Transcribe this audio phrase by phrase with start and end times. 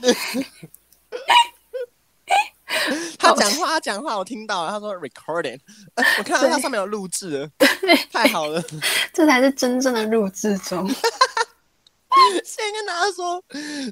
[3.18, 4.70] 他讲话，他讲话，我听到了。
[4.70, 5.58] 他说 recording，
[6.18, 7.48] 我看到他上面有录制了，
[8.12, 8.62] 太好了，
[9.12, 10.86] 这才是真正的录制中。
[12.44, 13.42] 先跟大家说，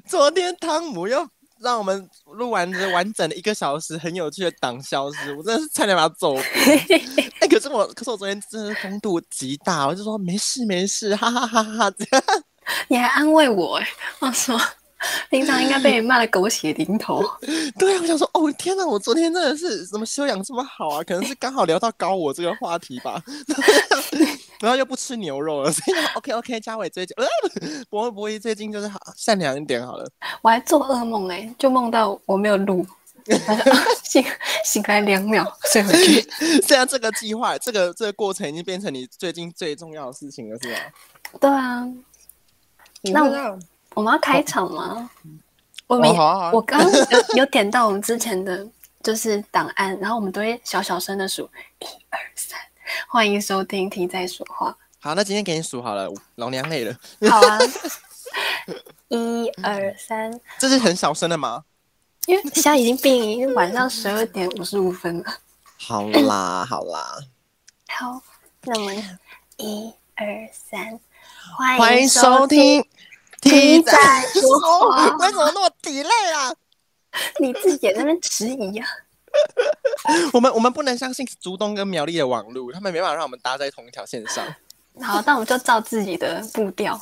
[0.07, 1.27] 昨天汤姆又
[1.59, 6.35] 让我们录完这完整的一个小时很有趣的党消失，我真的是差点把他揍。
[6.37, 12.23] 哎，可是我，可是我昨天真的风度极大，我就说没事没事，哈哈哈哈这样。
[12.87, 13.87] 你还安慰我哎，
[14.19, 14.59] 我说。
[15.29, 17.23] 平常应该被你骂的狗血淋头。
[17.77, 21.03] 对啊，我想说，哦天哪，我昨天真的是怎么修养这么好啊？
[21.03, 23.21] 可能是刚好聊到高我这个话题吧。
[24.61, 26.59] 然后又不吃牛肉了，所以 OK OK。
[26.61, 27.27] 嘉伟最近，呃，
[27.89, 30.09] 博博一最近就是好善良一点好了。
[30.41, 32.85] 我还做噩梦哎、欸，就梦到我没有录，
[34.05, 34.23] 醒
[34.63, 36.21] 醒来两秒睡回去。
[36.65, 40.79] 现在这个计划，这个这个过程已经变成你最近最重要的事情了，是吧？
[41.41, 41.85] 对啊。
[43.11, 43.59] 那我。
[43.95, 45.09] 我们要开场吗？
[45.87, 46.09] 我没，
[46.51, 48.65] 我刚刚有 有点到我们之前的
[49.03, 51.43] 就是档案，然后我们都会小小声的数
[51.79, 52.59] 一二三，
[53.07, 54.75] 欢迎收听听在说话。
[54.99, 56.95] 好，那今天给你数好了，老娘累了。
[57.29, 57.59] 好啊，
[59.09, 61.63] 一二三，这是很小声的吗？
[62.25, 65.25] 因为现在已经毕晚上十二点五十五分了。
[65.77, 67.17] 好啦，好啦，
[67.89, 68.21] 好，
[68.61, 69.19] 那我们
[69.57, 70.99] 一二三，
[71.77, 72.83] 欢迎收听。
[73.43, 76.53] T 在说话，为什么那么 delay 啊？
[77.39, 78.87] 你自己也在那边迟疑啊？
[80.33, 84.45] 我们我们不能相信竹东跟苗栗的网路，他们没办法让我们搭在同一条线上。
[85.01, 86.99] 好，那我们就照自己的步调。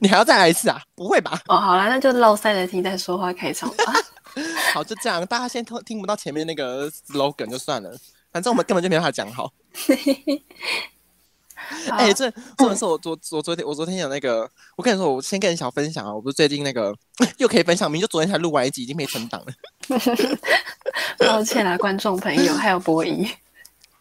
[0.00, 0.80] 你还要再来一次啊？
[0.94, 1.40] 不会吧？
[1.48, 3.92] 哦，好了，那就落赛的 T 在说话开场吧。
[4.72, 7.90] 好，就这样，大家先听听不到前面那个 slogan 就算了，
[8.30, 9.50] 反正我们根本就没办法讲好。
[11.90, 16.94] 哎、欸，这这的是我昨我昨天我昨天有那个，我跟你说，我先跟你小分享啊，我不是最近那个
[17.38, 19.52] 又可以分享，明就昨天才录完一集，已经没存档了。
[21.18, 23.28] 抱歉啦，观众朋友，还有博弈。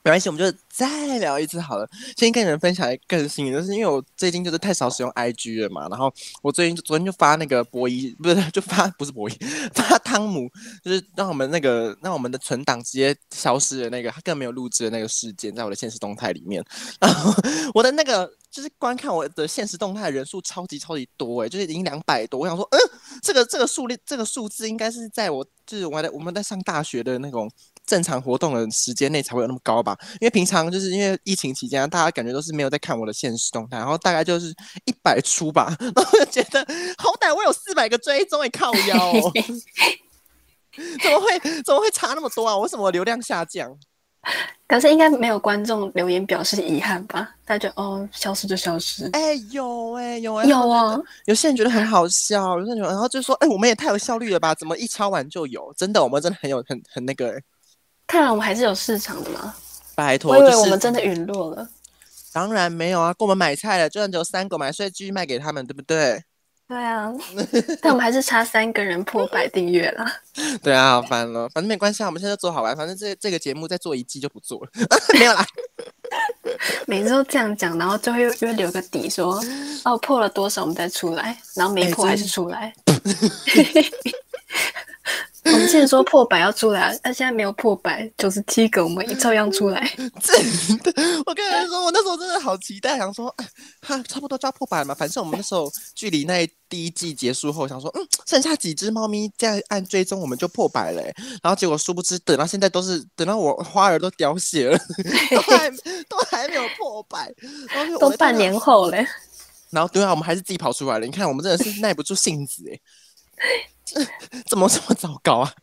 [0.01, 1.87] 没关系，我们就再聊一次好了。
[2.15, 6.11] 先跟你们分享一个更新，就是因为我最近就是太少使用 IG 了嘛，然后
[6.41, 9.35] 我最近昨天就发那个博弈，不是就发不是博弈，
[9.75, 10.49] 发汤姆，
[10.83, 16.63] 就是让我们那个让我们的存档直接消失的那个，他更没有录制的那个事件，在我的现实动态里面。
[17.01, 17.33] 然后
[17.73, 22.39] 我的那个就是观看我的现实动态人数超级超级多诶，就是已经两百多。
[22.39, 22.79] 我想说，嗯，
[23.21, 27.51] 这个这个数列这个数字应该是在我就是我在我们在上大学的那种。
[27.89, 29.97] 正常活动的时间内才会有那么高吧？
[30.21, 34.53] 因为平常就是因为疫情期间，大家感觉都是没有在看我的现实动态，然后大概就是
[34.85, 36.59] 一百出吧， 然后就觉得
[36.97, 39.31] 好歹我有四百个追踪，也靠腰哦，
[41.01, 42.55] 怎么会怎么会差那么多啊？
[42.59, 43.75] 为什么流量下降？
[44.67, 47.35] 可是应该没有观众留言表示遗憾吧？
[47.45, 49.09] 大家就哦，消失就消失。
[49.13, 50.99] 哎、欸，有哎、欸，有哎、欸，有啊。
[51.25, 54.53] 有些人觉得很好笑，有些人然后就说，哎、欸，我们也太有效率了吧？
[54.53, 55.73] 怎么一敲完就有？
[55.75, 57.43] 真的，我们真的很有很很那个、欸。
[58.09, 59.53] 看来我们还是有市场的嘛？
[59.93, 61.57] 拜托，我以为我们真的陨落了。
[61.57, 61.69] 就是、
[62.33, 66.23] 当然没有啊，给我们买菜了，就算只有三个买，所以继续卖给他们，对不对？
[66.67, 67.13] 对啊，
[67.81, 70.05] 但我们还是差三个人破百订阅了。
[70.63, 74.71] 对啊，好烦了，反正没关系啊，我们现在做好玩，反正这这个节目再做一季就不做了，
[75.13, 75.45] 没有啦。
[76.87, 79.51] 每次都这样讲，然后最后又又留个底说，说
[79.83, 82.73] 哦破了多少我们再出来，然后没破还是出来。
[82.87, 83.91] 欸
[85.51, 89.81] 我们现在说破百要出来，但现在没有破百，九十七个，我们一照样出来。
[90.21, 90.93] 真的，
[91.25, 93.33] 我跟你说，我那时候真的好期待，想说，
[93.81, 94.93] 哈，差不多就要破百嘛。
[94.93, 101.01] 反正我们那时候距离那第一季结束后，想说，嗯，剩下几只猫咪这样按追踪，我们就破百了。
[101.41, 104.77] 然后结果殊不知，等到现在都是等到我花儿都凋谢了，
[105.31, 105.69] 都还
[106.07, 107.33] 都还没有破百，
[107.99, 109.05] 都半年后嘞。
[109.71, 111.05] 然后对啊，我们还是自己跑出来了。
[111.05, 112.79] 你看，我们真的是耐不住性子哎。
[114.47, 115.53] 怎么这么糟糕啊？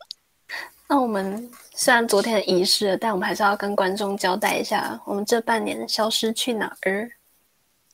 [0.89, 7.11] 那我们虽然昨天的仪式，但我们还是要跟观众交代一下，我们这半年消失去哪儿？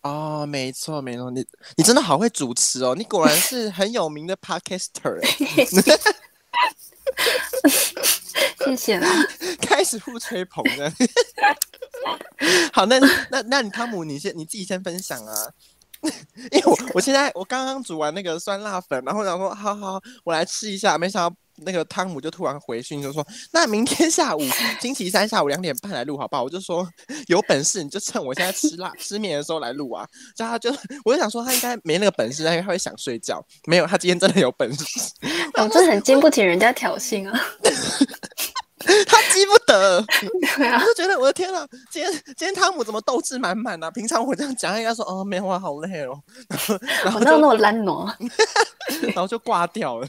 [0.03, 1.43] 哦，没错没错，你
[1.75, 5.19] 你真的好会主持哦，你果然是很有名的 podcaster。
[8.63, 9.07] 谢谢啦，
[9.61, 10.91] 开始互吹捧了。
[12.73, 12.99] 好，那
[13.29, 15.33] 那那你汤姆，你先你自己先分享啊。
[16.51, 24.41] 因为我我现在我刚刚煮完那个酸辣粉，然后想说好好，我来吃一下，没想到那个汤姆就突然回讯，就说那明天下午
[24.81, 26.43] 星期三下午两点半来录好不好？
[26.43, 26.87] 我就说
[27.27, 30.05] 有本事你就趁我现在吃辣 吃面的时候来录啊！
[30.35, 30.69] 叫他就
[31.05, 33.43] 我就想说他应该没那个本事，因为他会想睡觉。
[33.65, 35.11] 没有，他今天真的有本事。
[35.53, 37.39] 我真的很经不起人家挑衅啊！
[39.07, 40.03] 他记不得，
[40.57, 43.89] 对啊，我就觉得我的天啊，今天今天汤姆怎么斗志满满呢？
[43.91, 46.19] 平常我这样讲，应该说哦，没有啊，好累哦，
[46.49, 48.11] 然后然后就那么懒惰，
[49.13, 50.07] 然后就挂掉了。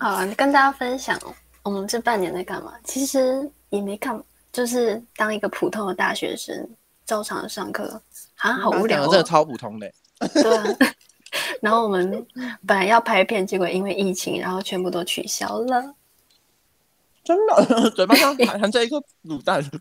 [0.00, 1.18] 好，跟大家分享
[1.62, 2.74] 我们这半年在干嘛？
[2.84, 4.22] 其实也没干嘛，
[4.52, 6.68] 就是当一个普通的大学生，
[7.06, 8.00] 照常上课，
[8.34, 9.08] 好像好无聊、哦。
[9.10, 9.90] 这个超普通的。
[10.34, 10.64] 对啊。
[11.60, 12.24] 然后我们
[12.66, 15.94] 本来要拍片，结果因为疫情，然后全部都取消了。
[17.24, 19.62] 真的，嘴巴上含着一颗卤蛋。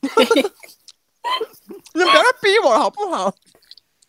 [1.94, 3.34] 你们不要再逼我了，好不好？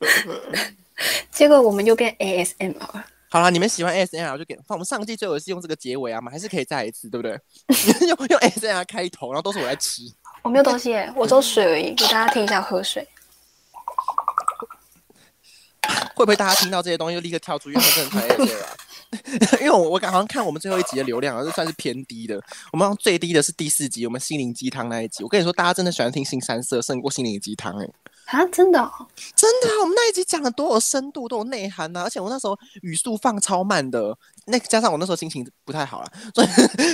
[1.31, 3.03] 结果我们又变 ASMR。
[3.31, 4.57] 好了，你们喜欢 ASMR 就给。
[4.69, 7.39] 我们上季最后是用这个结尾啊嘛，还是可以再一次，对不对？
[8.07, 10.03] 用用 ASMR 开头，然后都是我在吃。
[10.43, 13.07] 我没有东西耶，我只有水而已，给大家听一下喝水。
[16.15, 17.75] 会不会大家听到这些东西就立刻跳出去？
[17.77, 18.77] 因为真的太 ASMR 啊！
[19.61, 22.41] 因为我我好像看我们最后一集的流量，而是算是偏低的。
[22.73, 25.23] 我们最低的是第四集，我们心灵鸡汤那一集。
[25.23, 27.89] 我跟你说，大家真的喜欢听新三色胜过心灵鸡汤哎。
[28.27, 28.91] 啊，真的、哦，
[29.37, 32.03] 真的，我们那一集讲的多有深度，多有内涵呐、啊！
[32.05, 34.17] 而且我那时候语速放超慢的，
[34.47, 36.47] 那加上我那时候心情不太好了，所以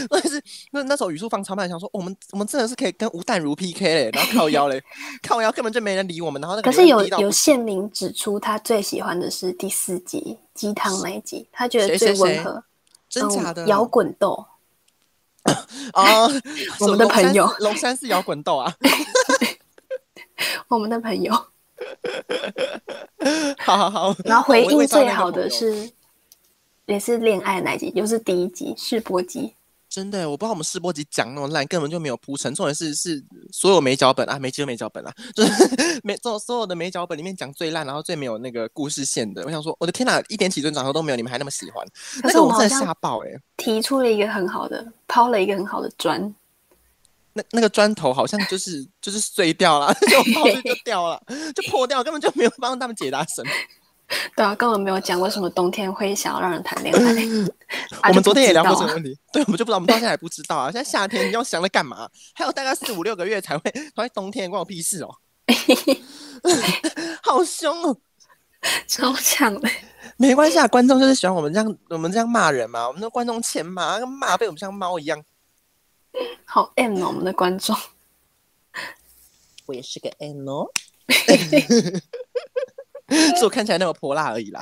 [0.09, 0.43] 所以是
[0.73, 4.83] 那那时候语速放超慢，想说我们 我们真的是可以跟吴淡如 PK 嘞，然后靠腰嘞，
[5.23, 12.63] 靠腰根本就没人理我们，然后那个可是有有线民指出他最喜欢的是第四集鸡汤那一集，他觉得最温和，
[13.09, 13.67] 真假的？
[13.67, 14.45] 摇滚豆。
[15.95, 16.27] 啊
[16.81, 17.47] 我们的朋友。
[17.61, 18.77] 龙山是摇滚豆啊。
[20.69, 21.33] 我们的朋友，
[23.59, 24.15] 好好好。
[24.23, 25.91] 然后回应最好的是，
[26.85, 29.55] 也是恋爱那集，又、就是第一集试播集。
[29.91, 32.55] 真的，我不知道我们试播集讲那么烂，根本就没有铺陈。
[32.55, 33.21] 重点是是
[33.51, 35.53] 所有没脚本啊，没机会没脚本啊，就是
[36.05, 39.43] 没所所有的没脚本里面讲最烂，然后最没有那个故事线的。
[39.45, 41.85] 我想说，我的天哪，一点起尊长头都没有，你们还那么喜欢？
[42.23, 43.31] 可是我真的吓爆哎！
[43.57, 46.33] 提出了一个很好的，抛了一个很好的砖。
[47.33, 51.21] 那那个砖头好像就是就是碎掉了， 就 抛就就掉了，
[51.55, 53.51] 就破掉，根本就没有帮他们解答什么。
[54.35, 57.01] 对啊，根本没有讲为什么冬天会想要让人谈恋爱。
[58.09, 60.71] 我们昨天也聊过这个问题，对，我们就不知道，我们到现在还不知道啊。
[60.73, 62.09] 现在夏天你要想着干嘛？
[62.35, 65.15] 还有大概四五六个月才会，才会冬天关我屁事哦。
[67.23, 67.97] 好凶哦，
[68.89, 69.69] 超强的。
[70.17, 72.89] 没关系啊，观众就是喜欢我们这样，我们这样骂人嘛。
[72.89, 75.23] 我们的观众欠骂，跟骂被我们像猫一样。
[76.45, 77.77] 好 M 哦，我们的观众，
[79.67, 80.69] 我也是个 M 哦，
[83.37, 84.61] 是我看起来那么泼辣而已啦。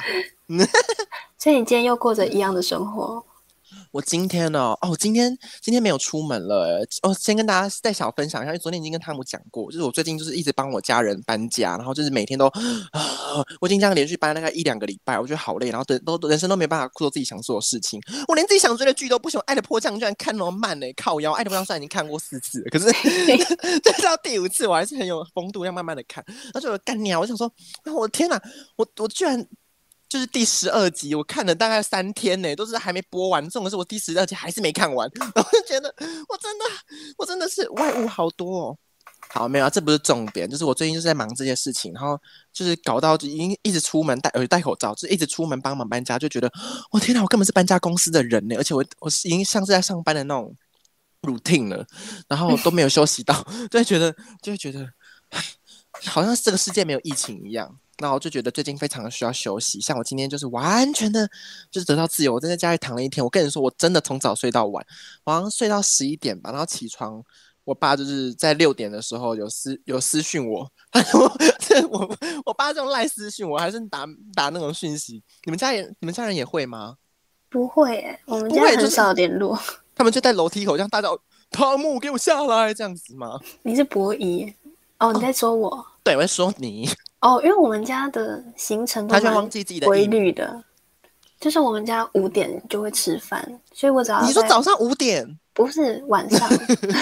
[1.38, 3.22] 所以你今天又过着一样的生活。
[3.90, 4.76] 我今天呢？
[4.82, 6.86] 哦，今天今天没有出门了。
[7.02, 12.46] 哦，先跟大家再小分享一下，因为昨天已经跟汤姆讲过，就是我最近就是一直帮我家人搬家，然后就是每天都
[12.92, 22.86] 啊，我已经这样连续搬大概一两个礼拜，我觉得好累，然后都都人生都没办法做自己想做的事情，我连自己想追的剧都不行，《爱的迫降》居然看那么慢呢，靠腰，《爱的迫降》虽然已经看过四次了，可是
[23.82, 26.22] 这 到第五次我还是很有风度，要慢慢的看。
[26.26, 27.50] 然后就干鸟，我想说，
[27.84, 28.40] 我的天哪，
[28.76, 29.46] 我我居然。
[30.08, 33.46] 就是第十二集，我看了大概三天呢，都是还没播完。
[33.50, 35.94] 重点是我第十二集还是没看完， 我就觉得
[36.28, 36.64] 我真的，
[37.18, 38.78] 我真的是外物好多哦。
[39.30, 42.18] 好，没有啊，这不是重点，就是我最近就是在忙这些事情，然后
[42.52, 46.50] 就是搞到已经一直出门戴呃戴口罩，就一直出门帮忙搬家，就觉得
[46.90, 50.56] 我天哪，我根本是搬家公司的人呢，而且我我是已经像是在上班的那种
[51.20, 51.86] routine 了，
[52.28, 53.34] 然后都没有休息到，
[53.70, 54.88] 就会觉得就会觉得
[56.06, 57.78] 好像这个世界没有疫情一样。
[58.00, 61.28] 那我就觉得最近非常的需要休息，像我今天就是完全的，
[61.70, 62.34] 就是得到自由。
[62.34, 64.84] 我在家里躺了一天，我跟你说，我真的从早睡到晚，
[65.24, 67.22] 晚上睡到十一点吧，然后起床，
[67.64, 71.32] 我爸就是在六点的时候有私有私讯我，他我
[71.90, 75.22] 我我爸这种赖私讯我，还是打打那种讯息。
[75.44, 76.96] 你们家人你们家人也会吗？
[77.50, 79.58] 不会、欸，我们家很少联络。
[79.96, 81.18] 他们就在楼梯口这样大叫
[81.50, 83.40] ：“汤姆，给我下来！”这样子吗？
[83.62, 84.54] 你是博弈
[84.98, 85.12] 哦？
[85.12, 85.68] 你在说我？
[85.70, 86.88] 哦、对，我在说你。
[87.20, 89.50] 哦，因为我们家的行程都蛮
[89.84, 90.62] 规律的，
[91.40, 96.48] 就是我们家五点就会吃饭，所以我只要你说早上五点不是晚上，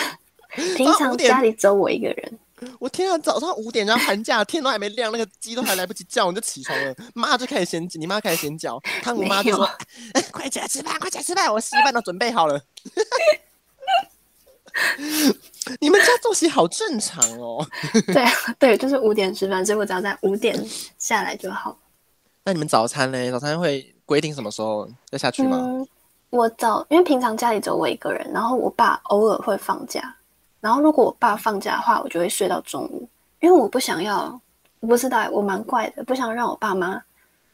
[0.77, 2.39] 平常家里只有我一个人。
[2.79, 9.67] 我天啊，早上五点，然后寒假天都还没亮，那个鸡都还来不及叫，你就起床了，妈就开始嫌，你妈开始嫌脚，汤姆妈就说
[10.15, 12.59] ：“哎，快起来吃饭，快起来吃饭，我稀饭都准备好了。”
[15.81, 17.67] 你们家作息好正常哦。
[18.13, 20.57] 对啊，对，就是五点吃饭，所以我只要在五点
[20.99, 21.77] 下来就好。
[22.45, 23.31] 那你们早餐呢？
[23.33, 25.59] 早餐会规定什么时候要下去吗？
[25.61, 25.89] 嗯，
[26.31, 30.15] 我早，因为平常家里只有我一个人，然后我爸偶尔会放假，
[30.61, 33.09] 然后如果我爸放假的话，我就会睡到中午，
[33.41, 34.41] 因为我不想要，
[34.79, 37.03] 我不知道，我蛮怪的，不想让我爸妈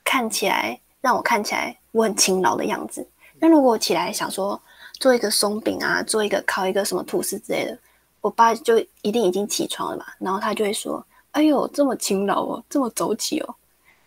[0.05, 3.07] 看起来让我看起来我很勤劳的样子。
[3.39, 4.61] 那如果我起来想说
[5.03, 7.77] 做一个松饼啊，做一个烤一个什么吐司之类的。
[8.21, 13.55] 我爸就一定已经起床了吧，然后他就会说：“哎呦，这么勤劳哦，这么早起哦。”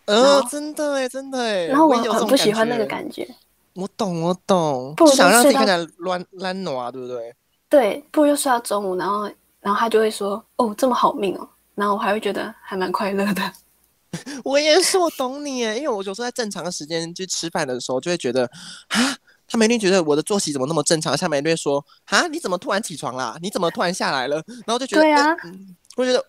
[0.07, 1.65] 呃，真的哎，真的哎。
[1.65, 3.27] 然后我很不喜欢那个感觉。
[3.73, 7.35] 我懂，我懂，不想让自己看起来乱懒惰啊，对不对？
[7.67, 13.51] 对，不如就睡到中午，然后然后他就会说：“哦，这么好命哦。”然后我还会觉得还蛮快乐的。
[14.45, 18.45] 我也是，我懂你耶，因为我有时候在正常的时间去吃饭的时候，就会觉得
[18.87, 23.37] 啊，他们一定觉得我的作息怎么那么正常，下面一定会说啊，你怎么突然起床啦？
[23.41, 24.43] 你怎么突然下来了？
[24.65, 25.51] 然后就觉得，对啊，呃、
[25.95, 26.25] 我觉得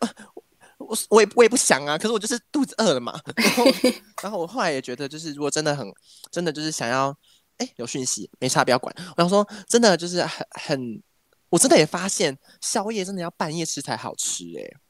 [0.79, 3.19] 我我也我也不想啊，可是我就是肚子饿了嘛。
[3.35, 3.65] 然后，
[4.23, 5.87] 然后我后来也觉得，就是如果真的很
[6.31, 7.17] 真的就是想要，
[7.57, 8.95] 哎，有讯息没差，不要管。
[9.17, 11.03] 然后说，真的就是很很，
[11.49, 14.81] 我真的也发现宵夜真的要半夜吃才好吃哎。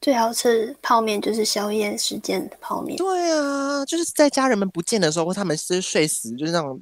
[0.00, 2.96] 最好吃泡面就是宵夜时间的泡面。
[2.96, 6.80] 对啊，就是在家人们不见的时候，或他们是睡死，就是那种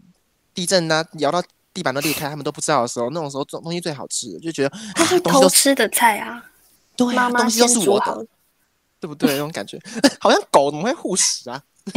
[0.56, 1.40] 地震啊，摇到
[1.72, 6.42] 地板都裂开，他们都不知道的时候，那种时候东西最好吃，就觉得它是偷吃的菜啊。
[6.96, 8.26] 对啊，妈妈东西都是我的，
[8.98, 9.30] 对不对？
[9.32, 9.78] 那种感觉，
[10.18, 11.62] 好像狗怎么会护食啊？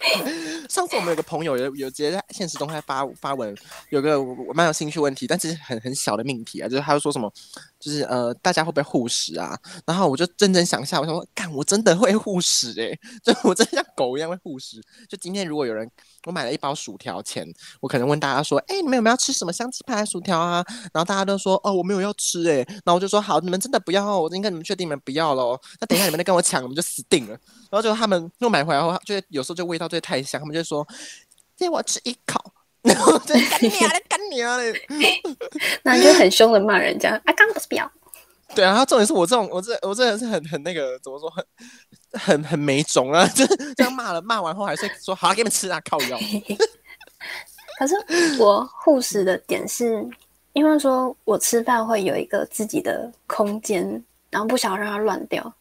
[0.68, 3.54] 上次我们有个朋友有有直接在现实动态发发文，
[3.90, 7.30] 有个我蛮有兴趣问题，但其实很很小的命题啊，就是他就说什么，
[7.78, 9.58] 就是呃大家会不会护食啊？
[9.84, 14.80] 然后我就认真想一下，我想说，干我真的会护食诶，就我真的像狗一样会护食。
[15.08, 15.88] 就今天如果有人
[16.26, 17.46] 我买了一包薯条钱，
[17.80, 20.64] 我可能问大家说，哎、你们有没有要吃什么香鸡排薯条啊？
[20.94, 22.64] 然后大家都说哦我没有要吃诶。
[22.68, 25.60] 然后我就说好，你们真的不要，我应该你们确定你们不要喽？
[25.78, 27.38] 那等一下你们再跟我抢，我们就死定了。
[27.70, 30.86] 然后就他们又买回来后，就有时候就味道就太香，他们就说
[31.56, 32.40] ：“借我吃一口。”
[32.82, 34.56] 然后就干你啊， 干你啊！
[35.84, 37.90] 那你就很凶的骂人家：“啊，刚不是不要。”
[38.54, 41.44] 对啊，然后重点是我这种，我这我这人是很很那个，怎么说，很
[42.12, 43.26] 很很没种啊！
[43.36, 46.18] 就这样骂了，骂完后还是说：“好、啊，给你们吃啊，靠腰。”
[47.78, 47.94] 可是
[48.38, 50.08] 我护食的点是，
[50.54, 55.54] 因为说我吃饭会有一个自己的空间，然后不想让它乱掉。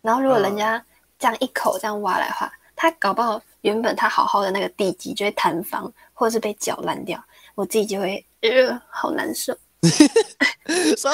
[0.00, 0.82] 然后如果人家
[1.18, 7.22] 这样一口这样挖来的话，他搞不好原本他好好的那个地基就会坍方，或者是被搅烂掉，
[7.54, 9.54] 我自己就会呃好难受。
[10.96, 11.10] 啥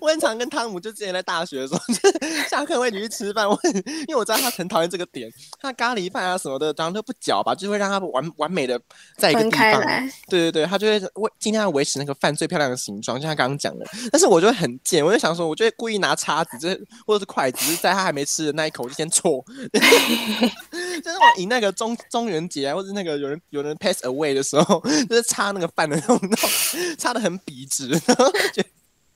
[0.00, 3.48] 我很常跟汤姆，就之前在大学的时候，就下课会一起去吃饭。
[3.48, 8.80] 我因为我知道他很讨厌这个点，他咖喱饭啊什么的，当然都不搅吧，就会让他完完美的
[9.16, 9.82] 在一个地方。
[10.28, 13.84] 对对对，他就会为尽量要维持那个饭最漂亮的形状，就像刚刚讲的。
[14.10, 26.50] 但是我就会很贱，我就想说，我就会故意拿叉子，就是或者是筷子，就是在他还没吃的那一口就先戳， 就是我以那个中中元节啊，或者那个有人有人 pass away 的时候， 就是插那个饭的那种，那种
[26.98, 28.62] 插的很笔直，然后就。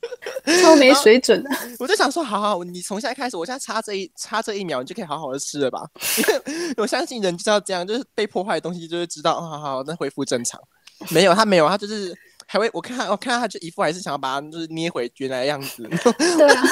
[0.62, 5.82] 超没水准的，我就想说，好好，你从现在开始，我现在插这一插这一秒，你就可以好好的吃了吧？
[6.18, 10.60] 因为我相信人就是要这样，就是被破坏的东西就会知道，好好好，那恢复正常。
[11.10, 15.82] 没有，他没有，他就是还会，我看他，我看到他就一副还是想要把它就是捏回原来的样子。
[16.16, 16.62] 对啊，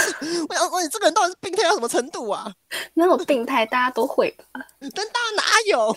[0.48, 2.50] 我想说，你这个人到底是病态到什么程度啊？
[2.94, 4.60] 那种病态大家都会吧？
[4.80, 5.96] 但大家哪有？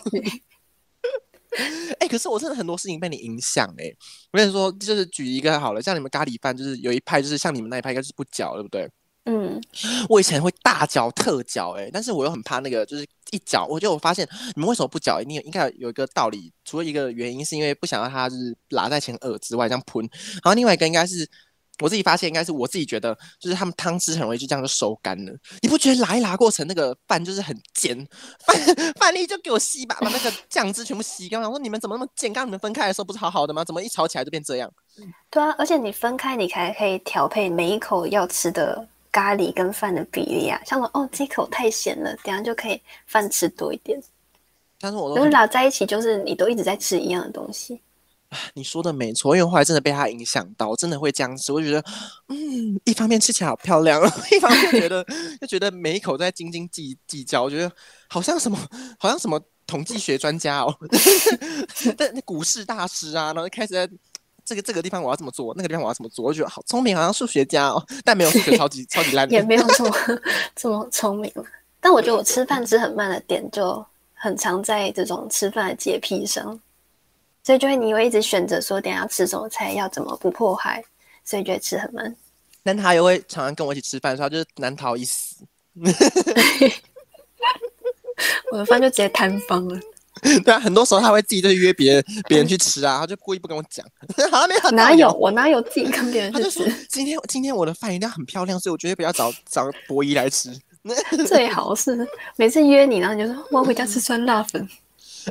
[1.99, 3.85] 哎、欸，可是我真的很多事情被你影响哎！
[4.31, 8.89] 我跟你说，就是举一个好了，像你们咖喱饭，就是有一派就是像你们那一派，应该是不搅，对不对？
[9.25, 9.61] 嗯，
[10.09, 15.21] 我以前会大搅特搅哎，但是我又很怕那个，就是一搅，我就我发现你们为什么不搅？
[15.25, 20.01] 你应该有一个道理，除了一个原因是因为不想让它就是拉在前耳之外这样喷，
[20.33, 21.27] 然后另外一个应该是。
[21.79, 25.33] 我自己发现应该是我自己觉得，就是他们汤汁很容易就这样就收干了。
[25.61, 27.95] 你不觉得拉一拉过程那个饭就是很尖？
[28.45, 31.41] 饭饭粒就给我吸吧，把那个酱汁全部吸干。
[31.41, 32.31] 我说你们怎么那么贱？
[32.33, 33.63] 刚你们分开的时候不是好好的吗？
[33.63, 34.71] 怎么一吵起来就变这样？
[35.29, 40.59] 对啊，而且你分开，你还可以调配每一口要吃的咖喱跟饭的比例啊。
[40.65, 44.01] 像说哦，这口太咸了，等下就可以饭吃多一点。
[44.79, 47.81] 但是我都拉在一起，就是你都一直在吃一样的东西。
[48.53, 51.53] 你说的没错，因为后来真的被他影响到，真的会这样吃。
[51.53, 51.83] 我觉得，
[52.27, 55.05] 嗯，一方面吃起来好漂亮， 一方面觉得
[55.39, 57.43] 就觉得每一口都在斤斤计计较。
[57.43, 57.71] 我觉得
[58.09, 58.57] 好像什么，
[58.99, 60.77] 好像什么统计学专家哦，
[61.97, 63.89] 但那股市大师啊，然后开始在
[64.43, 69.95] 这个这个地方我要怎么做，那个地方我要怎么做，我觉得好聪明，好像数学家哦，但没有数学超级超级烂，也没有这么
[70.55, 71.31] 这么聪明。
[71.79, 76.59] 但我觉得我吃饭吃很慢的点，就很常在这种吃饭的洁癖上。
[77.47, 80.83] 所以就会，你会一直选择说，等下要吃什么菜，要怎么不破坏，
[81.23, 82.13] 所以就会吃很慢。
[82.61, 85.45] 但他也会常常跟我一起吃饭，所以他就是难逃一死。
[88.51, 89.79] 我的饭就直接摊方了。
[90.43, 93.85] 对啊，很多时候他会自己就约别人，别人去吃啊，他就故意不跟我讲。
[94.29, 96.59] 好像没有，哪有我哪有自己跟别人去吃？
[96.59, 100.51] 他就说今天今天我的饭一定要很漂亮，所以我绝对不要找找博弈来吃。
[101.25, 104.67] 最好是每次约你，然后你就说我要回家吃酸辣粉。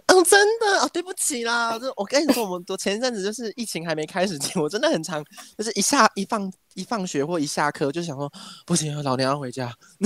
[0.07, 5.25] 嗯，真的哦，对不起啦，就我跟你说，我们我前一阵子就是疫情还没开始前，我真的很常，
[5.57, 8.31] 就是一下一放一放学或一下课，就想说
[8.67, 9.73] 不行，老娘要回家。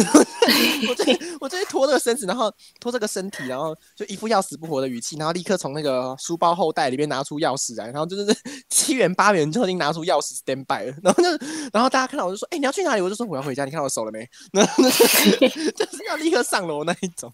[0.88, 1.04] 我就
[1.40, 8.34] 我就拖这个身子，然后拖这个身体，然后就一副要死不活的语气，然后立刻从那个书包后袋里面拿出钥匙来，然后就是
[8.70, 11.28] 七元八元就已经拿出钥匙 stand by 了，然后就
[11.72, 13.02] 然后大家看到我就说，哎、欸，你要去哪里？
[13.02, 14.28] 我就说我要回家，你看我手了没？
[14.52, 17.32] 然后就是要立刻上楼那一种。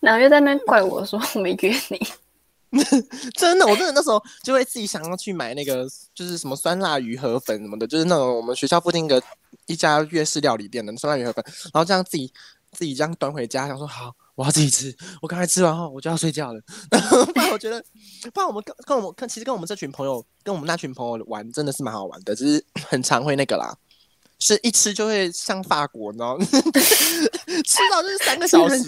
[0.00, 1.98] 然后又在那怪我说我没约你，
[3.36, 9.22] 真的，我真的那时候就会自己想要去买那个，就是什么酸辣鱼河粉什么的，就是那种我们学校附近的
[9.66, 12.32] 一家粤式料理店的酸辣鱼河粉，然后这样自己
[12.72, 16.60] 自己这样端回家，想说好，我要自己吃，我刚才吃完后我就要睡觉了。
[16.90, 17.82] 然后不然我觉得，
[18.32, 23.74] 不然我们跟跟我们跟其实跟我们这群朋友跟我们那群朋友玩真的是蛮好玩的，只是 很常会那个啦。
[24.38, 26.44] 是一吃就会像法国，你知道吗？
[27.64, 28.84] 吃到就是三个小时。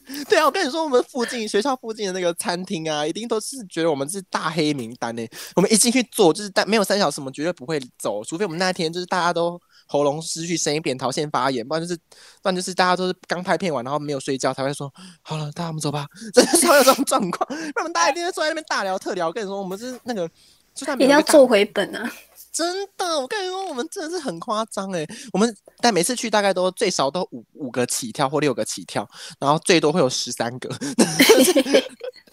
[0.28, 5.26] 对啊，我跟你说，我们附近学校附近的那个餐厅啊，一定都是觉得我们是大黑名单呢。
[5.54, 16.06] 我们一进去坐，就是但没有三小时，我们绝对不会走，除非我们那一天就是大家都喉咙失去声音，扁桃腺发炎，不然就是不然就是大家都是刚拍片完，然后没有睡觉才会说好了，大家我们走吧。
[16.32, 19.28] 真的是会有这种状况，不然我们大家一定会坐在那边大聊特聊。
[19.28, 20.28] 我跟你说，我们是那个
[20.74, 22.10] 就算一定要做回本啊。
[22.52, 25.06] 真的，我跟你说，我们真的是很夸张哎！
[25.32, 29.08] 我们但每次去大概都最少都五五个起跳或六个起跳，
[29.40, 30.68] 然后最多会有十三个。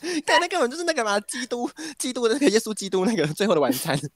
[0.25, 3.99] 但那根本就是那个嘛，基督基督的那个耶稣基督那个最后的晚餐。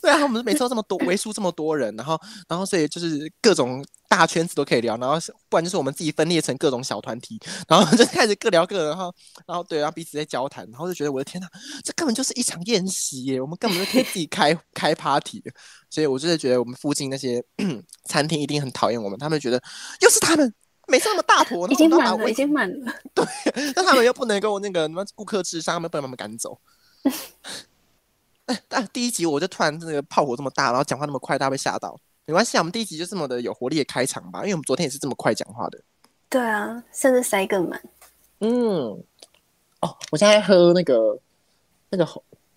[0.00, 3.84] 对啊，我们每次都这么多，为数这么多人，然后然后所以就是各种。
[4.10, 5.16] 大圈子都可以聊，然后
[5.50, 7.38] 不然就是我们自己分裂成各种小团体，
[7.68, 9.14] 然后就开始各聊各的，然后
[9.46, 11.46] 然后对，然后彼此在交谈，然后就觉得我的天哪，
[11.84, 13.38] 这根本就是一场宴席耶！
[13.38, 15.42] 我们根本就可以自己开开 party，
[15.90, 17.44] 所以我就是觉得我们附近那些
[18.08, 19.62] 餐厅一定很讨厌我们，他们觉得
[20.00, 20.54] 又是他们
[20.88, 23.24] 每次那么大坨，已经满了，已经满了，对，
[23.74, 26.58] 但他们又不能够那个什么顾客至上，他们不能把他们赶走。
[28.66, 31.98] 但第一集我就突然那个炮火这么大，然后讲话那么快，大家被吓到。
[32.24, 35.78] 没关系啊，我们第一集就这么的有活力的开场吧，因为我们昨天也是这么快讲话的。
[36.30, 37.82] 对啊，甚至塞更满。
[38.40, 39.02] 嗯，
[39.80, 41.18] 哦，我现在喝那个
[41.90, 42.06] 那个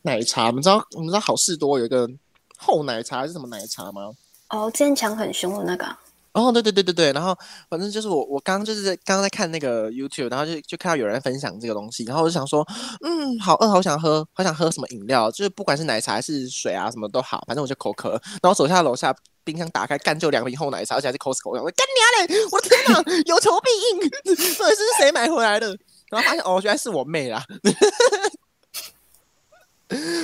[0.04, 2.10] 奶茶，我们知道我们知道好事多有一个
[2.58, 4.14] 厚奶茶还是什么奶茶吗？
[4.50, 5.86] 哦，之前抢很凶的那个。
[6.34, 7.38] 哦，对对对对对，然后
[7.70, 12.66] 反正就是我我刚刚就是刚刚在看那个 YouTube，然后就就看到有人分享这个东西，然后我就想说，
[13.04, 18.12] 嗯，好饿，好想喝，好想喝什么饮料，就是不管是奶茶还是水啊，什么都好，反正我就口渴。
[18.42, 19.14] 然后走下楼下
[19.44, 21.86] 冰箱打开，干就两瓶厚奶茶，而且还是 Costco，我干
[22.28, 22.48] 你娘嘞！
[22.52, 24.10] 我的天哪，有求必应，
[24.58, 25.76] 到底是谁买回来的？
[26.10, 27.44] 然后发现哦，原来是我妹啦。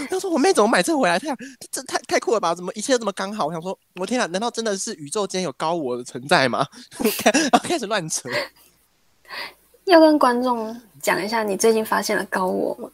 [0.09, 1.17] 他说：“我妹怎么买这回来？
[1.19, 1.27] 太
[1.71, 2.55] 这太太酷了吧？
[2.55, 3.45] 怎么一切都这么刚好？
[3.47, 6.65] 我想说，我天啊，难道真的是宇宙间有高我的存在吗？”
[7.23, 8.29] 然后开始乱扯。
[9.85, 12.89] 要跟观众讲一下，你最近发现了高我吗？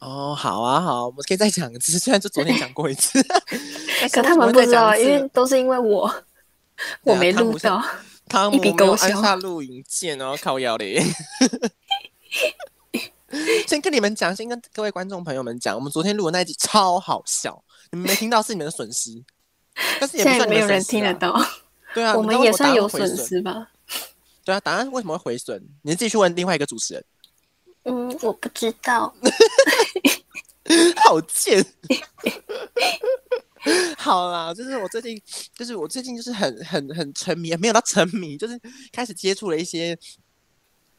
[0.00, 1.98] 哦，好啊，好，我们可以再讲一次。
[1.98, 3.22] 虽然就昨天讲过一次，
[4.10, 6.10] 可他们不知道，因为都是因为我
[7.02, 7.84] 我没录到，
[8.26, 11.04] 他们没有按下录影键，然后靠腰嘞。
[13.68, 17.62] 先跟你们讲，先跟各位观众朋友们讲，我们昨天录的那一集超好笑，
[17.92, 19.22] 你们没听到是你们的损失，
[20.00, 21.40] 但是也不算、啊、没有人听得到。
[21.94, 23.68] 对啊，我们也算有损失吧？
[24.44, 25.62] 对啊，答案为什么会回损？
[25.82, 27.04] 你自己去问另外一个主持人。
[27.84, 29.14] 嗯，我不知道。
[30.96, 31.98] 好贱贱。
[33.96, 35.20] 好啦，就是我最近，
[35.56, 38.60] 就是我最近就是很很很沉迷，没有到沉迷，就是
[38.92, 39.98] 开始接触了一些，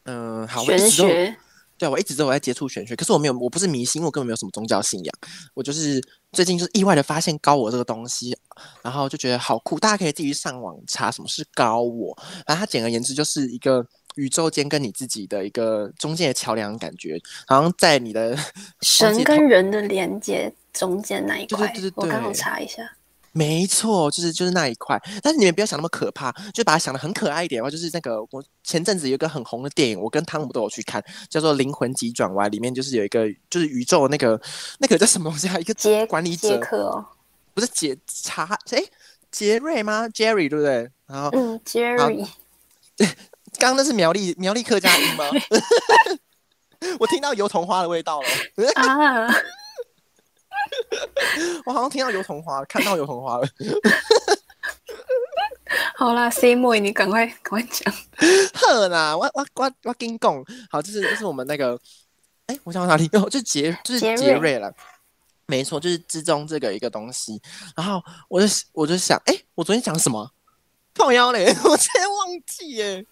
[0.03, 1.37] 嗯、呃，好玄学。
[1.81, 5.15] 对，我一直都有在接触玄学，可是我没有，我不是迷信，我根本没有什么宗教信仰。
[5.55, 5.99] 我就是
[6.31, 8.37] 最近就是意外的发现高我这个东西，
[8.83, 12.15] 然后就觉得好酷，大家可以自己上网查什么是高我。
[12.45, 18.37] 然后它简而言之就是一个宇宙间跟你自己的一个中间的桥梁感觉，好像在你的
[18.81, 21.67] 神跟人的连接中间那一块。
[21.69, 22.83] 对对对对对，我刚好查一下。
[23.33, 34.39] 没错，就是就是那一块，但是你们不要想那么可怕，就把它想的很可爱一点的话，就是那个我前阵子有一个很红的电影，我跟汤姆都有去看，叫做《灵魂急转弯》，里面就是有一个就是宇宙那个
[34.79, 35.57] 那个叫什么东西啊？
[35.57, 37.05] 一个杰管理者，哦，
[37.53, 38.83] 不是杰查哎，
[39.31, 40.89] 杰瑞吗？Jerry 对不对？
[41.07, 42.27] 然后嗯，Jerry，
[43.57, 45.25] 刚刚那是苗栗苗栗客家音吗？
[46.99, 48.27] 我听到油桐花的味道了
[48.75, 49.27] 啊！
[51.65, 53.47] 我好像听到油桐花，看到油桐花了。
[55.95, 57.93] 好啦，C 妹，你赶快赶快讲。
[58.53, 61.79] 呵啦，我我我我跟你讲，好，这是就是我们那个，
[62.47, 63.07] 哎、欸，我想到哪里？
[63.13, 64.73] 哦，就杰就是杰瑞了。
[65.45, 67.39] 没错，就是之中这个一个东西。
[67.75, 70.31] 然后我就我就想，哎、欸，我昨天讲什么？
[70.93, 73.05] 泡腰嘞， 我直接忘记耶。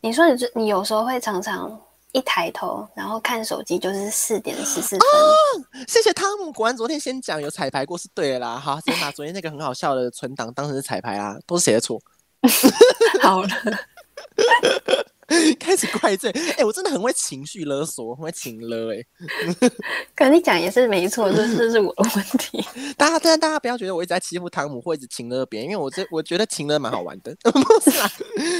[0.00, 1.80] 你说你这你有时候会常常
[2.12, 5.00] 一抬头，然后看手机就是四点十四分。
[5.00, 5.34] 哦，
[5.88, 8.58] 谢谢汤姆，果然昨天先讲有彩排过是对的啦。
[8.58, 12.00] 好，先把昨天那个很好笑的存档当成是彩排啊，都是谁的错？
[13.22, 13.48] 好了。
[15.58, 19.68] 开始怪罪，哎、欸，我真的很会情绪勒索，很会情勒、欸，哎。
[20.14, 22.62] 可你讲也是没错，这这是我的问题。
[22.98, 28.10] 大家，但大家不要觉得我一直在欺负汤姆，或者情勒别人，因为我这我觉得情勒蛮好玩的， 不是啊？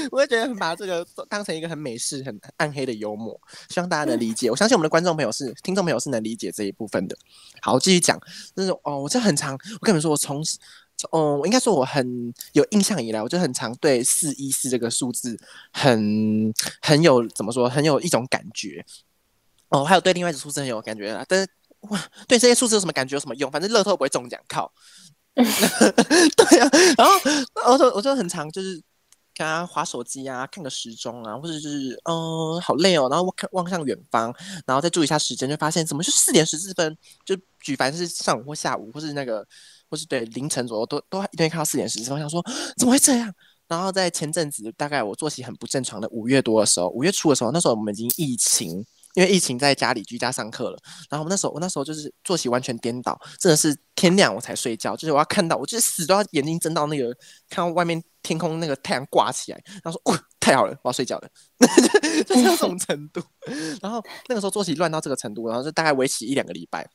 [0.09, 4.49] 我会觉得把这个当成一个很美式、很暗黑的幽默，希望大家能理解。
[4.49, 7.15] 我相信我们的观众朋友是、听众朋友是能理解这一部分的。
[7.61, 8.19] 好，继续讲，
[8.55, 10.43] 就是哦，我这很长，我跟你们说，我从。
[11.11, 15.37] 哦，我应该说我很有印象以来，我就很常对四一四这个数字
[15.71, 18.85] 很很有怎么说，很有一种感觉。
[19.69, 21.25] 哦，还有对另外一组数字很有感觉啦。
[21.27, 21.49] 但是
[21.89, 23.15] 哇，对这些数字有什么感觉？
[23.15, 23.51] 有什么用？
[23.51, 24.71] 反正乐透不会中奖，靠。
[25.33, 28.75] 对啊，然后我就我就很常就是
[29.35, 34.33] 跟他划手机啊，看个时钟啊，或者就是嗯，好累哦，然后我看望向远方，
[34.65, 36.95] 然后再注意一下时间，就发现怎么就四点十四分？
[37.25, 39.45] 就举凡是上午或下午，或是那个。
[39.93, 42.43] 或是对凌晨左右都都一天看到四点十四分，我想说
[42.75, 43.31] 怎么会这样？
[43.67, 50.79] 然后在前阵子，大概我作息很不正常的五月多的时候，五月初的时候，那时候我们已经疫情，因为疫情在家里居家上课了。
[51.11, 57.15] 然后我们那时候，我那时候就是作息完全颠倒，真的是天亮我才睡觉，就是我要看到，我就是死都要眼睛睁到那个
[57.51, 61.29] 看到外面天空那个太阳挂起来，然后说，哦，太好了，我要睡觉了，
[62.25, 63.21] 就是那种程度。
[63.79, 66.89] 然后那个时候作息乱到这个程度，然后就大概维持一两个礼拜。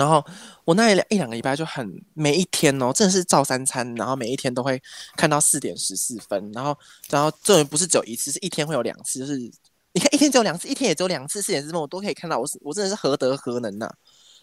[0.00, 0.24] 然后
[0.64, 4.82] 我那一两一两个礼拜就很每一天哦，真的是照三餐，然后每一天都会
[5.14, 6.74] 看到四点十四分，然后
[7.10, 13.86] 然后这也不是只有一次，是一天会有两次，就是你看一天只有两次，一天也只有两次四点十四分，我都可以看到，我是我真的是何德何能呐、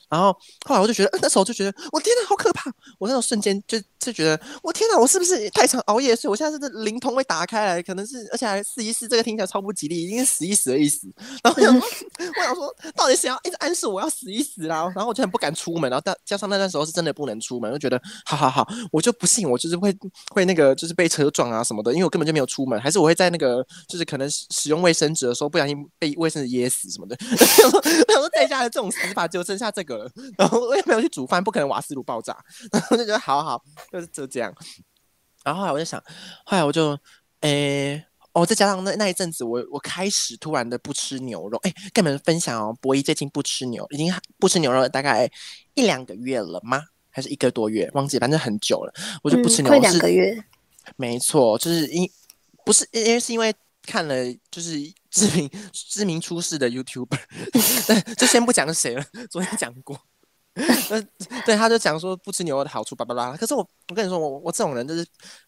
[0.09, 0.31] 然后
[0.65, 2.71] 后来我就觉得，那时候就觉得，我天呐，好可怕！
[2.99, 6.31] 我那种瞬间就就觉得，我天哪，我是不是太常熬夜所以？
[6.31, 11.11] 我现在是灵通会打开来，可能是，而且还试一试，这个听起来超不吉利，已经是死一死的意思。
[11.43, 14.89] 然后我想， 我想说，到底谁要一直暗示我要死一死啦？
[14.95, 19.93] 然后我就很不敢出门，然后加加上那段时候是真的不能出门，就觉得，好好好，我就不信我就是会
[20.33, 27.17] 会那个就是被车撞啊什么的，因为我根本就没有出门，还是我会在那个就是可能使用卫生纸的时候不小心被卫生纸噎死什么的。
[27.29, 30.09] 我想说，我想说在家的这种死法就剩下这个了。
[30.37, 32.37] 然后我也没有去煮饭，不可能瓦斯炉爆炸。
[32.71, 33.61] 然后就觉得好好，
[33.99, 34.53] 就是就这样。
[35.43, 36.01] 然后后来我就想，
[36.45, 36.97] 后来我就，
[37.41, 41.57] 诶，哦，再加上那那一阵子我，我我开始突然的不吃牛肉。
[41.63, 45.29] 诶，跟你们分享哦，博一最近不吃牛，已经不吃牛肉了大概
[45.73, 46.83] 一两个月了吗？
[47.09, 47.89] 还是一个多月？
[47.93, 48.93] 忘记，反正很久了。
[49.23, 50.43] 我就不吃牛肉，嗯、快两个月。
[50.95, 52.07] 没错，就是因
[52.63, 54.15] 不是因为是因为看了
[54.51, 54.79] 就是
[55.09, 57.19] 知名知名出事的 YouTuber，
[58.17, 59.99] 就先不讲是谁了，昨天讲过。
[61.45, 63.37] 对，他就讲说不吃牛肉的好处，巴拉巴拉。
[63.37, 65.05] 可是我，我跟你说，我我这种人就是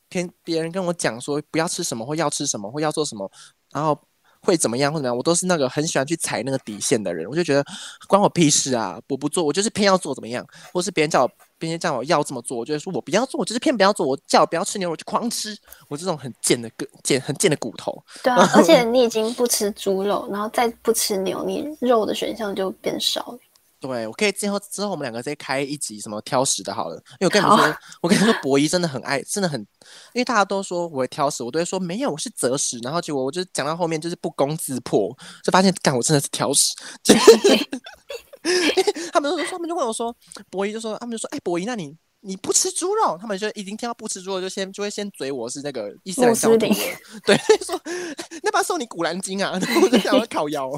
[0.08, 3.30] 偏别人跟我讲说不要吃什么或要吃什么或要做什么，
[3.72, 4.00] 然后
[4.42, 7.28] 会怎么样或怎么样，我都是那个很喜欢去踩那个底线的人。
[7.28, 7.66] 我就觉得
[8.08, 9.00] 关我屁事啊！
[9.10, 14.08] 我不做，我就是偏要做怎么样，或是别人叫我，别人叫我要这么做，我就说我不要做，我就是偏不要做。
[14.08, 15.58] 我叫我不要吃牛肉，就狂吃。
[15.90, 18.02] 我这种很贱的个贱，很贱的骨头。
[18.24, 23.40] 对啊， 而且你已经不吃猪肉，然后再不吃牛，你肉的选项就变少了。
[23.80, 26.96] 对，我可以之后之后我们两个再开一集什么挑食的，好了。
[27.20, 29.60] 因为我跟你们说，我跟你说，博一真的很爱，真的很，
[30.14, 32.78] 因为大家都说我会挑食，我都会说没有，我是择食。
[32.80, 36.74] 然后结果我就讲到后面就是不攻自破，就发现干我真的是挑食。
[39.14, 40.14] 他们就说，他们就问我说，
[40.50, 43.18] 博一就说，他们就说，哎，博一，那你你不吃猪肉？
[43.20, 46.68] 他们就已经听到不吃猪肉，就先就会先嘴我是那个伊斯兰教徒。
[47.26, 47.80] 对， 说
[48.44, 50.70] 那把送你古兰经啊，我就想要烤腰。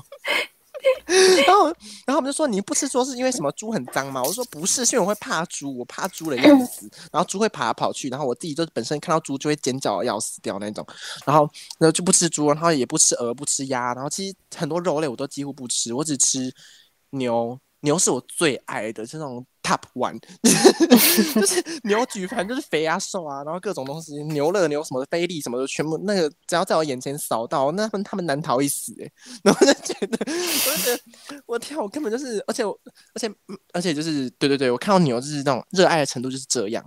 [1.46, 1.66] 然后，
[2.06, 3.52] 然后我们就说，你不吃说是因为什么？
[3.54, 4.24] 猪很脏吗？
[4.24, 6.90] 我说不是，是因为我会怕猪，我怕猪的样子。
[7.12, 10.86] 然后猪会爬来跑去，然后我自己就本身看到猪就会尖叫要死掉那种。
[11.26, 13.94] 然后，然后就不吃猪，然后也不吃鹅，不吃鸭。
[13.94, 16.54] 然后其实很多肉类我都几乎不吃，我只吃
[17.12, 17.60] 牛。
[17.84, 20.20] 牛是我最爱的，这种 top one，
[21.36, 29.12] 就是牛举凡就是肥啊瘦啊，然后各种东西，牛肋牛什么的，菲力什么的，全部那个只要在我眼前扫到，那他们他们难逃一死哎，
[29.44, 32.78] 然后就觉得，我就觉得我天，我根本就是，而且我
[33.14, 33.32] 而且
[33.74, 36.84] 而且就是对对对，我看到牛就是那种热爱的程度就是这样，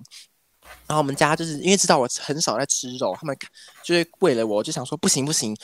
[0.86, 3.36] 然后我们家就是因为知道我很少在吃肉，他们
[3.84, 5.56] 就是为了我就想说不行不行。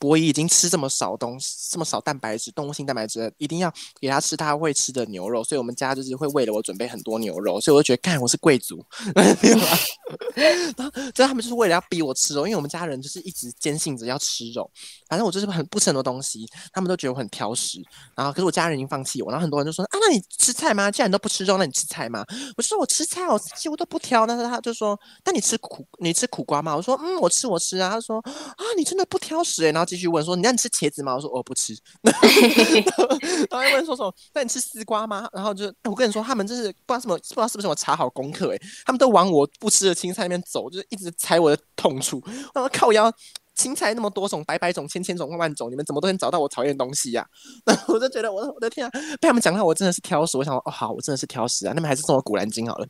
[0.00, 5.44] 博一已经吃这么少东西，这么少蛋白质，动物性蛋白质，一定要给他吃他会吃的牛肉。
[5.44, 8.84] 所以我们家就是会为了我准备很多牛肉，所以我就觉得，干，我是贵族，
[9.14, 14.68] 然后， 所以他们就是为了要逼我吃肉，因为我们家人就是一直坚信着要吃肉。
[15.08, 17.82] 反正我就是很不吃很多东西，他们都觉得我很挑食。
[18.14, 20.90] 然后，可是我家人已经放弃我，然后很多人就说：“啊，那你吃菜吗？
[20.90, 22.24] 既然你都不吃肉，那你吃菜吗？”
[22.56, 31.16] 我说：“我吃菜，我几乎都不挑。”但是他就说：“那你吃苦，你吃苦瓜吗？”我说：“嗯，我吃，我吃啊。”他说：“啊，你真的不挑食诶。”然后继续问说，你让你吃茄子吗？
[31.16, 31.76] 我说我不吃。
[33.50, 34.14] 然后又问说什么？
[34.32, 35.28] 那你吃丝瓜吗？
[35.32, 42.22] 然后就我跟你说，他们就是不知道什么，不知道是不是我查好功课诶，他们都往我不吃的青菜那边走，就是一直踩我的痛处。
[42.54, 43.12] 我说靠腰。
[43.56, 47.28] 青菜那么多种，百百种、千千种、万万种，你们怎么都能找到我讨厌的东西呀、啊？
[47.66, 48.90] 然后我就觉得，我的我的天啊！
[49.20, 50.38] 被他们讲到，我真的是挑食。
[50.38, 51.74] 我想说，哦，好，我真的是挑食啊。
[51.76, 52.86] 那么还是送我古兰经好了。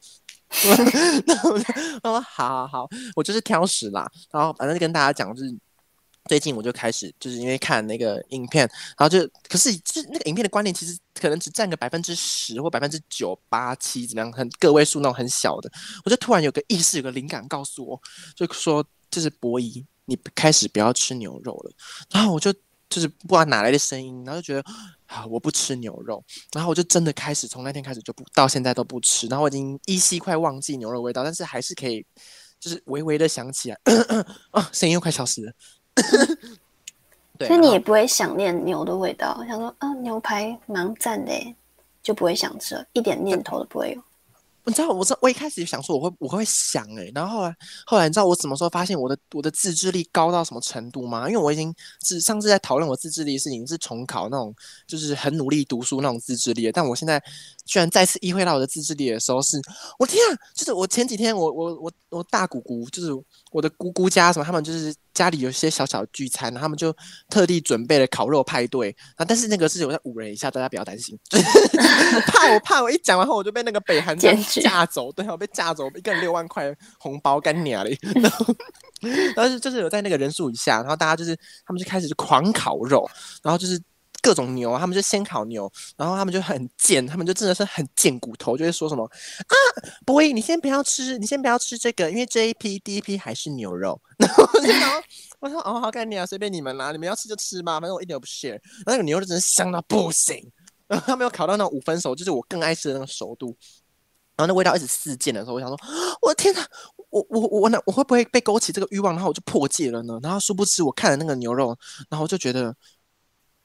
[1.26, 4.08] 然后我说，好好好，我就是挑食啦。
[4.30, 5.50] 然后反正就跟大家讲，就是
[6.30, 8.64] 最近我就开始，就是因为看那个影片，
[8.96, 15.68] 然后就可是是那个影片的观念，其实可能只占个百分之十或百分之九八七，怎么样，很个位数那种很小的。
[16.04, 18.00] 我就突然有个意识，有个灵感，告诉我，
[18.36, 19.84] 就说这是博弈。
[20.04, 21.72] 你开始不要吃牛肉了，
[22.12, 22.52] 然后我就
[22.88, 24.62] 就是不知道哪来的声音，然后就觉得
[25.06, 32.06] 啊，我不吃牛肉，然后我就真的开始从那天开始就不到现在都不吃，然后我已经依稀快忘记牛肉味道，但是还是可以
[32.60, 33.80] 就是微微的想起来，
[34.52, 35.52] 啊，声音又快消失了。
[37.38, 41.32] 对，所以你也不会想念牛的味道，想说啊，牛排蛮赞的，
[42.02, 44.02] 就不会想吃了，一点念头都不会有。
[44.64, 51.26] 你知道，我我一开始想说我会我会想哎、欸，然后后来后来你知道我什么时候发现我的我的自制力高到什么程度吗？
[51.28, 54.54] 因为我已经是上次在讨论我自制力是已经是重考那种，
[54.86, 56.70] 就是很努力读书那种自制力。
[56.70, 57.20] 但我现在
[57.64, 59.62] 居然再次意会到我的自制力的时候是，是
[59.98, 60.38] 我天啊！
[60.54, 63.08] 就是我前几天我我我我大姑姑就是
[63.50, 64.94] 我的姑姑家什么，他们就是。
[65.12, 66.94] 家里有些小小聚餐，他们就
[67.29, 69.25] 特地准备了烤肉派对啊！
[69.25, 71.18] 但是那个是有在五人以下，大家不要担心。
[72.27, 77.99] 怕我怕我一讲完后我就被那个北韩架走，对，我被架走，一个人六万块红包干娘嘞！
[78.20, 78.46] 然后，
[79.37, 83.09] 然后就是有在那个人数以下，然后大家就是他们就开始就狂烤肉，
[83.42, 83.81] 然后就是。
[84.22, 89.54] 各种牛，他们就先烤牛，然后他们就很贱，他们就真的是很贱骨头，就会说什么啊，
[90.04, 94.00] 不会，你先不要吃，你先不要吃这个，因为这一批第一批还是牛肉。
[94.18, 94.44] 然后
[95.40, 98.61] 我就说，哦，好干你啊，随便你们啦，你们要吃就吃吧，反正我一点都不 share。
[98.85, 100.37] 那个牛肉真的香到不行，
[100.87, 103.56] 然后他们有烤到那五分熟，就是我更爱吃的那个熟度。
[104.37, 105.78] 然后那味道一直四溅的时候，我想说，
[106.20, 106.66] 我的天哪，
[107.09, 110.18] 我我我那我会不会被勾起这个欲望，然后我就破戒了呢？
[110.22, 111.76] 然后殊不知，我看了那个牛肉，
[112.11, 112.76] 然后就觉得。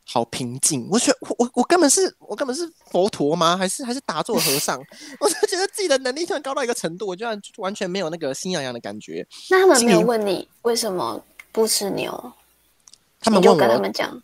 [0.08, 3.58] 好平静，我觉得我我我根本是我根本是佛陀吗？
[3.58, 4.80] 还是还是打坐和尚？
[5.20, 9.28] 我就觉得自己的能力突然高到一个程度，我居然完全没有那个心痒痒的感觉。
[9.50, 12.34] 那他们没有问你为什么不吃牛？
[13.20, 14.22] 他们问我，跟他们讲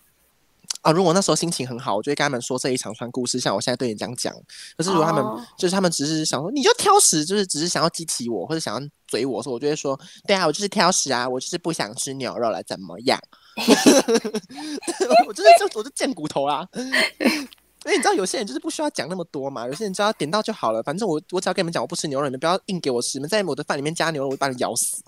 [0.82, 4.32] 啊，如果那时候心情很好，我就会跟他们说这一长串故事，像我现在对你这样讲。
[4.78, 13.20] 可是如果他们、哦、就是他们只是想说你就挑食，就是只是想要激起我或者想要嘴我说，我就会说对啊，我就是挑食啊，我就是不想吃牛肉了，怎么样？
[15.28, 20.84] 我就是就我就贱骨头啦，因为你知道有些人就是不需要讲那么多嘛，有些人只要点到就好了。
[20.84, 23.18] 反正我我只要跟你们讲我不吃牛肉，你们不要硬给我吃。
[23.18, 25.04] 你们在我的饭里面加牛肉，我就把你咬死。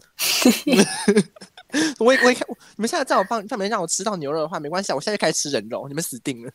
[1.99, 6.51] 我也我也看，你们现在在我饭上面让我吃到牛肉的话，没关系，我现在就开始吃人肉，你们死定了。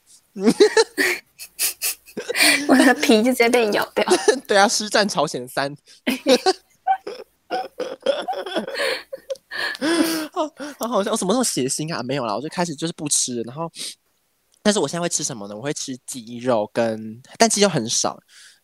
[2.68, 4.04] 我的皮就直接被你咬掉。
[4.46, 5.74] 对啊，师战朝鲜三。
[10.32, 10.46] 好，
[10.78, 12.02] 好好像我什么时候血腥啊？
[12.02, 13.40] 没有啦，我就开始就是不吃。
[13.42, 13.70] 然后，
[14.62, 15.56] 但是我现在会吃什么呢？
[15.56, 18.18] 我会吃鸡肉跟，但鸡肉很少。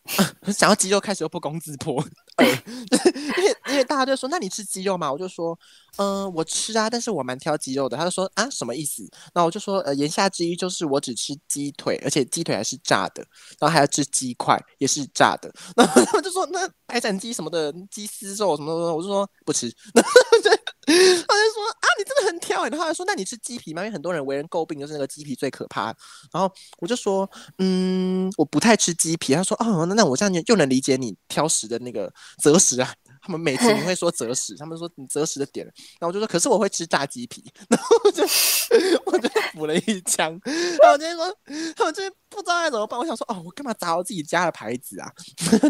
[0.53, 2.03] 想要鸡肉，开始又不攻自破。
[3.45, 5.11] 为因为大家就说，那你吃鸡肉吗？
[5.11, 5.57] 我就说，
[5.97, 7.97] 嗯、我吃啊，但是我蛮挑鸡肉的。
[7.97, 9.07] 他就说啊，什么意思？
[9.33, 13.25] 那我就说，呃，言下之意就是我只吃鸡腿，而且鸡腿还是炸的，
[13.59, 15.53] 然后还要吃鸡块，也是炸的。
[15.75, 19.67] 然后他们就说，那白斩鸡什么的，鸡丝肉什么的，我就说不吃。
[19.93, 20.49] 然后就
[20.87, 22.63] 他就说啊，你真的很挑。
[22.65, 23.81] 然后他说，那你吃鸡皮吗？
[23.81, 25.85] 因为很多人为人诟病就是那个鸡皮最可怕。
[26.31, 29.33] 然后我就说，嗯，我不太吃鸡皮。
[29.33, 32.11] 他说，哦，那那我这样又能理解你挑食的那个。
[32.41, 32.93] 择食啊，
[33.25, 35.65] 他们每次你会说择食， 他们说你择食的点，
[35.99, 38.23] 然后我就说，可是我会吃炸鸡皮， 然后我就
[39.07, 41.37] 我就补了一枪，然后我就说，
[41.75, 45.11] 他们就不知道该怎么办，我想说，哦，我干嘛砸我自己家的牌子啊？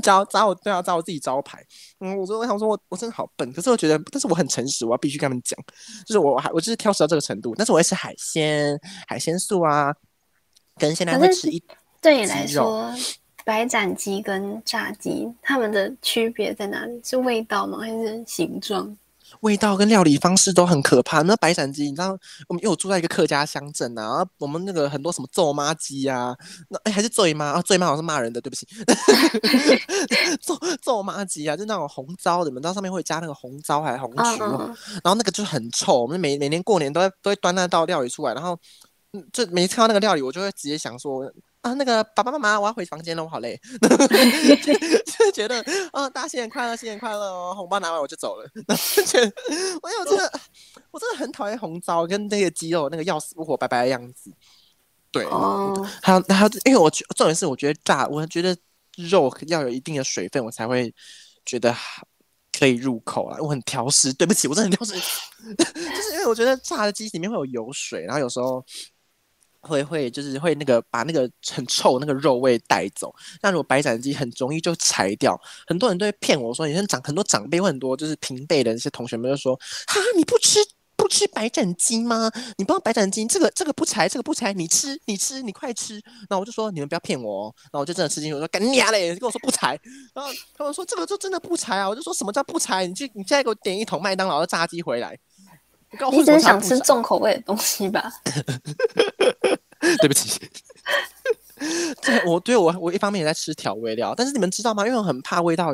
[0.03, 1.63] 砸砸我对啊，砸我自己招牌。
[2.01, 5.57] 嗯，我说我想说我我真的好笨，可是我觉得，但是我很诚实，我要必须跟他们讲，
[6.05, 9.95] 就是我还我就是挑食到这个程度，但是我会吃海鲜，海鲜素啊，
[10.77, 11.63] 跟现在会吃一
[12.01, 12.93] 对你来说。
[13.45, 16.99] 白斩鸡跟炸鸡，它们的区别在哪里？
[17.03, 17.77] 是味道吗？
[17.79, 18.97] 还是形状？
[19.41, 21.21] 味道跟料理方式都很可怕。
[21.21, 26.35] 那白斩鸡，你知道，我们因为我住在一个客家乡镇啊，我们那个很多什么咒妈鸡啊，
[26.69, 28.65] 那哎还是醉妈啊，醉妈好像是骂人的，对不起。
[30.41, 34.67] 咒咒妈鸡啊，就那种红糟的，你们知道上面会加那个红糟还是红曲？Uh -huh.
[35.03, 38.57] 然后那个就很臭，我们每每年过年都会都会端那道料理出来，然后。
[39.31, 41.23] 就每次看到那个料理，我就会直接想说
[41.65, 43.59] 啊，那个爸爸妈妈，我要回房间了，我好累，
[45.17, 45.59] 就觉得
[45.91, 48.47] 啊，大家新年快乐，新年快乐哦，红包拿完我就走了。
[48.67, 49.25] 然后觉得，
[49.81, 50.39] 哎呦，我真的，
[50.91, 54.31] 我真的很讨厌红糟跟那个鸡肉那个要死不活白白的样子。
[55.09, 55.73] 对，哦、
[56.03, 58.55] 还有还有，因为我觉重点是，我觉得炸，我觉得
[58.97, 60.93] 肉要有一定的水分，我才会
[61.47, 61.75] 觉得
[62.55, 63.39] 可以入口啊。
[63.41, 64.93] 我很挑食，对不起，我真的很挑食，
[65.57, 65.65] 就
[66.03, 68.63] 是因为我觉得炸的鸡里面会有油水，然后有时候
[69.67, 73.13] 会会就是会那个把那个很臭那个肉味带走。
[73.41, 79.55] 那如果白斩鸡很容易就柴掉，很多人都会骗我说，你像长很多长辈或很多就是平辈的那些同学们就说，
[79.87, 80.59] 哈，你不吃。
[80.97, 82.31] 不吃白斩鸡吗？
[82.57, 85.95] 你不知道白斩鸡这个这个不柴，这个不柴，你吃你吃你快吃。
[86.29, 87.53] 然后我就说你们不要骗我哦。
[87.65, 89.77] 然后我就真的吃进去，我说干你嘞，跟我说不柴。
[90.13, 91.87] 然后他们说这个就真的不柴啊。
[91.87, 92.87] 我就说什么叫不柴？
[92.87, 95.19] 你去你现在给我点一桶麦当劳的炸鸡回来。
[96.11, 98.09] 你只是想吃重口味的东西吧？
[100.01, 100.39] 对不起。
[102.01, 104.85] 这我对我我一方面也在吃调味料，但是你们知道吗？
[104.85, 105.73] 因为我很怕味道，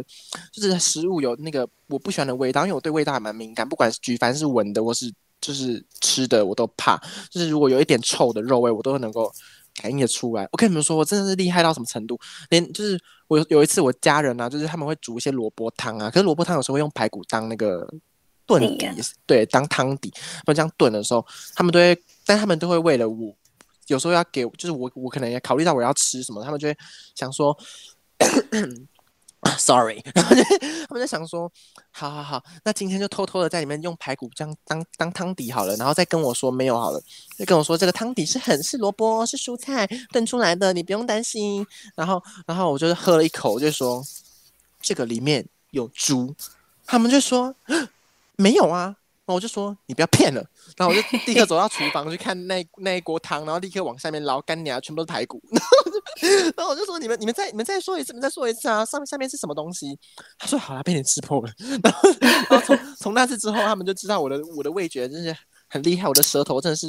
[0.51, 6.95] 就是食物有那个我不喜欢的味道，因为我对味道还蛮敏感，不管是举凡是闻的或是就是吃的，我都怕。
[7.31, 9.33] 就是如果有一点臭的肉味，我都能够
[9.81, 10.47] 感应得出来。
[10.51, 12.17] 我跟你们说，我真的是厉害到什么程度？
[12.49, 12.97] 连就是
[13.27, 17.91] 我有有一次我家人啊，就是他们会煮一些萝卜汤啊，可是萝卜汤有时候会用排骨当那个
[18.45, 18.95] 炖底，啊、
[19.25, 20.11] 对，当汤底。
[20.11, 23.35] 他们这样炖的时候，他们都会，但他们都会为了我。
[23.91, 26.77] 有时候要给，就是我我可能也考虑到我要吃什么，他们就会
[27.13, 27.55] 想说，
[29.57, 30.41] sorry，然后就
[30.87, 31.51] 他们就想说，
[31.91, 37.01] 好好好，那今天就偷偷的在里面用排骨这样当当汤底好了，然后再跟我说没有好了，
[37.37, 41.67] 就跟我说这个汤底是很是萝卜是蔬菜炖出来的，你不用担心。
[41.95, 44.01] 然后然后我就喝了一口，就说
[44.81, 46.33] 这个里面有猪，
[46.85, 47.53] 他们就说
[48.37, 48.95] 没有啊。
[49.33, 50.43] 我就说你不要骗了，
[50.77, 55.77] 然后我就立刻走到厨房去看那那一锅汤，然后立刻往下面捞，干娘全部都是排骨，然后，
[56.57, 59.97] 然后我就说你们你们再你们再说一次，你们再说一次啊，上面下面是什么东西？
[60.37, 61.51] 他说好了，被你吃破了。
[61.83, 62.09] 然后，
[62.49, 65.35] 然后从从那次之后，他们就知道我的我的味觉真是
[65.67, 66.87] 很厉害，我的舌头真的是。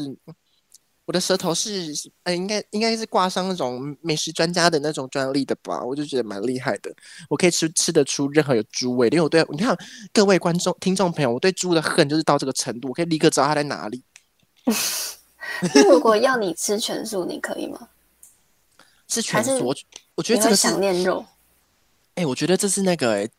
[1.04, 5.82] 我的舌头是，呃，应该应该是挂上那种美食专家的那种专利的吧？
[5.82, 6.94] 我就觉得蛮厉害的，
[7.28, 9.76] 我可以吃吃得出任何有猪味，因为我对你看
[10.12, 14.02] 各位观众、听众朋友，我对猪的恨就是到这个程度，我可以立刻知道它在哪里。
[15.74, 17.88] 那如果要你吃全素，你可以吗？
[19.08, 19.74] 吃全素，我
[20.14, 21.26] 我觉得这个想念肉。
[22.14, 23.30] 哎、欸，我觉得这是那个、欸。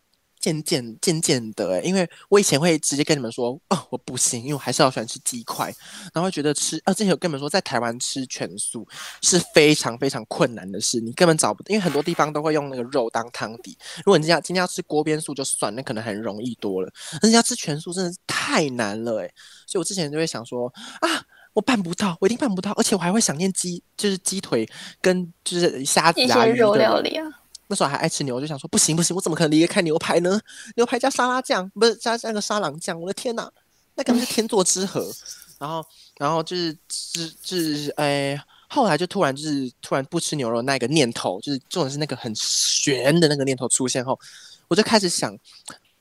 [0.43, 5.73] 渐渐渐渐的，因为我以前会直接跟你们说，哦，我不行，因为我还是要喜欢吃鸡块，
[6.13, 8.85] 然后觉得吃，啊，之前有跟你们说，在台湾吃全素
[9.21, 13.77] 是非常非常困难的事，你根本找不到，因为很多地方都会用那个肉当汤底。
[13.99, 19.33] 如果你今天今天要吃锅边素就算，那可能很容易多了，但是要吃全素真的是太难了，诶。
[19.65, 20.67] 所以我之前就会想说，
[20.99, 21.07] 啊，
[21.53, 27.25] 我办不到，我一定办不到，而且我还会想念鸡，就是鸡腿跟就是虾子啊，肉料理啊。
[27.67, 30.39] 那时候还爱吃牛，我就想说不行不行，我怎么可能离开牛排呢？
[30.75, 33.51] 牛排加沙拉酱，不是加那个沙朗酱，我的天哪，
[33.95, 35.11] 那根本是天作之合。
[35.59, 35.85] 然后，
[36.17, 44.19] 然后就是，就是，就是，哎，后来就突然就是突然不吃牛肉那个念头，就是重点是那个很悬的那个念头出现后，
[44.67, 45.37] 我就开始想，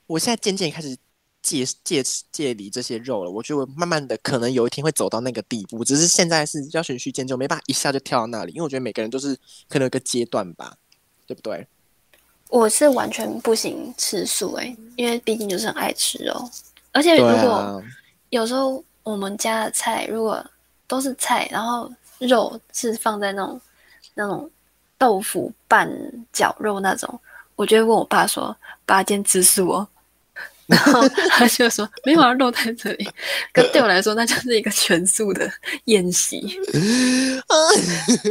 [0.09, 0.97] 我现在渐渐开始
[1.43, 3.31] 戒戒戒离这些肉了。
[3.31, 9.37] 我觉得我慢慢的可能有一天会走到那个地步，只是现在是要循序渐进，没办法一下就跳到那里，因为我觉得每个人都是
[9.69, 10.75] 可能有个阶段吧。
[11.27, 11.67] 对不对？
[12.49, 16.51] 我是完全不行吃素哎、欸，因为毕竟就是很爱吃肉，
[16.93, 17.83] 而且如果
[18.29, 20.45] 有时候我们家的菜如果
[20.87, 23.61] 都是菜，然后肉是放在那种
[24.15, 24.51] 那种
[24.99, 25.91] 豆腐拌
[26.33, 27.21] 绞肉那种，
[27.57, 28.55] 我就会问我爸说
[28.85, 29.89] ：“爸，今天吃素哦。”
[30.73, 33.07] 然后他就说：“没有肉在这里。”
[33.53, 35.51] 可对我来说，那就是一个全素的
[35.85, 36.41] 宴席。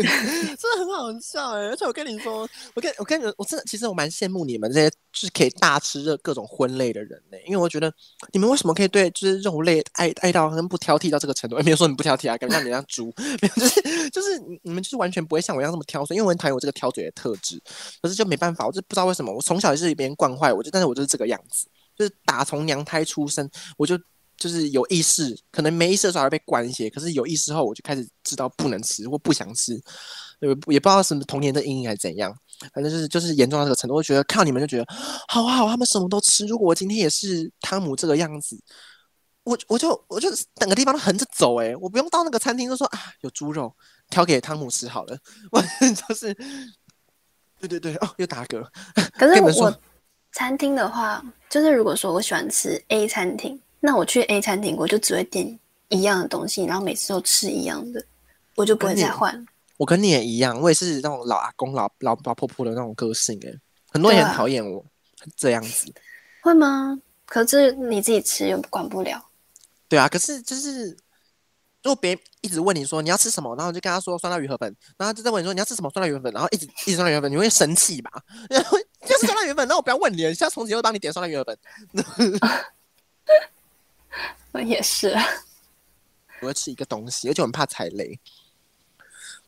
[0.02, 1.68] 真的很好笑哎！
[1.68, 7.38] 而且我跟你说，我跟我跟你，我真的其实我蛮羡慕你们这些就是可以大吃热各种荤类的人呢。
[7.46, 7.94] 因为我觉得
[8.32, 11.58] 你们为什么可以对就是肉类爱爱到跟不挑剔到这个程度？
[11.58, 17.62] 也 没有说你不挑剔啊，感觉像你像猪，没有就是就是你们就是完全不会像我一样这么挑嘴，因为我很讨厌我这个挑嘴的特质。
[18.02, 21.68] 可是就没办法，我就不知道为什么，我从小也是被人惯坏，我就但是我就是这个样子。
[22.02, 23.96] 就是打从娘胎出生，我就
[24.36, 29.74] 就是有意识，可能没意识的时候还被灌一些，可是有意识后，我就开始知道不能吃或不想吃，
[30.40, 32.36] 也也不知道什么童年的阴影还是怎样，
[32.74, 34.86] 反正就是就是严重到这个程度，我觉得看到你们就觉得
[35.28, 36.48] 好好，他们什么都吃。
[36.48, 38.60] 如果我今天也是汤姆这个样子，
[39.44, 43.72] 我我就我就等个地方都横着走，诶，我不用到那个餐厅就说啊有猪肉
[44.10, 45.16] 挑给汤姆吃好了，
[45.52, 45.62] 我
[46.08, 46.34] 就是
[47.60, 48.68] 对对对哦又打嗝，
[49.20, 49.80] 可是 我。
[50.34, 55.60] 餐厅的话，就是如果说我喜欢吃 A 餐厅，那我去 A 餐厅，我就只会点
[55.90, 58.04] 一样的东西，然后每次都吃一样的。
[58.56, 59.46] 我就不会再换。
[59.78, 63.50] 我跟你也一样，我也是那种老阿公、老老老婆婆的那种个性哎，
[63.92, 65.92] 很多人很讨厌我、啊、这样子。
[66.42, 67.00] 会吗？
[67.26, 69.24] 可是你自己吃又管不了。
[69.88, 70.96] 对啊，可是就是
[71.84, 78.12] 如果别人一直问你说你要吃什么，然后就跟他说酸辣鱼河粉，然后就在问你说你要吃什么酸辣鱼河粉，然后一直一直酸辣鱼河粉，你会生气吧？
[78.50, 81.58] 然后就是酸辣鱼河粉，那我不要问你了，现在从此以后帮你点酸辣鱼河粉。
[84.52, 85.16] 我也是，
[86.42, 88.20] 我会吃一个东西，而且我很怕踩雷。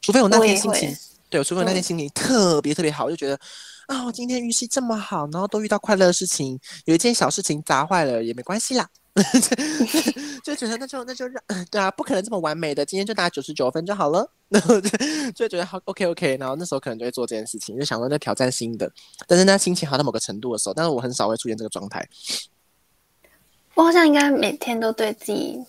[0.01, 0.97] 除非我那天心情，
[1.29, 3.39] 对，除非我那天心情特别特别好，就觉得
[3.87, 8.89] 啊，我今天运气这么好，然后都遇到快乐的事情，有一件小事情砸坏了也没关系啦，
[10.43, 14.89] 就觉得那就那就让，对啊，不可能这么完美的，今天就打九十九分就好了， 然后就
[15.35, 18.91] 就觉得好 OK OK，然后那时候可能就会做这件事情，就想说在挑战新的，
[19.27, 22.07] 但是那心情好到某个程度的时候，但是我很少会出现这个状态。
[23.75, 25.63] 我好像应该每天都对自己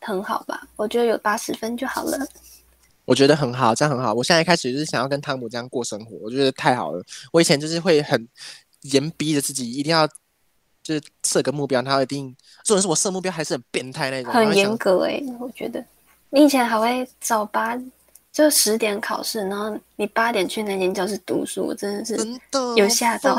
[0.00, 2.18] 很好吧，我觉得有八十分就好了。
[3.04, 4.14] 我觉得很好，这样很好。
[4.14, 7.02] 我现在开始就是想要跟汤姆这样过生活，我觉得太好了。
[7.32, 8.28] 我以前就是会很
[8.82, 10.08] 严逼着自己，一定要
[10.82, 15.36] 就是设个目标，然后一定，重点是我设目标还是很变态那种，很严格哎、欸。
[15.38, 15.84] 我觉得
[16.30, 17.78] 你以前还会早八，
[18.32, 23.36] 就十点考试，然后你八点去那间教室读书，我真的是真的有吓到。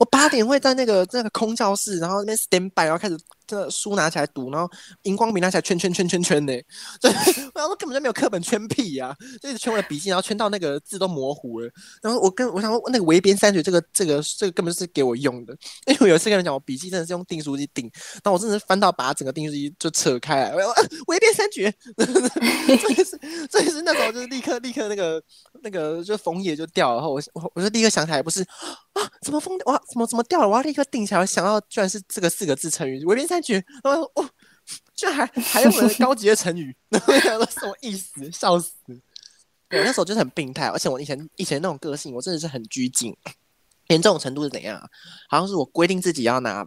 [0.00, 3.16] 我八点会在那个那个空教室，然后那边 stand by，然后开始。
[3.48, 4.68] 这个书拿起来读，然后
[5.02, 6.52] 荧光笔拿起来圈圈圈圈圈的，
[7.00, 7.08] 对，
[7.54, 11.70] 我想说根本就没有课本圈屁呀、啊，就一直圈我的笔记，然后圈到那个字都模糊了。
[12.02, 15.56] 然后我跟我想说，那个围边三绝这个这个这个根本是给我用的，
[15.86, 17.88] 因为我有一次跟人讲，我笔记真的是用订书机订，
[18.20, 25.22] 但我真的是翻到把整个订书机就扯开来，我说、啊、微边三绝， 这也是这也是那时候就是立刻立刻那个
[25.62, 28.42] 那个就枫叶就掉，然后我我我就立刻想起来，不是
[28.92, 30.48] 啊，怎么枫哇怎么怎么掉了？
[30.48, 33.36] 我要立刻定下来，想到居然是这个四个字成语，微边三。
[33.36, 34.28] 局，然后哦，
[34.96, 38.28] 居然还还有人高级的成语， 然后想说什么意思？
[38.32, 38.72] 笑死！
[39.68, 43.16] 对，那时候就是很病态，而且我以前以前那种个性，我真的是很拘谨，
[43.88, 44.88] 严重程度是怎样啊？
[45.28, 46.66] 好像是我规定自己要拿，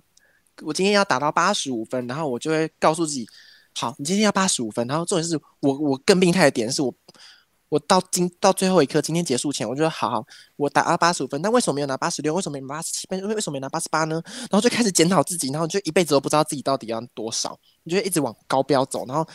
[0.62, 3.28] 我今天要达到八十五分，然后我就会告诉自己，
[3.76, 4.88] 好，你今天要八十五分。
[4.88, 6.94] 然后重点是我我更病态的点是我。
[7.70, 12.34] 我到今到最后一刻，今天结束前，我就说好好，我打了八十五分，但为什么没有拿八十六？
[12.34, 13.22] 为什么没拿八十七分？
[13.28, 14.22] 为为什么没拿八十八呢？
[14.26, 19.26] 然后就开始检讨自己，然后就一辈子都不知道自己到底要多少，你就一直往高标走，然后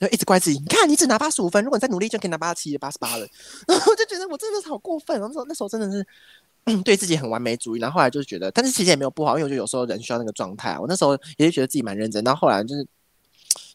[0.00, 0.58] 就一直怪自己。
[0.58, 3.26] 你看，你只拿八十五分，如果你再努力，就可以拿八十七、八十八了。
[3.68, 5.18] 然后我就觉得我真的是好过分。
[5.20, 6.04] 然后那时候那时候真的是，
[6.82, 7.80] 对自己很完美主义。
[7.80, 10.76] 然后后来就是觉得，但是其实也没有不好，因为我觉得有时候人需要那个状态。
[10.80, 12.82] 我那时候也是觉得自己蛮认真，然后后来就是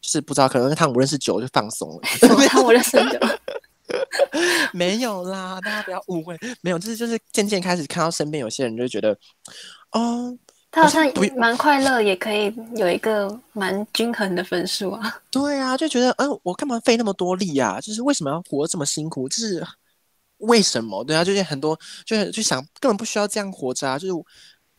[0.02, 2.02] 就是不知道，可能他们不认识久就放松了。
[2.50, 3.20] 汤姆认识久。
[4.74, 6.38] 没有啦，大家不要误会。
[6.62, 9.18] 没有，就是就是渐渐开始看到身边有些人，就觉得，
[9.92, 10.38] 哦，
[10.72, 15.22] 他好像蛮快乐，也可以有一个蛮均衡的分数啊。
[15.32, 17.80] 对啊，就觉得，嗯、呃，我干嘛费那么多力啊？
[17.82, 19.28] 就是为什么要活这么辛苦？
[19.30, 19.66] 就是
[20.38, 21.04] 为什么？
[21.04, 24.14] 对啊，就是很多，就是就想根本不需要这样活着啊，就是。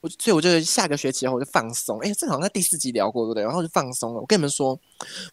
[0.00, 3.42] 我所以我就下个学期后我就放松，哎、欸，这好像在第四集聊过对不对？
[3.42, 4.20] 然后就放松了。
[4.20, 4.78] 我跟你们说，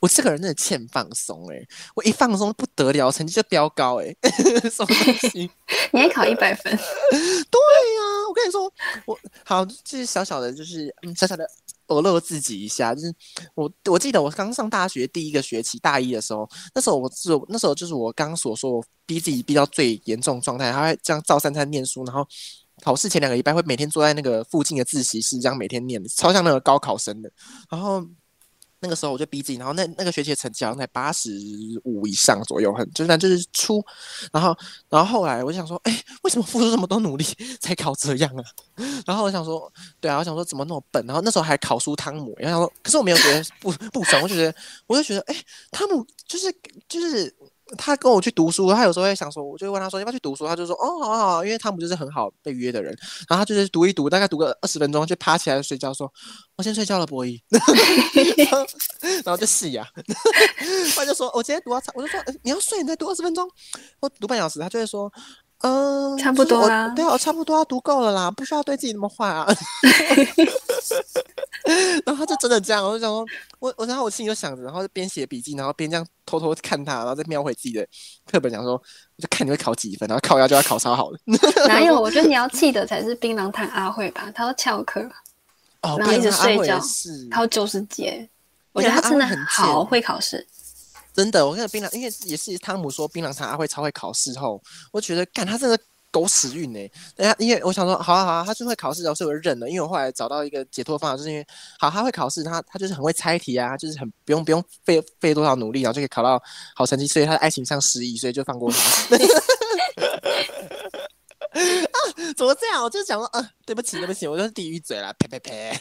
[0.01, 1.65] 我这个人真的欠放松，哎，
[1.95, 4.15] 我一放松不得了，成绩就飙高，哎，
[4.69, 5.49] 什么东西？
[5.91, 6.71] 你还考一百分？
[6.71, 8.71] 对呀、啊，我跟你说，
[9.05, 11.49] 我好就是小小的，就是嗯，小小的
[11.87, 13.13] 偶乐自己一下，就是
[13.55, 22.27] 我我记得我刚上大学第一个学期大一的时候，那时候我是那时候就是我刚刚所说，我逼自己逼到最严重状态，还会这样照三餐念书，然后。
[22.81, 27.31] 考试前两个礼拜会每天坐在那个附近的自习室，这样每天念，超像那个高考生的。
[27.69, 28.05] 然后
[28.79, 31.31] 那个时候我就逼自己，然后那那个学期的成绩好像在八十
[31.83, 33.83] 五以上左右，很就是就是初。
[34.31, 34.55] 然后
[34.89, 37.25] 然后后来我就想说，哎，为什么付出这么多努力
[37.59, 38.43] 才考这样啊？
[39.07, 41.03] 然后我想说，对啊，我想说怎么那么笨？
[41.07, 44.55] 然后那时候还考输汤姆，然后想说可是我没有觉得不不爽，我就觉得
[44.85, 45.35] 我就觉得，哎，
[45.71, 46.55] 汤姆就是
[46.87, 47.35] 就是。
[47.77, 52.95] 他跟我去读书，他有时候会想说，我就问他说要不要去读书，他就说哦，好好好，因为汤姆就是很好被约的人。
[53.27, 56.11] 然后他就是读一读，大概读个二十分钟就爬起来睡觉，说
[56.55, 57.41] 我先睡觉了，博弈。
[59.25, 59.85] 然后就洗呀，
[60.95, 63.49] 他就说我今天读啊，我就说你要睡，你再读二十分钟，
[63.99, 65.11] 我读半小时，他就会说
[65.61, 69.47] 嗯、呃，差不多啦，对啊，差不多啊读够了啦，不需要对自己那么坏啊。
[72.05, 73.25] 然后他就真的这样，我就想说，
[73.59, 77.85] 我我然后我心里就想着，然后就边写笔记，然后边这样偷偷看他，然后再瞄回自己的
[78.31, 81.19] 课本，想说，我就看你会考几分，然后靠腰就要考超好了。
[81.67, 81.99] 哪有？
[81.99, 85.01] 我觉得你要气的才是槟榔摊阿慧吧，他要翘课，
[85.81, 86.79] 然后一直睡觉，
[87.31, 88.29] 考九十几。
[88.73, 90.45] 我觉得他真的很好会考试，
[91.17, 91.45] 真的。
[91.45, 94.63] 我跟槟榔，因为也是汤姆说槟榔摊阿慧超会考试后，
[94.93, 95.77] 我觉得干他真的。
[96.09, 96.79] 狗屎运呢。
[97.17, 99.69] 等下，因为我想说，好啊好啊，他就会考试，然后所以我就认了。
[99.69, 101.45] 因为我后来找到一个解脱方法，就是因为
[101.77, 106.41] 好，他会考试，他他就是很会猜题啊，就是很不用不用费费多少努力，然后就可以考到
[106.73, 108.77] 好成绩，所以他的爱情上失意，所以就放过他。
[111.51, 111.97] 啊，
[112.37, 112.81] 怎么这样？
[112.81, 115.77] 我就想说，啊，对不起对不起，我就是地狱嘴了，呸呸呸。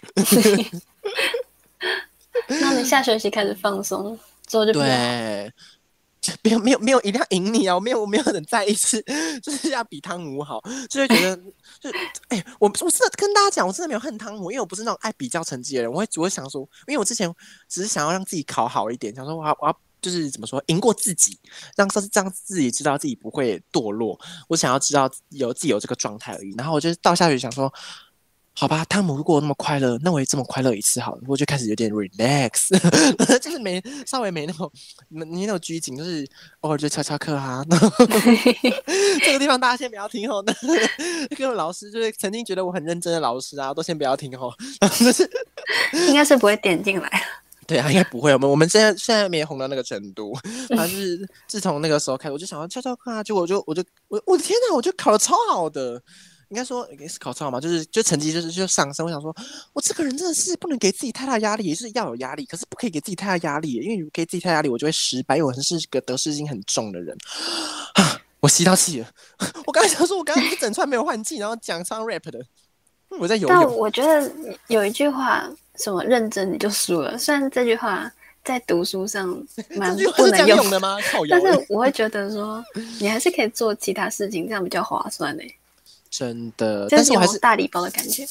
[2.48, 5.52] 那你下学期开始放松，之后就对。
[6.42, 7.74] 没有没有没有一定要赢你啊！
[7.76, 9.00] 我没有我没有很在意是
[9.40, 11.36] 就是要比汤姆好，就会觉得
[11.78, 11.88] 就
[12.26, 15.92] 哎、欸，我我是跟大家讲，我真的没有恨汤姆，因为我不是那种爱比较成绩的人。
[15.92, 17.32] 我会我会想说，因为我之前
[17.68, 21.38] 只是想要让自己考好一点，想说我要我要就是怎么说赢过自己，
[21.76, 24.18] 让说是让自己知道自己不会堕落。
[24.48, 26.52] 我想要知道有自己有这个状态而已。
[26.58, 27.72] 然后我就到下学想说。
[28.58, 31.20] 好吧，汤姆如果那么快乐，那我也这么快乐一次好了。
[31.26, 32.70] 我就开始有点 relax，
[33.38, 34.72] 就是没稍微没那么
[35.08, 36.26] 没那么拘谨，就是
[36.60, 37.62] 偶尔就翘翘课哈。
[39.22, 40.42] 这个地方大家先不要听哦。
[41.30, 44.50] 那个老师就是曾经觉得我很认真的老师啊，都先不要听哦。
[46.08, 47.22] 应该是不会点进来。
[47.66, 48.32] 对啊，应该不会。
[48.32, 50.32] 我们我们现在现在没红到那个程度。
[50.70, 56.02] 但是自从那个时候开始，我就想要翘翘课啊，结果我就我就我我的天哪，我就考的超好的。
[56.48, 59.04] 应该说应该是考超嘛，就是就成绩就是就上升。
[59.04, 59.34] 我想说，
[59.72, 65.36] 我这个人真的是不能给自己太大压力，也是要有压力，可是不可以给自己太大压力，因为你给自己太大压力，我就会失败。
[65.36, 67.16] 因为我是个得失心很重的人。
[67.94, 69.08] 啊， 我吸到气了。
[69.66, 72.38] 我刚才想说，我刚刚一整串没有换气，然后讲唱 rap 的，
[73.18, 73.48] 我在游泳。
[73.48, 74.30] 但我觉得
[74.68, 77.18] 有一句话，什么认真你就输了。
[77.18, 78.08] 虽然这句话
[78.44, 79.26] 在读书上
[79.76, 80.96] 蛮不能用的吗？
[81.28, 82.64] 但是我会觉得说，
[83.00, 85.42] 你还是可以做其他事情，这样比较划算呢。
[86.10, 88.26] 真的，但是我还是大礼包的感觉。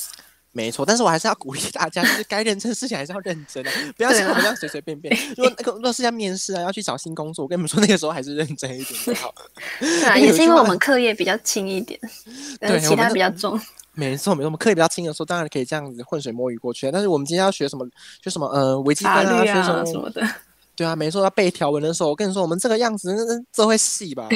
[0.51, 5.13] 没错，但是我还是要鼓励大家，就是该认真的事情还是要认真的，不要像我这样随随便便。
[5.36, 9.36] 如果那个若是要面试啊，要去找新工作，我跟你们说，那个时候还是认真一点就好。
[9.82, 11.99] 对啊，也是因为我们课业比较轻一点，
[12.61, 13.59] 对，其他比较重。
[13.91, 16.89] 没错，没错，我们课业比较轻的时候，当然可以这样子浑水摸鱼过去。
[16.89, 17.86] 但是我们今天要学什么？
[18.21, 20.26] 就什么呃，微积分啊，学什么什么的。
[20.73, 24.30] 对啊，没错，要背条文的时候，我跟你说，我们这个样子，那这会细吧？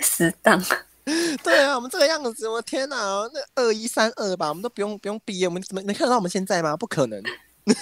[0.00, 0.62] 死当。
[1.44, 2.96] 对啊，我们这个样子，我天哪，
[3.32, 6.74] 那二一三二吧，我们都不用不用毕业，我们怎么能看得到我们现在吗？
[6.76, 7.22] 不可能。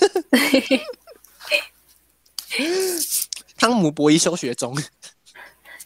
[3.57, 4.77] 汤姆博伊休学中。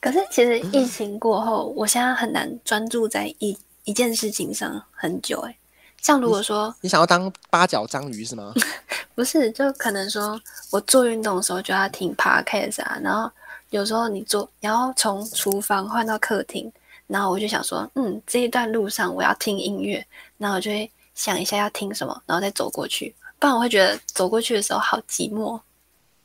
[0.01, 5.41] 可是其实疫情过后，我现在很难专注在一一件事情上很久。
[5.41, 5.59] 哎，
[6.01, 8.55] 像如果说你，你想要当八角章鱼是吗？
[9.15, 13.31] 不是，就可能说我做运动的时候就要听 podcast 啊，然后
[13.71, 16.73] 有时候你做，然后从厨房换到客厅。
[17.07, 20.05] 然后我就想说，嗯，这一段路上我要听音乐，
[20.39, 23.15] 然后我就会想一下要听什么，然后再走过去。
[23.39, 25.61] 不然我会觉得走过去的时候好寂寞。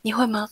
[0.02, 0.50] 你会吗？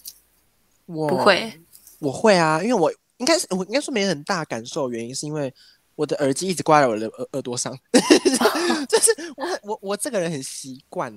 [0.85, 1.51] 我不会，
[1.99, 5.53] 我会啊，因为我应该是我应该说没很大感受，原因是因为
[5.99, 7.77] 我的耳机一直挂在我的耳耳朵上，
[8.87, 11.13] 就是我我我这个人很习惯。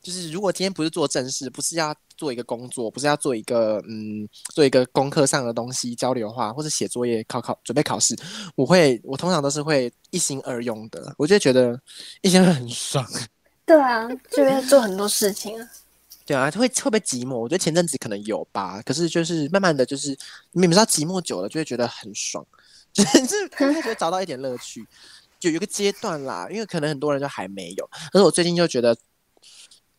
[0.00, 8.16] 就是如果今天不是做正事，不是要做一个工作，不是要做一个嗯，做一个功课上的东西交流的话，或者写作业、考考准备考试，
[8.54, 11.76] 我会我通常都是会一心二用的，我就觉得
[12.22, 13.04] 一心二用很爽。
[13.66, 15.68] 对啊，就会做很多事情啊。
[16.24, 17.36] 对啊，会会不会寂寞？
[17.36, 20.16] 我觉得前阵子可能有吧，可是就是慢慢的就是
[20.52, 22.46] 你们知道寂寞久了就会觉得很爽，
[22.92, 24.86] 就是会觉得找到一点乐趣，
[25.38, 26.48] 就有一个阶段啦。
[26.50, 28.96] 因为可能很多人就还没有，可是我最近就觉得。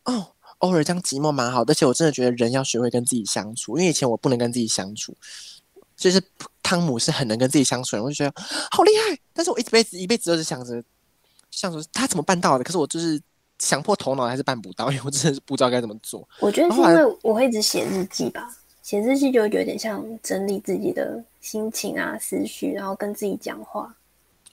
[0.04, 5.16] 哦，偶尔这样寂寞蛮好，而且我真的觉得人要学会跟自己相处，因为以前我不能跟自己相处，
[5.96, 6.20] 就是
[6.60, 9.16] 汤姆是很能跟自己相处的，我就觉得好厉害。
[9.32, 10.82] 但是我一辈子一辈子都是想着，
[11.52, 13.22] 想着他怎么办到的，可是我就是
[13.60, 16.28] 想破头脑还是办不到，因为我真的是不知道该怎么做。
[16.40, 18.52] 我觉得是因为我会一直写日记吧，
[18.82, 23.94] 写日记就有点像整理自己的心情啊、思绪，然后跟自己讲话。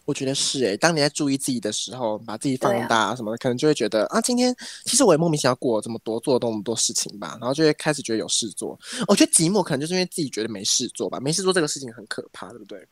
[0.05, 4.55] 我觉得是诶，当你在注意自己的时候，把自己放大什么的，啊、可能就会觉得啊，今天
[4.85, 8.79] 其实我也莫名其妙过了这么多，做了这么多事情吧，然后就会开始觉得有事做。
[9.07, 12.83] 我觉得寂寞可能就是因为自己觉得没事做吧，没事做这个事情很可怕，对不对？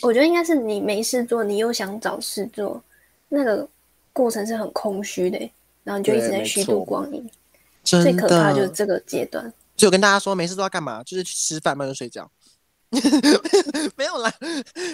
[0.00, 2.82] 我觉得应该是你没事做，你又想找事做，
[3.28, 3.68] 那个
[4.14, 5.38] 过程是很空虚的，
[5.84, 7.30] 然后你就一直在虚度光阴。
[7.82, 9.52] 最可怕就是这个阶段。
[9.82, 11.02] 就跟大家说，没事都要干嘛？
[11.02, 12.30] 就是去吃饭，慢慢睡觉。
[13.96, 14.32] 没有啦，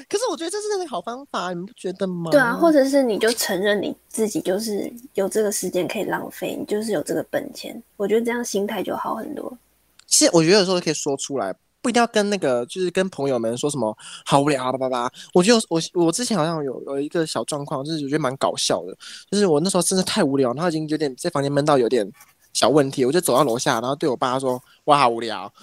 [0.08, 2.30] 可是我觉得这是个好方法，你不觉得吗？
[2.30, 9.58] 对啊，或者是你就承认你自己就是有这个时间可以浪费，你就是有这个本钱，我觉得这样心态就好很多。
[10.06, 15.12] 其实我觉得有时候可以说出来，不一定要跟那个，就是跟朋友们说什么好无聊啊，叭叭叭。
[15.34, 18.96] 我觉得我我之前好像有有一个小状况，就是我觉得蛮搞笑的，
[19.30, 22.10] 就是我那时候真的太无聊，然后已经有点在房间闷到有点
[22.52, 25.52] 小问题，我就走到楼下，然后对我爸说：“哇好无聊。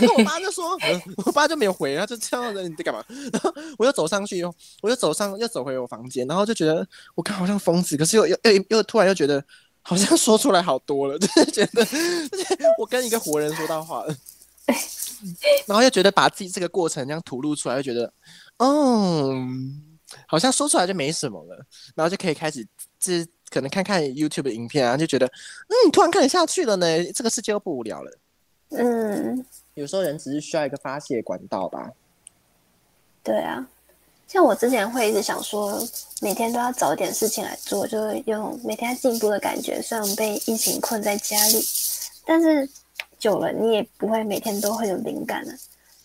[0.00, 4.42] 然后我爸就说、嗯： “我爸就没有回，他就这样子，你在干嘛？”然 后我又走上去，
[4.82, 9.44] 我又走上，又走回我房间，然后就觉得我看好像疯子，可是又又又又突然又觉得
[9.82, 11.86] 好像说出来好多了，就是觉得
[12.78, 14.16] 我跟一个活人说到话了，
[15.66, 18.12] 然后又觉得把自己这个过程这样吐露出来，又觉得，
[18.58, 19.86] 嗯。
[20.26, 21.54] 好像说出来就没什么了，
[21.94, 22.66] 然后就可以开始，
[22.98, 28.18] 就是可能看看 YouTube 的影片啊，就觉得，嗯，突然看得下去了呢，这个世界又不无聊了。
[28.70, 29.44] 嗯，
[29.74, 31.90] 有时候人只是需要一个发泄管道吧。
[33.22, 33.68] 对啊，
[34.28, 35.84] 像我之前会一直想说，
[36.22, 39.82] 每天都要找点事情来做，就是用每天进步的感觉。
[39.82, 41.60] 虽然被疫情困在家里，
[42.24, 42.68] 但是
[43.18, 45.52] 久了你也不会每天都会有灵感了。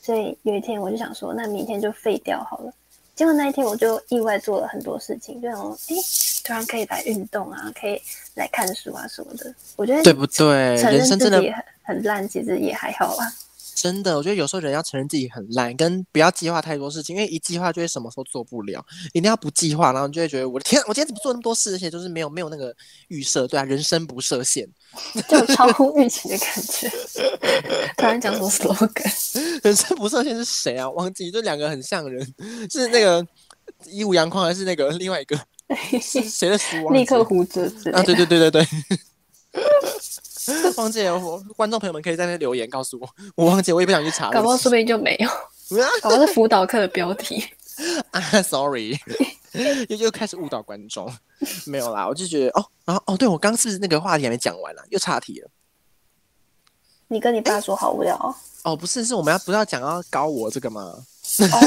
[0.02, 2.74] 所以有一天我就想说，那明天就废掉好了。
[3.16, 5.96] 结果那一天我就意外做了很多事情，就想哎，
[6.44, 8.02] 突然可以来运动啊，可以
[8.36, 9.54] 来看书啊什么的。
[9.78, 10.76] 我觉得对不对？
[10.76, 11.54] 人生真的很
[11.84, 13.34] 很烂，其实也还好啊。
[13.76, 18.84] 真的，我觉得有时候人要承认自己很烂，跟不要计划太多事情，因为一计划就会什么时候做不了。
[19.14, 22.74] 一定要不计划，然后你就会觉得我的天，我今天怎么做那么多事，而且就是没有没有那个
[23.10, 24.66] 预设，对啊，人生不设限，
[25.28, 26.90] 就超乎预期的感觉。
[27.98, 29.60] 突然讲什么 slogan？
[29.62, 30.90] 人生不设限是谁啊？
[30.90, 32.26] 忘记，就两个很像人，
[32.72, 33.26] 是那个
[33.86, 35.38] 一五阳光，还是那个另外一个？
[36.02, 36.90] 谁的书？
[36.92, 38.02] 立刻胡子啊！
[38.04, 38.68] 对对对对对。
[40.78, 44.30] 忘记了，我观众朋友们可以在那留言告诉我，我忘记，我也不想去查。
[44.32, 45.30] 搞不好说不定就没有，
[46.02, 47.44] 搞不好是辅导课的标题
[48.12, 48.98] 啊，sorry，
[49.90, 51.12] 又又开始误导观众，
[51.66, 55.50] 没有啦，我就觉得哦，然后哦，对我刚是那个话题还没讲完啦，又岔题了。
[57.08, 58.36] 你跟你爸说好无聊哦，
[58.72, 60.82] 哦不是，是我们要不是要讲要搞我这个吗？
[61.52, 61.60] 哦，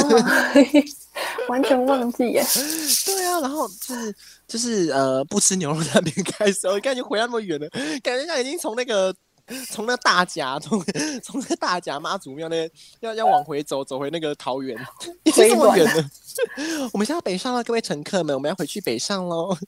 [1.48, 2.44] 完全忘记耶。
[3.06, 4.14] 对啊，然后就是
[4.46, 7.68] 就是呃，不吃牛肉那边开始，我感觉回那么远了，
[8.02, 9.14] 感觉像已经从那个
[9.70, 10.84] 从那大甲，从
[11.22, 14.78] 从那大甲妈祖庙那边要要往回走，走回那个桃园，
[15.24, 16.10] 已经这么远了。
[16.92, 19.56] 我们现在要北上了，各位乘客们，我们要回去北上喽。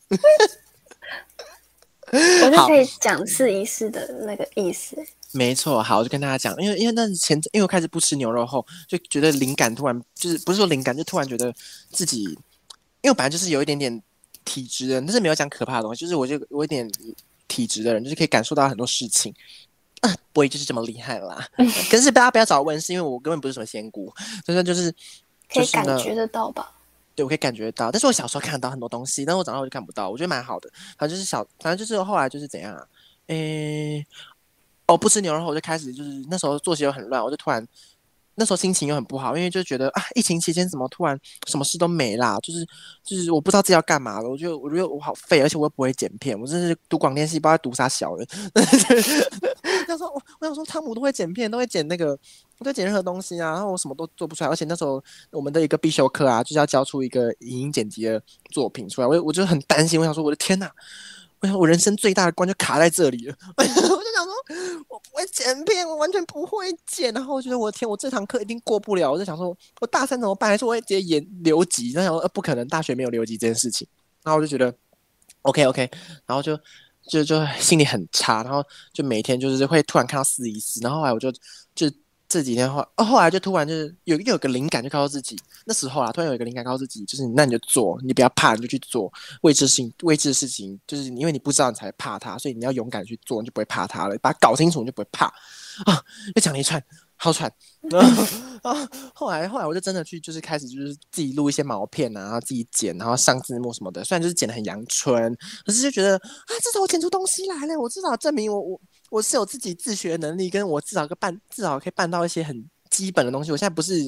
[2.12, 4.96] 我就可以讲试一试的那个意思。
[5.32, 11.54] 没错，好，我就跟大家讲，因为因为那是前，因为我开始不吃牛肉后，就觉得灵感突然就是不是说灵感，就突然觉得
[11.90, 14.02] 自己，因为我本来就是有一点点
[14.44, 16.90] 体质的，但是没有讲可怕的东西，就是我就我有点
[17.46, 19.32] 体质的人，就是可以感受到很多事情，
[20.00, 21.46] 啊，不会就是这么厉害啦。
[21.88, 24.12] 可是大家不要找我问，是因为我根本不是什么仙姑，
[24.44, 24.92] 真的就是
[25.48, 26.72] 可以感觉得到吧？
[27.14, 30.68] 对，我可以感觉到，但是我小时候看得到很多东西，但是我长大我就看不到，我觉得蛮好的。
[30.98, 32.84] 反正就是小，反正就是后来就是怎样啊，
[33.28, 34.04] 诶。
[34.06, 34.29] 我、
[34.92, 37.64] 哦、不吃牛肉后，我就开始就是那时候作息又很乱，我就突然
[38.34, 42.66] 那时候心情又很不好，因为就觉得啊，疫情期间怎么突然什么事都没啦，就是
[43.04, 48.26] 就是我不知道自己要干嘛了，我觉得我觉得我好废，而且我又不会剪片，我真是读广电系，不知道读啥小人。
[49.86, 52.18] 他说我我想说汤姆都会剪片，都会剪那个，
[52.58, 58.20] 我在剪任何东西啊，然后我什么都做不出来，而且那时候我们的一个必修课啊，就是要交出一个影音剪辑的
[58.50, 60.70] 作品出来，我我就很担心，我想说我的天呐。
[61.40, 63.34] 我想，我人生最大的关就卡在这里了。
[63.56, 64.34] 我就想说，
[64.88, 67.12] 我不会剪片，我完全不会剪。
[67.14, 69.10] 然后我觉得，我天，我这堂课一定过不了。
[69.10, 70.50] 我就想说，我大三怎么办？
[70.50, 71.92] 还是我会直接演留级？
[71.92, 73.86] 然后想说，不可能，大学没有留级这件事情。
[74.22, 74.74] 然后我就觉得
[75.42, 75.90] ，OK OK，
[76.26, 76.58] 然后就
[77.08, 78.42] 就就心里很差。
[78.42, 78.62] 然后
[78.92, 80.80] 就每天就是会突然看到四一四。
[80.80, 81.32] 然后后来我就
[81.74, 81.90] 就。
[82.30, 89.12] 这几天后，哦，后来就突然就是有又有个灵感，就告诉自己，那时候啊，突然有一个灵感，告诉自己，就是那你就做，你不要怕，你就去做
[89.42, 94.16] 未知性未知的事情，就是因为你不知道，你才怕它，所以你要勇敢去做，你就不会怕它了。
[94.22, 95.26] 把它搞清楚，你就不会怕
[95.84, 96.00] 啊。
[96.36, 96.80] 又讲了一串，
[97.16, 97.52] 好喘。
[98.62, 104.04] 啊 后，来后来我就真的去，就是开始就是自己录一些毛片啊，然后自己剪，然后上字幕什么的。
[104.04, 108.80] 虽然就是剪得很阳春，可是就觉得啊，至少我剪出东西来了，我至少证明我我。
[109.10, 113.50] 我是有自己自学能力，跟我至少个办，至少可以办到一些很基本的东西。
[113.50, 114.06] 我现在不是，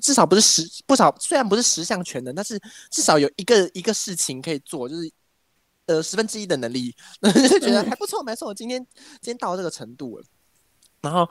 [0.00, 2.58] 至少不是十不少，虽然不是十项全能，但是
[2.90, 5.12] 至少有一个一个事情可以做，就是
[5.86, 8.48] 呃十分之一的能力， 就觉得还不错，没错。
[8.48, 8.84] 我今天
[9.20, 10.24] 今天到这个程度了，
[11.02, 11.28] 然后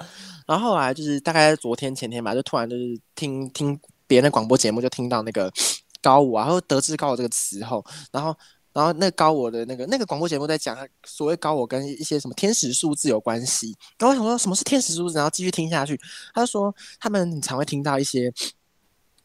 [0.47, 5.51] 然后后来就是大概昨天前天吧，就突然就是听听别人的广播节目，就听到那个
[5.99, 8.37] 高五啊，然后得知高五这个词后，然后。
[8.73, 13.75] 然后那高我的那个那个广播节目在讲所谓高我跟一些什么天使数字有关系。
[13.97, 15.99] 然后我想说什么是天使数字，然后继续听下去。
[16.33, 18.31] 他就说他们常会听到一些，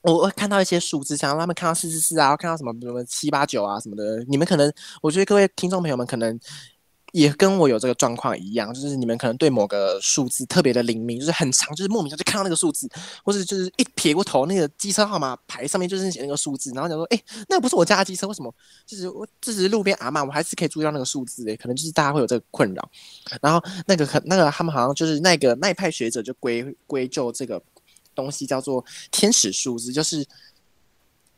[0.03, 4.25] 我会看到一些数字，想让他们看到四四四啊，看到什么什么七八九啊什么的。
[4.29, 6.39] 你们可能，我觉得各位听众朋友们可能
[7.17, 12.87] 也跟我有这个状况一样，就是你们可能对某个数字特别的灵敏，就是很长，就是莫名其妙就看到那个数字，
[13.25, 18.55] 或者就是一撇过头，那个机车号码牌上面就是写那个数字，然后讲说，哎、欸，那不是我家的机车，为什么？
[18.85, 22.91] 就是我这是路边阿嬷，我还是可以注意到那个数字诶，可能就是大家会有这个困扰。
[23.41, 27.63] 然后那个可那个他们好像就是那个那一派学者就归归咎这个
[28.15, 30.27] 东西叫做天使数字，就是。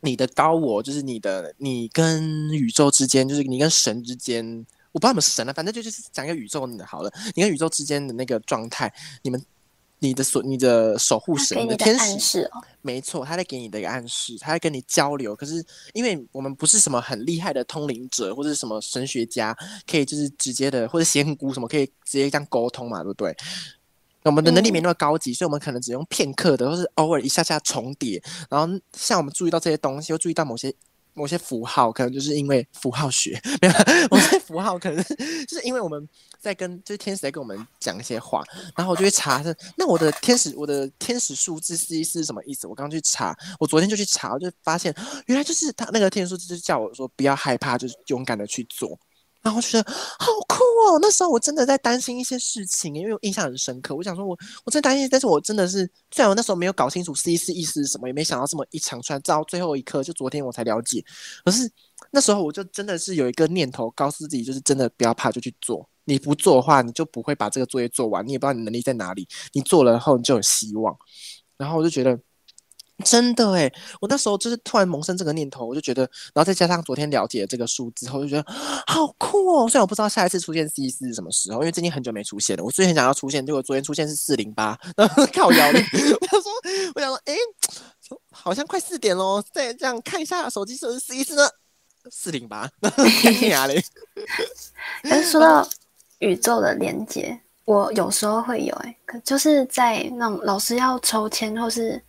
[0.00, 7.12] 你的高我就是你的，你跟宇宙之间，就是你跟神之间，我不知道你们是神了，反正就就是讲一个宇宙的好了。
[7.34, 9.44] 你跟宇宙之间的那个状态，你们，
[9.98, 15.34] 你的所，你的守护神，你的天使，哦，没错，他在给你的一个暗示，他在跟你交流。
[15.36, 23.36] 可是，因为我们不是什么很厉害的通灵者，或者什么神学家，可以就是直接的，或者仙姑什么，可以直接这样沟通嘛，对不对？
[24.24, 28.22] 我们的能力没那么高级，嗯，所以我们可能只用片刻的，或是偶尔一下下重叠。
[28.50, 30.74] 然后像我们注意到这些东西，又注意到某些
[31.18, 33.74] 某些符号，可能就是因为符号学， 没有
[34.10, 36.08] 某些符号，可能就是因为我们
[36.40, 38.42] 在跟就是天使在跟我们讲一些话，
[38.76, 42.66] 然后我就会查是，那我的天使我的天使数字是是什么意思？
[42.68, 44.94] 我刚刚去查，我昨天就去查，我就发现
[45.26, 48.98] 原来就是他那个天使数字，就叫我说不要害怕，就是勇敢的去做。
[49.48, 50.98] 然后觉得好酷哦！
[51.00, 53.94] 那时候我真的在担心一些事情，因为我印象很深刻。
[53.96, 61.02] 我想说我，我我真担心，但是我真的是，虽然我那时候没有搞清楚 C 四意思是什么，也没想到这么一长串，到最后一刻，就昨天我才了解。
[61.46, 61.70] 可是
[62.10, 65.88] 那时候我就真的是有一个念头，告诉自己，就是真的不要怕，就去做。
[66.04, 69.26] 你不做的话，你就不会把这个作业做完，你也不知道你能力在哪里。
[69.54, 70.94] 你做了后，你就有希望。
[71.56, 72.18] 然后我就觉得。
[73.04, 76.02] 真的诶，我那时候就是突然萌生这个念头，我就觉得，
[76.34, 78.52] 然后再加上昨天了解这个数之后，就觉得
[78.88, 79.68] 好酷哦。
[79.68, 82.64] 虽然我不知道下一次出现 C 四是什么时候，因为最近很久没出现了。
[82.64, 84.76] 我最近很想要出现，结果昨天出现是四零八，
[85.32, 85.78] 靠腰的。
[85.78, 86.52] 我想说，
[86.96, 87.34] 我想说，哎，
[88.32, 91.48] 好像快四点喽，再这样看一下手机是不是 C 四呢？
[92.10, 92.68] 四零八，
[93.22, 93.80] 天哪嘞！
[95.08, 95.68] 但是说到
[96.18, 102.02] 宇宙的连接，我有时候会有哎，可就是在那种老师要抽签或是。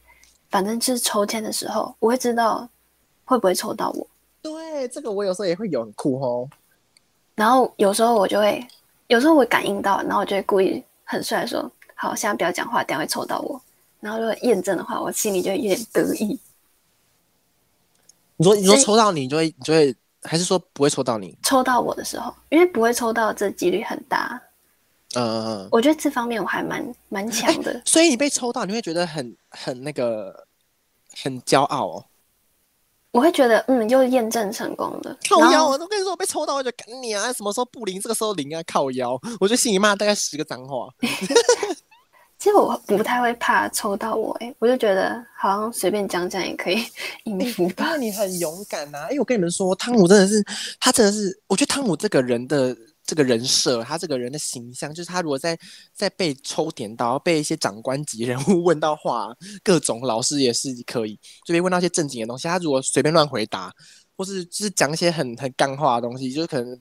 [0.50, 2.68] 反正就是抽签的时候，我会知道
[3.26, 4.08] 会不会抽到我。
[4.42, 6.50] 对，这个我有时候也会有很酷哦。
[7.36, 8.66] 然后有时候我就会，
[9.08, 13.62] 有时候我感应到，然后我就会故意很帅说：“好，现在不要讲话，等下会抽到我。”
[14.02, 16.40] 然后如果验证的话，我心里就会有点得意。
[18.38, 21.38] 你说，你说抽到你，就会，你就会，还是说不会抽到你？
[21.44, 24.42] 抽到我的时候，因为不会抽到，这几率很大。
[25.16, 30.46] 嗯，我觉得这方面我还蛮蛮强的，所以你被抽到，你会觉得很很那个
[31.24, 32.06] 很骄傲哦。
[33.12, 35.18] 我会觉得，嗯，又验证成功了。
[35.28, 37.34] 靠腰，我都跟你说，我被抽到，我就赶你啊！
[37.34, 38.62] 什么时候不灵，这个时候灵啊！
[38.68, 40.88] 靠腰，我就心里骂大概十个脏话。
[42.38, 46.86] 其实我不太会怕抽到我，哎，我就觉得好像随便讲讲也可以
[47.26, 47.88] 应付吧。
[47.90, 49.08] 那你很勇敢呐、啊！
[49.10, 50.46] 哎，我跟你们说，汤姆真的是，
[50.80, 52.78] 他真的是，我觉得汤姆这个人的。
[53.10, 55.58] 这个人设，他这个人的形象，就是他如果在
[55.96, 63.74] 在被抽点到，被一些长官级人物问到话，各种老师也是可以，就被问到一些正经的东西，他如果随便乱回答，
[64.16, 66.80] 或是就是讲一些很很干话的东西，就是可能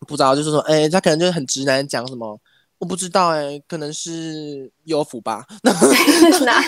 [0.00, 2.38] 不知道，就是说，哎，他可能就是很直男讲什么。
[2.78, 5.44] 我不知道哎、欸，可能是有福吧。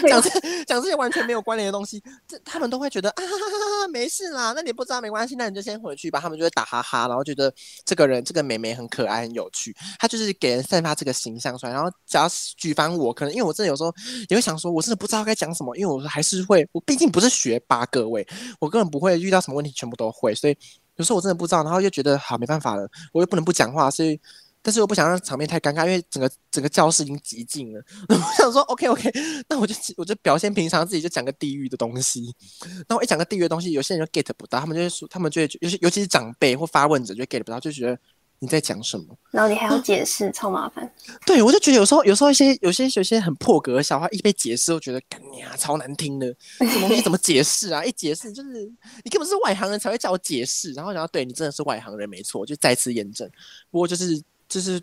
[0.08, 0.30] 讲这
[0.64, 4.52] 讲这些完全没有关联的东西，这他们都会觉得啊哈哈哈，没事啦。
[4.54, 6.18] 那你不知道没关系，那你就先回去吧。
[6.18, 7.52] 他们就会打哈哈，然后觉得
[7.84, 9.72] 这个人这个美眉很可爱很有趣。
[10.00, 11.72] 他就是给人散发这个形象出来。
[11.72, 13.94] 然后只要举凡我，可能因为我真的有时候
[14.28, 18.26] 也会想说，我真的不知道该讲什么，因为我还是会，我毕竟不是学霸，各位，
[18.58, 20.58] 我根本不会遇到什么问题全部都会，所以
[20.96, 24.20] 有时候我真的不知道，然后又觉得好没办法了，我又不能不讲话，所以。
[24.62, 27.82] 但是我不想让场面太尴尬，因为整个整个教室已经极静了。
[28.08, 29.10] 我想说，OK OK，
[29.48, 32.34] 那我就我就表现平常，自己就讲个地狱的东西。
[32.86, 37.98] 那我一讲个地狱的东西，有些人就 get 不到，他们就会说，他们就会，尤其尤其是长辈或发问者就 get 不到，就觉得
[38.40, 39.16] 你在讲什么。
[39.30, 40.92] 然后你还要解释，啊、超麻烦。
[41.24, 46.26] 对，我就觉得有时候有时候一些有些有些很破格的小话一被解释，我觉得干你啊，超难听的。
[46.60, 47.82] 这东西怎么解释啊？
[47.82, 48.70] 一解释就是
[49.04, 53.26] 你根本是外行人才会叫我解释，然后然后对你真的是外行人没错，就再次验证。
[53.70, 54.22] 不过就是。
[54.50, 54.82] 就是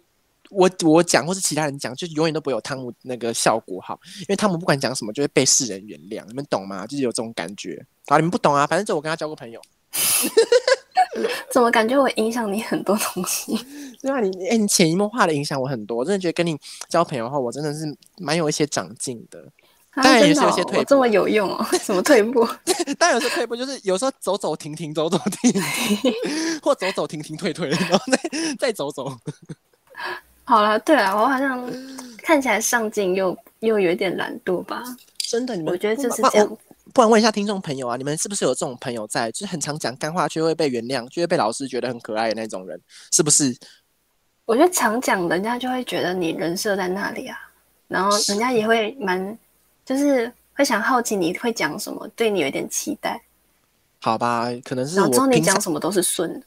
[0.50, 6.26] 我我讲，或是其他人讲，就永远都不会有汤姆那个效果好，因为汤姆不管讲什么，就会被世人原谅。
[6.26, 6.88] 你们懂吗？
[6.88, 8.16] 就是有这种感觉啊！
[8.16, 9.62] 你们不懂啊，反正就我跟他交过朋友。
[11.52, 13.58] 怎么感觉我影响你很多东西？
[14.02, 15.98] 对啊，你哎、欸，你潜移默化的影响我很多。
[15.98, 16.58] 我真的觉得跟你
[16.88, 17.86] 交朋友的话，我真的是
[18.20, 19.52] 蛮有一些长进的。
[20.04, 21.66] 当然也是有些退步，这么有用哦？
[21.82, 22.48] 什么退步？
[22.98, 26.14] 当然有些退步，就是有时候走走停停，走走停停，
[26.62, 28.20] 或走走停停退退，然后再
[28.60, 29.12] 再走走。
[30.44, 31.70] 好了，对啊，我好像
[32.24, 34.84] 看起来上进又又有一点懒惰吧？
[35.30, 36.58] 真的，你们我觉得就是这样。
[36.94, 42.80] 不然问一下听众朋友啊，你们是不是有这种朋友在，就是很常讲干话却会被原谅，就会被老师觉得很可爱的那种人？
[43.12, 43.56] 是不是？
[44.46, 47.38] 我觉得常讲，人家就会觉得你人设在那里啊，
[47.90, 49.38] 然后人家也会蛮，
[49.88, 53.24] 就是会想好奇你会讲什么，对你有一点期待。
[54.02, 56.46] 好吧，可能是我知道你讲什么都是顺的。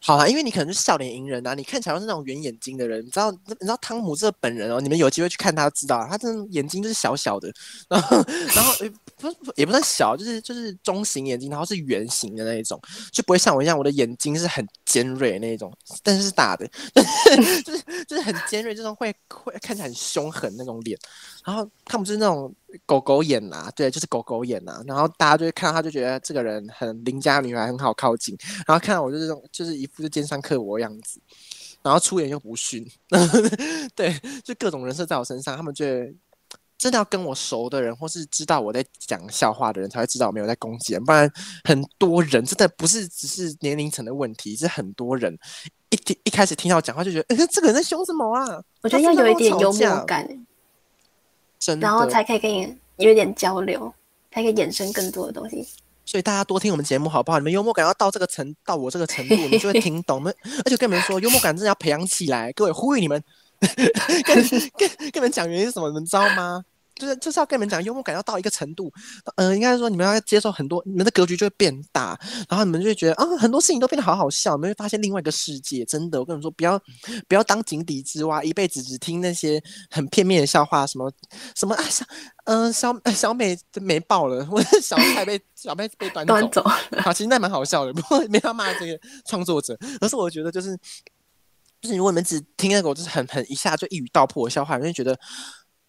[0.00, 3.30] 好啊，因为你可能是笑脸迎人啊，你看起来是那种圆眼睛的人，你知道？
[3.30, 7.52] 你知道汤姆这个本人哦，你们有机会去看他知道，他真的眼睛就是小小的，
[7.88, 8.16] 然后
[8.54, 8.72] 然后
[9.16, 12.80] 不是也不算小，就是就是中型眼睛，然后是圆形的那一种，
[13.10, 15.72] 就不会像我一样，我的眼睛是很尖锐那一种，
[16.04, 16.68] 但是是大的，
[17.64, 20.96] 就是就是很尖锐，这种会会看起来很凶狠那种脸，
[21.46, 22.54] 然后他们就是那种。
[22.84, 24.82] 狗狗眼呐、啊，对，就是狗狗眼呐、啊。
[24.86, 28.36] 然后大家就会看到他，就觉得这个人很邻家女孩，很好靠近。
[28.66, 31.18] 然后看到我就是这种，就是一副就尖酸刻薄的样子。
[31.82, 32.86] 然后出言又不逊，
[33.96, 35.56] 对，就各种人设在我身上。
[35.56, 36.12] 他们觉得
[36.76, 41.02] 真的要跟我熟的人，或是知道我在讲笑话的人，才会知道我没有在攻击人。
[41.02, 41.32] 不然
[41.64, 45.34] 很多人真的不是只是年龄层的问题，是很多人
[45.88, 48.62] 一听一开始听到讲话就觉得，欸、这个人在凶什么啊？
[48.82, 50.45] 我觉得要有一点幽默感。
[51.80, 53.92] 然后才可以跟你有点交流，
[54.30, 55.66] 才可以衍生更多的东西。
[56.06, 57.38] 所以大家多听我们节目好不好？
[57.38, 60.22] 你们幽默感要到这个程，到我这个程度，你就会 听懂。
[60.22, 60.32] 们
[60.64, 62.52] 而且跟你们说，幽默感真的要培养起来。
[62.52, 63.20] 各位呼吁你们，
[64.24, 65.88] 跟跟跟你们讲原因是什么？
[65.88, 66.64] 你们知道吗？
[66.96, 68.90] 就是就是要跟你们讲，幽默感要到一个程度，
[69.36, 72.18] 嗯、呃，应该说你们要接受很多，你们的格局就会变大，
[72.48, 75.84] 然后你们就会觉得啊，很多事情都变得好好笑，你们会发现另外一个世界。
[75.84, 76.80] 真的，我跟你们说，不要
[77.28, 81.12] 不要当井底之蛙，一辈子只听那些很片面的笑话，什么
[81.54, 82.04] 什么啊，小
[82.44, 86.62] 嗯、呃、小小美没爆了，我的小菜被小妹被端走，端走
[87.00, 90.74] 好，其实那蛮好笑的，不过没法骂这个创作者，而是我觉得就是
[91.82, 95.18] 就是如果你们只听那个，我就是很很一下就一语道破的笑话，你会觉得。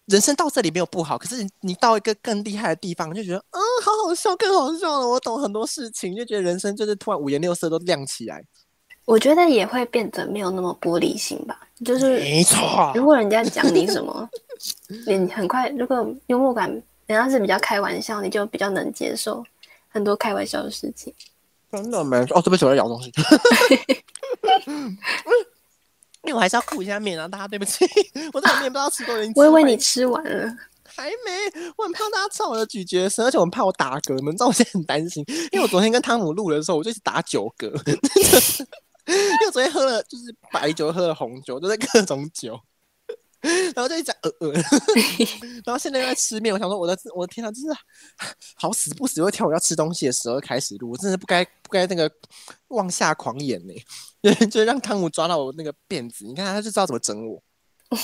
[0.08, 5.06] 人生到这里没有不好，可是你到一个更厉害的地方，就觉得啊，好好笑，更好笑了。
[5.06, 8.42] 我懂很多事情，就觉得人生就是突然五颜六色都亮起来。
[9.04, 11.60] 我觉得也会变得没有那么玻璃心吧。
[11.84, 14.28] 就是没错，如果人家讲你什么，
[15.06, 16.70] 你很快如果幽默感，
[17.06, 19.44] 人家是比较开玩笑，你就比较能接受
[19.88, 21.12] 很多开玩笑的事情。
[21.70, 23.12] 真的没错哦，对不起，我在咬东西。
[26.28, 27.86] 因为我还是要顾一下面啊，大家对不起，
[28.34, 29.32] 我这个面不知道吃多少。
[29.34, 30.54] 我以为你吃完了，
[30.84, 37.66] 还没，我很怕大家知道我的咀嚼声，而且我很怕我打嗝，你们知道我现在很担心，因为我昨天跟汤姆录的时候，我就一直打九嗝
[39.08, 42.60] 因为我昨天喝了就是白酒，喝了红酒，都、就是各种酒。
[43.40, 44.52] 然后就一直呃呃，
[45.64, 47.66] 然后现在又在吃面，我想说我的我的天啊，就是
[48.54, 52.10] 好死不死又挑我要吃东西的时候开始录，我真的不该不该那个
[52.68, 53.74] 妄下狂言呢，
[54.22, 57.40] 就 就让汤姆抓到我那个辫子，你看他就知道怎么整我。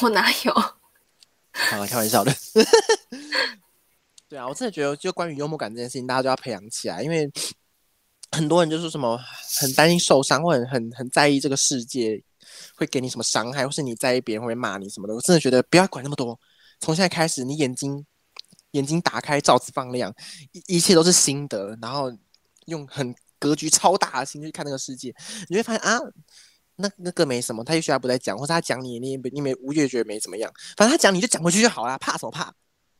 [0.03, 0.53] 我哪有？
[0.53, 2.33] 好了，开玩笑的。
[4.29, 7.31] 对啊，我真的觉得就关于幽默感这件事情，大家都要培养起来，因为
[8.31, 9.19] 很多人就说什么
[9.61, 12.23] 很担心受伤，或很很很在意这个世界。
[12.77, 15.15] 会给你什么伤害，或是你在意别人会骂你什么的？
[15.15, 16.39] 我真的觉得不要管那么多。
[16.81, 18.05] 从现在开始，你眼睛
[18.73, 20.15] 眼睛打开，罩子放亮，
[20.53, 21.77] 一一切都是心得。
[21.81, 22.13] 然后
[22.67, 25.15] 用很格局超大的心去看那个世界，
[25.49, 25.99] 你会发现啊，
[26.77, 30.53] 那那个没什么，他也许他不在讲，或者他讲你，你你没无越觉得没怎么样。
[30.77, 32.53] 反正他讲你就讲回去就好了，怕什么怕？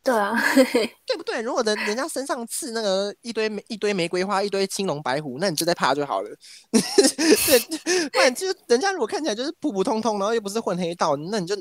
[0.05, 1.41] 对啊， 对不对？
[1.41, 6.29] 如果人人家身上刺那个一堆一堆玫瑰花，一堆青龙白虎，那你就在怕就好了。
[6.71, 11.57] 对，不然就人家如果看起来就是普普通通，然后又不是混黑道，那你就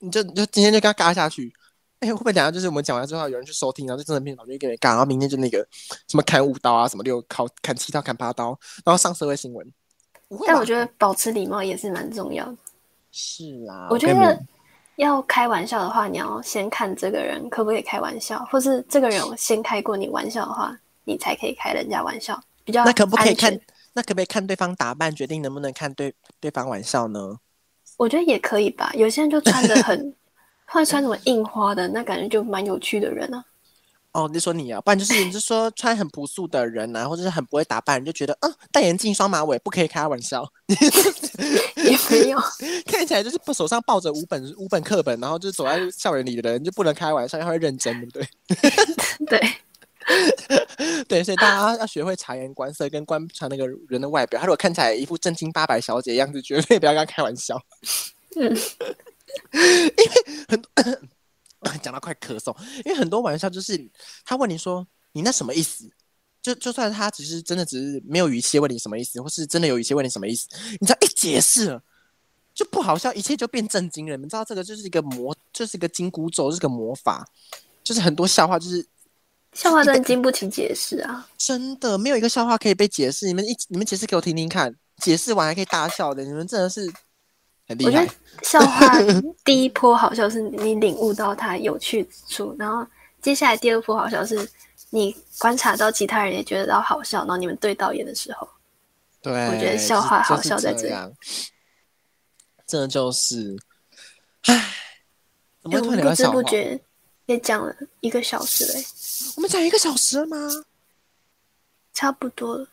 [0.00, 1.54] 你就你就今天就跟他嘎下去。
[2.00, 5.64] 哎，会不会等下就是我们讲完之后有人去收听，然后就真的变老就一个人嘎，然后明天就那个
[6.08, 9.72] 什么砍五刀啊，什么六砍砍七刀，砍八刀，然后上社会新闻。
[10.44, 12.56] 但我觉得保持礼貌也是蛮重要的。
[13.12, 14.44] 是啊，我觉得。
[14.98, 22.38] 要开玩笑的话，你要先看这个人可不可以开玩笑，或是这个人先开过你玩笑的话，你才可以开人家玩笑。
[22.64, 23.58] 比较那可不可以看？
[23.92, 27.38] 那可不可以看对方打扮决定能不能看对对方玩笑呢？
[27.96, 28.90] 我觉得也可以吧。
[28.94, 30.14] 有些人就穿的很，
[30.66, 33.44] 会穿什么印花的，那感觉就蛮有趣的人啊。
[34.18, 40.44] 哦，你说你啊，不然就是你就说 穿很朴素的人啊，或者是很不会打扮，你就觉得嗯，戴眼镜、双马尾不可以开玩笑。
[40.66, 42.38] 也没有，
[42.86, 48.28] 看起来就是不手上抱着五本五本课本，然后就走在校园里的人就不能开玩笑，要会认真，对不对？
[49.38, 54.40] 对，对，所以大家要学会察言观色，跟观察那个人的外表。
[54.40, 57.56] 他如果看起来一副正经八百小姐样子，绝对不要跟他开玩笑。
[58.34, 58.56] 嗯，
[59.52, 60.12] 因为
[60.48, 60.68] 很多。
[61.82, 63.90] 讲到快咳嗽，因为很多玩笑就是
[64.24, 65.90] 他问你说，你那什么意思？
[66.40, 70.48] 就就算他只是真的只是没有语气问你什么意思，或是真的有语气问你什么意思，
[70.80, 71.82] 你知道一解释了
[72.54, 74.12] 就不好笑，一切就变震惊了。
[74.12, 77.26] 你们知道这个就是一个魔，就是一个金箍咒，是个魔法，
[77.82, 78.86] 就是很多笑话就是
[79.52, 81.28] 笑话真的经不起解释啊！
[81.36, 83.26] 真的没有一个笑话可以被解释。
[83.26, 86.90] 你们一你们解释给我听听看，解释完还可以大笑的，你们真的是
[87.68, 88.08] 很厉害。
[88.42, 88.92] 笑话
[89.44, 92.86] 第一波好笑是你领悟到它有趣之处，然后
[93.20, 94.48] 接下来第二波好笑是
[94.90, 98.48] 你观察到其他人也觉得到好笑，然后你们对导演的时候，
[99.20, 100.94] 对，我觉得笑话好笑在这里。
[102.66, 103.56] 这就是，
[104.42, 104.74] 唉，
[105.62, 106.80] 怎么突然不知不觉
[107.26, 108.84] 也讲了一个小时嘞？
[109.36, 110.36] 我们讲一个小时了吗？
[111.92, 112.68] 差不多了。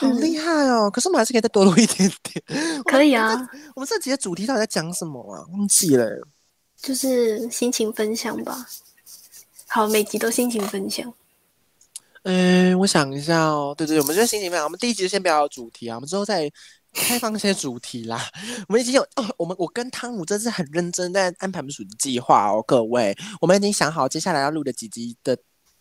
[0.00, 0.88] 好厉害哦！
[0.88, 2.82] 嗯、可是我们还是可以再多录一点点。
[2.84, 3.34] 可以啊。
[3.74, 5.44] 我们这集的主题到底在讲什么啊？
[5.52, 6.26] 忘记了。
[6.80, 8.66] 就是心情分享吧。
[9.66, 11.12] 好，每集都心情分享。
[12.22, 13.74] 嗯，我想一下哦。
[13.76, 14.64] 对对，我们就心情分享。
[14.64, 16.50] 我们第一集就先不要有主题啊，我们之后再
[16.94, 18.18] 开放一些主题啦。
[18.68, 25.36] 我们已经有哦，我们我跟汤姆这次很认真在安排我们属的计划哦，各位，我们已经想好接下来要录的几集的。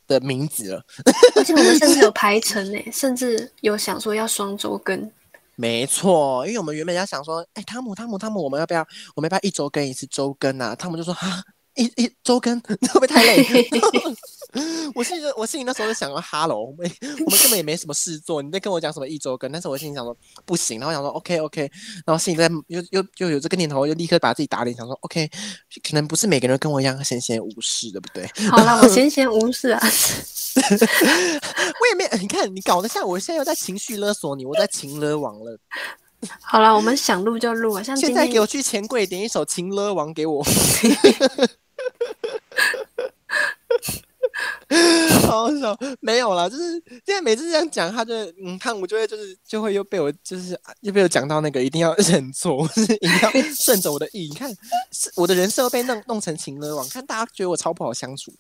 [0.10, 0.84] 的名字了，
[1.38, 5.10] 而且我们甚至有排程呢，甚至有想说要双周更。
[5.56, 8.80] 没错，因为我们原本要想说，哎，汤姆，汤姆，汤姆，我们要不要，
[9.16, 10.74] 我们要不要一周更一次周更啊？
[10.74, 11.44] 汤姆就说，哈，
[11.80, 13.44] 一一周更 会不会太累？
[14.96, 16.92] 我心里，我心里那时候就想说，Hello，我们
[17.26, 19.52] 我们根本也没什么事做，你在跟我讲什么一周更？
[19.52, 21.72] 但是我心里想说，不行，然后想说，OK OK，
[22.06, 25.30] 然后心里在又又又有这个念头，就立刻把自己打脸，想说，OK，
[25.88, 28.28] 可能不是每个人跟我一样闲闲无事，对不对？
[28.50, 29.80] 好了，我闲闲无事啊，
[30.60, 35.60] 我也没，你看你搞得像我现在又在情绪勒索你，我在情勒王了。
[36.42, 40.44] 好了，我们想录就录啊，像现在给我去钱柜点一首情勒王给我。
[45.28, 46.72] 好好笑，没有啦，就是
[47.06, 48.14] 现在每次这样讲，他就
[48.44, 54.28] 嗯，汤姆就会就是就会又被我就是又被我讲到那个一定要认错，就是一定要顺着我的意。
[54.30, 54.50] 你看，
[54.92, 58.34] 是我的人设被弄弄成情勒网，看大家觉得我超不好相处。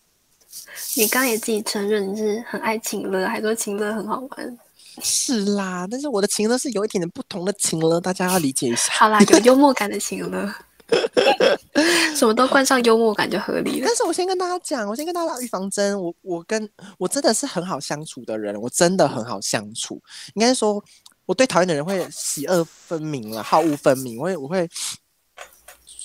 [0.95, 4.59] 你刚刚也自己承认你是很爱情勒，还说情勒很好玩。
[5.01, 8.93] 是啦，但是我的情勒是有一点点不同的情勒，大家要理解一下。
[8.93, 10.53] 好啦，有幽默感的情勒。
[12.15, 13.85] 什么都冠上幽默感就合理了。
[13.87, 15.99] 但是我先跟大家讲，我先跟大家打预防针。
[16.01, 20.01] 我我跟我真的是很好相处的人，我真的很好相处。
[20.33, 20.83] 应该说，
[21.25, 24.17] 我对讨厌的人会喜恶分明了，好恶分明。
[24.19, 24.69] 我会我会。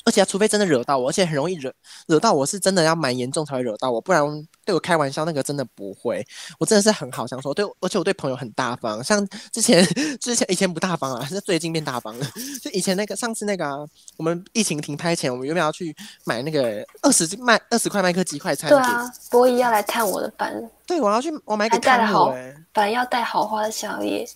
[0.05, 1.73] 而且，除非真的惹到我，而且很容易惹
[2.09, 4.23] 惹到我，是真的要蛮严重才会惹到我，不然
[4.63, 6.23] 对我开玩笑那个真的不会。
[6.59, 9.03] 我真的是很好相处，对，而且我对朋友很大方。
[9.03, 9.83] 像之前
[10.21, 12.27] 之前以前不大方啊，是最近变大方了。
[12.63, 13.79] 就以前那个上次那个、啊，
[14.19, 18.69] 我们疫情停拍前，我们原本要去买那个二十麦二十块麦克鸡快餐。
[18.69, 20.71] 对啊，波一要来探我的班。
[20.87, 21.97] 对，我要去，我买给他。
[21.97, 22.29] 带好，
[22.73, 24.29] 本来要带豪华的宵夜。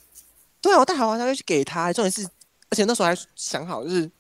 [0.63, 1.93] 对啊，我带豪华宵夜去给他。
[1.93, 2.25] 重点是，
[2.71, 4.11] 而且那时候还想好就是。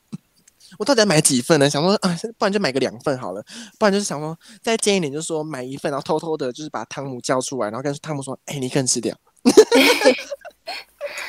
[0.78, 1.70] 我到底要买几份呢？
[1.70, 3.42] 想说啊，不然就买个两份好了。
[3.78, 9.16] 不然就是想说再尖一点，就是说买一份，然后偷偷的，就是把汤姆叫出来，然后跟汤姆说：“哎、欸，你一个人吃掉。”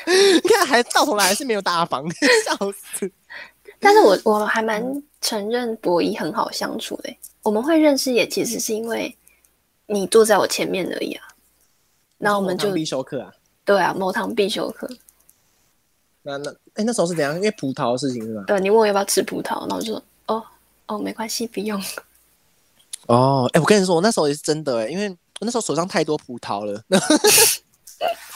[0.06, 2.04] 你看，还到头来还是没有大方，
[2.44, 3.10] 笑死。
[3.80, 4.84] 但是我我还蛮
[5.20, 7.16] 承认博弈很好相处的。
[7.42, 9.16] 我们会认识也其实是因为
[9.86, 11.26] 你坐在我前面而已啊。
[12.18, 13.32] 那我们就必修课啊。
[13.64, 14.86] 对啊，某堂必修课。
[16.22, 17.34] 那那哎，那时候是怎样？
[17.34, 18.44] 因为葡萄的事情是吧？
[18.46, 20.42] 对，你问我要不要吃葡萄，然后我就说哦
[20.86, 21.80] 哦，没关系，不用。
[23.06, 25.08] 哦，哎，我跟你说，我那时候也是真的哎，因为
[25.40, 26.82] 我那时候手上太多葡萄了。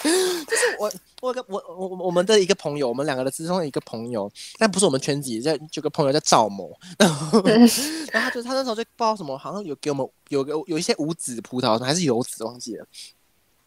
[0.05, 0.11] 就
[0.57, 7.41] 是我我跟我我我们的一个朋友，我们两个的之中的一个朋友，但不是我们圈子，在就个朋友叫赵某， 然后
[8.12, 12.87] 然后他就他那时候就不知道什么，好像有给我们有个有一些无籽葡萄，还是有籽，忘记了。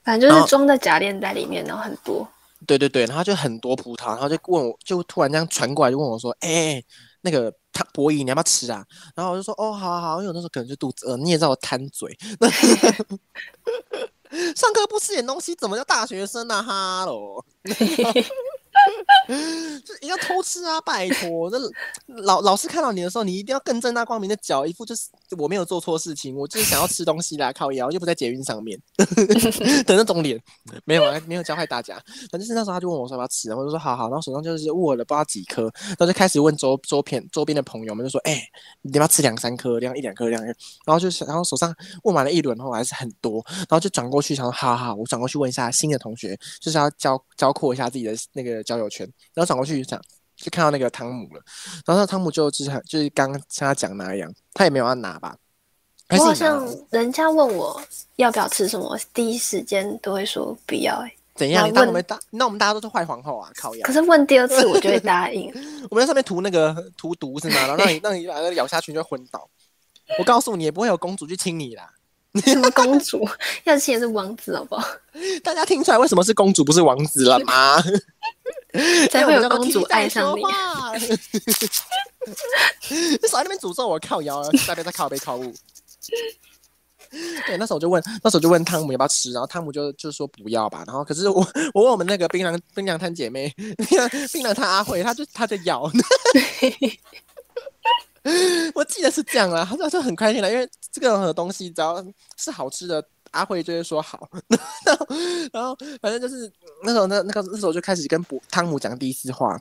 [0.03, 2.27] 反正就是装在假链袋里面，然后很多。
[2.65, 6.85] 对对对，然后就很多葡萄，然后就问我，就突然这样传过来，就问我说：“哎、欸，
[7.21, 8.83] 那个他博弈，你要不要吃啊？”
[9.15, 12.17] 然后我就说：“哦，好好好，因为我那时候可能就肚子饿，你也知道我贪嘴，
[14.55, 16.61] 上课不吃点东西，怎么叫大学生啊？
[16.63, 17.43] 哈喽。”
[19.85, 20.79] 就一定要偷吃啊！
[20.81, 21.57] 拜托，那
[22.23, 30.39] 老老师看到你的时候，你一定要更正大光明的脚一副就是我没有做错事情，我就是想要吃东西啦，靠腰又不在捷运上面 的那种脸，
[30.85, 32.01] 没有啊， 没有教坏大家。
[32.31, 38.41] 反正是那时候他就问我说要不要吃，然后我就说好好，然后手上就是握了不知道几颗，然后就开始问周周边周边的朋友们，就说哎、
[38.81, 40.47] 你要吃两三颗，这样一两颗，两颗，
[40.85, 41.73] 然后就然后手上
[42.03, 49.05] 握满了一轮后还是很多，然后就转过去想说好好，我转过去问一下新的同学，就是要交交扩一下自己的那个交友圈。
[49.33, 50.01] 然后转过去就讲，
[50.35, 51.41] 就看到那个汤姆了。
[51.85, 55.35] 然后汤姆就就是就是刚刚像他讲那样，他也没有要拿吧。
[56.09, 57.81] 我好像人家问我
[58.15, 61.05] 要不要吃什么，第一时间都会说不要、欸。
[61.05, 61.67] 哎，怎样？
[61.67, 62.17] 你当我们大？
[62.29, 63.51] 那我们大家都是坏皇后啊！
[63.55, 63.81] 靠腰。
[63.83, 65.51] 可是问第二次，我就会答应。
[65.91, 67.55] 我们在上面涂那个涂毒是吗？
[67.67, 69.49] 然后让你让你把那个咬下去就会昏倒。
[70.17, 71.91] 我告诉你，也不会有公主去亲你啦。
[72.45, 73.27] 什么公主？
[73.65, 74.87] 要亲也是王子，好不好？
[75.43, 77.77] 大家听出来为什么是公主不是王子了吗？
[79.11, 80.41] 才会有公主爱上你。
[82.89, 84.49] 你少在那边诅咒我靠腰啊！
[84.67, 85.53] 代表在靠背靠物。
[87.47, 90.83] 对，那时候我就问，那时候就问汤姆要不要吃，然后汤姆就就说不要吧。
[90.85, 91.39] 然后可是我
[91.73, 95.89] 我问我们那个槟榔槟榔摊姐妹，槟榔摊阿慧，她就她就咬。
[98.75, 102.05] 我记得是这样啊，她说就很开心了，因为这个东西只要
[102.37, 103.01] 是好吃的，
[103.31, 104.29] 阿慧就会说好。
[104.49, 105.07] 然后
[105.53, 106.51] 然后反正就是
[106.83, 109.59] 那时候那那个那时候就开始跟汤姆讲第一次话，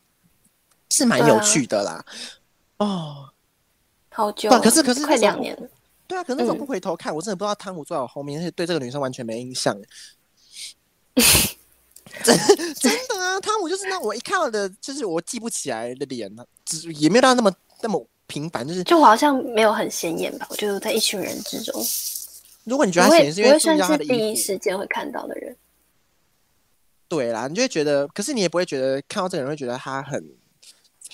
[0.90, 2.04] 是蛮有趣的啦。
[2.78, 3.30] 啊、哦，
[4.10, 5.68] 好久，可是可是快两年了。
[6.06, 9.76] 对啊，可是那时候不回头看，嗯、我真的不知道汤姆坐在我后面，而且对这个女生完全没印象。
[12.22, 12.38] 真
[12.74, 17.52] 真的啊，汤姆就是那我一看到的，就是我记不起来的脸呢，只也没有到那么
[17.82, 20.46] 那么平凡，就是就好像没有很显眼吧。
[20.48, 21.74] 我觉得在一群人之中，
[22.66, 25.56] 如果你觉得他显眼，是因为算是第一时间会看到的人。
[27.08, 30.22] 对啦，你就会觉得，可是你也不会觉得看到这个人会觉得他很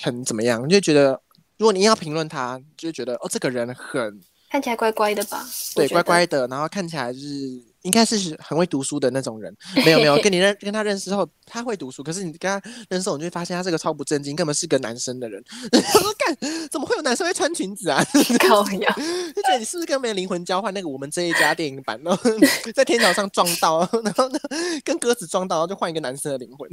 [0.03, 1.20] 很怎么样，你就觉得
[1.59, 4.20] 如果你要评论他，就会觉得哦，这个人很。
[4.48, 5.42] 看起来乖乖的吧？
[5.74, 9.54] 对，乖乖的，然后看起来就是应该是很会读书的那种人。
[9.84, 15.42] 没有没有，跟你认跟他认识后，他会读书，可是你跟他认识后，你就会发现他是个超不正经，根本是个男生的人。
[15.72, 16.36] 我说干，
[16.70, 18.04] 怎么会有男生会穿裙子啊？
[18.40, 18.94] 靠呀！
[19.34, 20.72] 就觉得你是不是跟没有灵魂交换？
[20.72, 22.22] 那个我们这一家电影版，然后
[22.74, 24.38] 在天桥上撞到，然后呢
[24.84, 26.68] 跟鸽子撞到，然后就换一个男生的灵魂。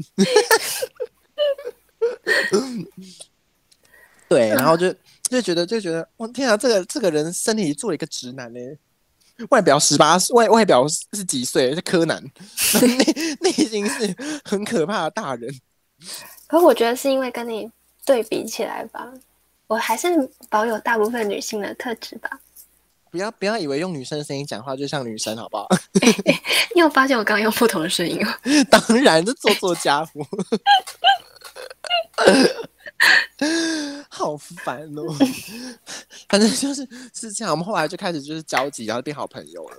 [4.28, 4.94] 对，然后就。
[5.30, 8.60] 就觉得就觉得，我天啊，这个这个人身体做了一个直男呢，
[9.50, 11.74] 外表十八岁，外外表是几岁？
[11.74, 12.22] 是柯南，
[12.82, 12.98] 内
[13.42, 15.54] 内心是很可怕的大人。
[16.48, 17.70] 可我觉得是因为跟你
[18.06, 19.08] 对比起来吧，
[19.68, 20.08] 我还是
[20.50, 22.40] 保有大部分女性的特质吧。
[23.12, 25.68] 不要不要以为用女生的声音讲话就像女生，好不好？
[26.76, 28.36] 你有发现我刚刚用不同的声音吗？
[28.70, 30.22] 当然，这做作家伙。
[34.10, 35.04] 好烦哦，
[36.28, 37.52] 反正就是是这样。
[37.52, 39.78] 我们后来就开始就是交集，然后变好朋友了。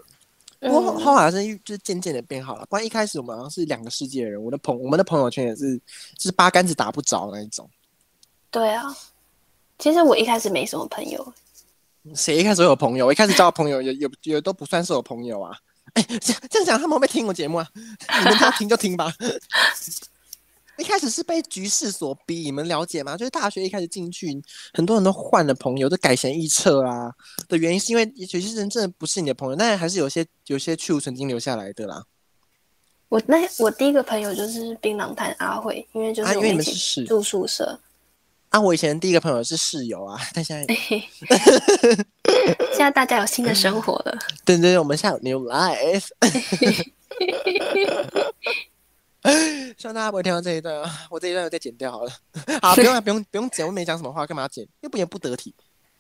[0.60, 2.66] 不过、嗯、后来是就是渐渐的变好了。
[2.68, 4.42] 不然一开始我们好像是两个世界的人。
[4.42, 5.76] 我的朋我们的朋友圈也是，
[6.16, 7.68] 就是八竿子打不着那一种。
[8.50, 8.84] 对啊，
[9.78, 11.32] 其实我一开始没什么朋友。
[12.14, 13.06] 谁一开始有朋友？
[13.06, 15.56] 我一开始交的朋友也也也都不算是我朋友啊。
[15.94, 17.66] 哎，这样这样讲，他们会不会听我节目啊？
[17.74, 19.12] 你们要听就听吧。
[20.80, 23.16] 一开始是被局势所逼，你们了解吗？
[23.16, 27.12] 就是大学一开始进去，很多人都换了朋友，都改弦易辙啊。
[27.48, 32.04] 的原因是因为有些人真的不是你的朋友，但还是有些有些去无曾经留下来的啦。
[33.08, 37.78] 我那我第一个朋友就是槟榔摊阿慧，因为就是我们一起住宿舍。
[38.50, 40.74] 啊，我以前第一个朋友是室友啊，但现在
[42.72, 44.18] 现在大家有新的生活了。
[44.44, 46.08] 对对对，我们现在有 new life。
[49.76, 50.90] 希望大家不会听到这一段啊！
[51.10, 52.10] 我这一段又再剪掉好了。
[52.62, 53.66] 好，不用了，不用，不用剪。
[53.66, 54.66] 我没讲什么话，干嘛要剪？
[54.80, 55.54] 又不也不得体。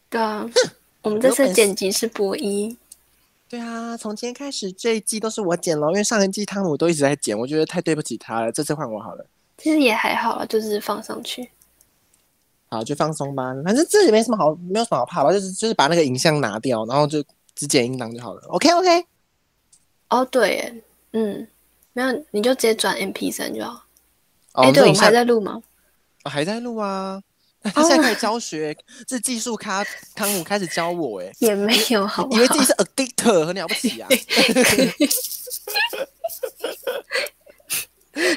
[0.08, 0.48] 对啊，
[1.02, 2.76] 我们这次剪辑是播一。
[3.48, 8.50] 对啊，从今天开始这一季都是我剪了，因为上一季汤姆都一直在剪，我觉得太对不起他了。
[8.50, 9.26] 这次换我好了。
[9.58, 11.50] 其实也还好啊，就是放上去。
[12.70, 13.52] 好，就放松吧。
[13.64, 15.30] 反正这里没什么好，没有什么好怕吧。
[15.32, 17.22] 就是就是把那个影像拿掉，然后就
[17.54, 18.42] 只剪音档就好了。
[18.48, 19.04] OK OK。
[20.08, 21.46] 哦，对，嗯。
[21.92, 23.84] 没有，你就直接转 MP 三就好。
[24.52, 25.62] 哎、哦，对，我们还在录吗？
[26.24, 27.22] 哦、还在录啊！
[27.74, 28.76] 他现在开始教学，
[29.06, 29.84] 这、哦、技术咖
[30.14, 34.08] 汤姆开始教我，哎，也没有好，好，以为自己是 addictor，很了不起啊！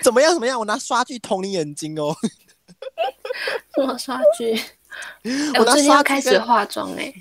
[0.04, 0.34] 怎么样？
[0.34, 0.60] 怎么样？
[0.60, 2.16] 我拿刷具捅你眼睛哦！
[3.76, 4.62] 什么刷具？
[5.58, 7.14] 我最近要开始化妆哎！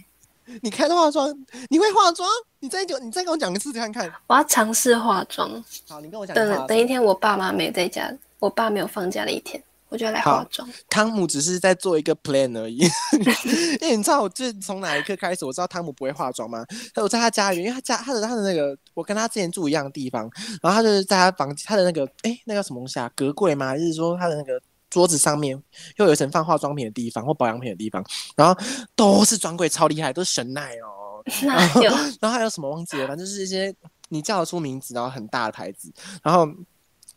[0.61, 1.29] 你开的化妆？
[1.71, 2.29] 你会化妆？
[2.61, 4.13] 你再给我，你再跟我讲个事情看看。
[4.27, 5.51] 我要尝试化妆。
[5.89, 6.35] 好，你跟我讲。
[6.35, 10.69] 等等一天，我爸妈没在家，我爸没有放假的一天，我就要来化妆。
[10.89, 12.77] 汤姆只是在做一个 plan 而已。
[13.81, 16.65] 因为你知道，我就是从哪一刻开始，我知道汤姆不会化妆吗？
[16.97, 20.31] 我在他家里，因为他家他的他的那个，我跟他之前住一样的地方，
[20.63, 23.11] 然后他就是在他房他的那个，哎，那个什么东西啊？
[23.17, 23.69] 隔柜吗？
[23.69, 24.61] 还是说他的那个？
[24.93, 25.61] 桌子上面
[25.97, 28.05] 又有一层放化妆品的地方或保养品的地方，
[28.37, 28.55] 然后
[28.95, 31.25] 都是专柜，超厉害，都是神奈哦。
[31.43, 31.81] 然后，
[32.21, 33.09] 然后还有什么忘记了？
[33.09, 33.75] 反正就是一些
[34.11, 35.91] 你叫得出名字，然后很大的牌子。
[36.23, 36.47] 然后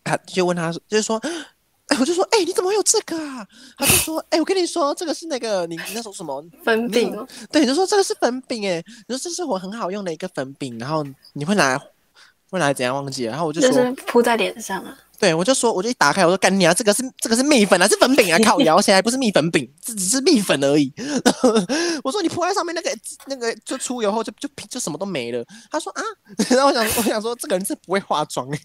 [0.03, 1.21] 他就问他，就是说，
[1.87, 3.45] 哎， 我就说，哎，你怎么会有这个啊？
[3.77, 7.13] 他就说，哎，我跟你说，这个是那个你那时候什么粉饼？
[7.51, 11.77] 对，你就说这个是粉饼，哎，你说这是我很好用的一个粉饼，然后你会拿来
[12.51, 13.31] 会拿来怎样忘记了？
[13.31, 14.97] 然后我就说，就是铺在脸上啊。
[15.19, 20.93] 对，我就说，我就一打开，我说干你啊，这个是这个是蜜粉啊，是粉饼啊，靠腰， 现在不是蜜粉饼，这只是蜜粉而已。
[22.03, 22.89] 我说你铺在上面那个
[23.27, 25.43] 那个就出油后就就就什么都没了。
[25.71, 26.01] 他说啊，
[26.49, 28.59] 然后我想我想说这个人是不会化妆哎，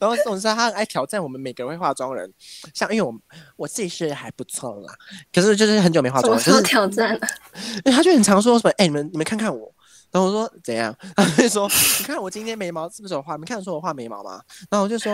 [0.00, 2.32] 然后总之他很爱挑战我们每个人会化妆人，
[2.74, 3.14] 像因为我
[3.56, 4.94] 我自己是还不错啦，
[5.32, 7.28] 可是就是很久没化妆了，什么挑战了？
[7.76, 9.72] 因为他就很常说什么，哎、欸，你们你们看看我，
[10.10, 10.96] 然后我说怎样？
[11.14, 11.68] 他就说，
[11.98, 13.36] 你看我今天眉毛是不是有画？
[13.36, 14.40] 你看得出我画眉毛吗？
[14.70, 15.12] 然后我就说，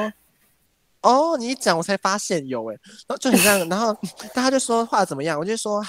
[1.02, 2.76] 哦，你一讲我才发现有哎，
[3.06, 3.92] 然后就很像，然后
[4.32, 5.38] 大家就说话怎么样？
[5.38, 5.84] 我就说，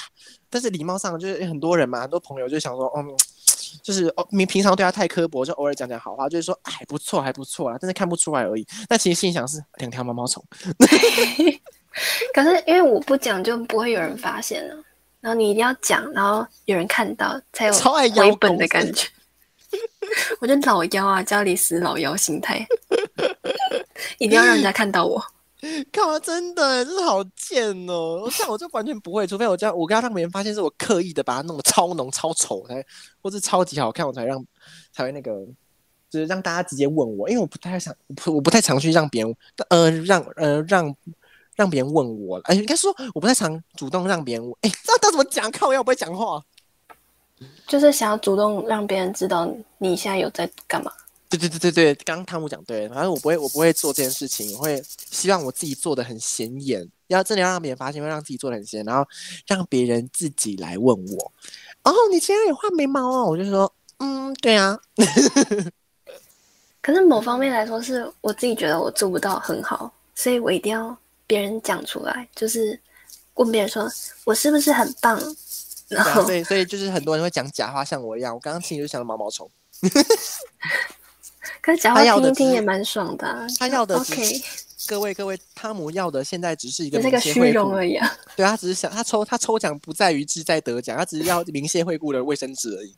[0.49, 3.05] 但是礼貌上就是很多人嘛，很多朋友就想说，嗯。
[3.81, 8.65] 就是哦，你平常对他太刻薄，就偶尔讲讲好话，就是说还不错，还不错啊，但是看不出来而已。
[8.87, 10.41] 但其实心想是两条毛毛虫。
[12.33, 14.75] 可是因为我不讲，就不会有人发现了。
[15.19, 19.09] 然后你一定要讲，然后有人看到，才有回本的感觉。
[20.39, 22.65] 我就老妖啊，家里死老妖心态，
[24.19, 25.23] 一定要让人家看到我。
[25.93, 26.19] 干嘛？
[26.19, 28.27] 真的，真的好贱哦！
[28.29, 32.85] 像我就完全不会，除非我这样，我刚刚让别人发现是我刻意的把它弄得超浓、超丑，才
[33.21, 34.45] 或是超级好看，我才让
[34.91, 35.31] 才会那个，
[36.09, 37.95] 就是让大家直接问我，因为我不太想，
[38.25, 39.33] 我不太常去让别人，
[39.69, 40.93] 呃，让呃让
[41.55, 45.49] 让别人问我，哎、欸，应该说我不太常主动让别人问，哎、欸，这怎么讲？
[45.49, 46.43] 看我要不会讲话，
[47.67, 50.91] 就是想要主动让别人知道你现在有在干嘛。
[51.37, 59.03] 对对对对对，刚刚汤姆讲对，反正我不会，我不会做这件事情，我会希望我自己做的很显眼，要真的要让别人发现，会让自己做的很显眼，然后
[59.47, 61.31] 让别人自己来问我，
[61.83, 63.25] 哦，你今天有画眉毛哦？
[63.25, 64.79] 我就说，嗯，对啊。
[66.81, 70.95] 可是某方面来说，是我自己觉得我做不到很好，所以我一定要
[71.25, 72.79] 别人讲出来，就是
[73.33, 73.89] 问别人说
[74.25, 75.19] 我是不是很棒？
[75.87, 79.49] 然后对，所以就是很多人会讲假话，像我一样，我刚刚心里就想到毛毛虫。
[81.61, 83.45] 可是讲话听一听也蛮爽的，啊。
[83.59, 84.41] 他要的是，OK，
[84.87, 88.11] 各位各位，汤姆要的现在只是一个那个虚荣而已，啊。
[88.35, 92.95] 对，他只是想他抽他抽奖不在于志在得奖，他只是要明谢惠顾的卫生纸而已。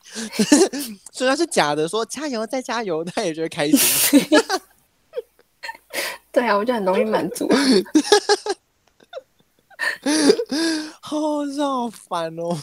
[1.11, 4.19] 所以他是假的，说加油再加油，他也觉得开心。
[6.31, 7.49] 对啊，我就很容易满足。
[11.01, 11.19] 好
[11.57, 12.57] 好烦哦。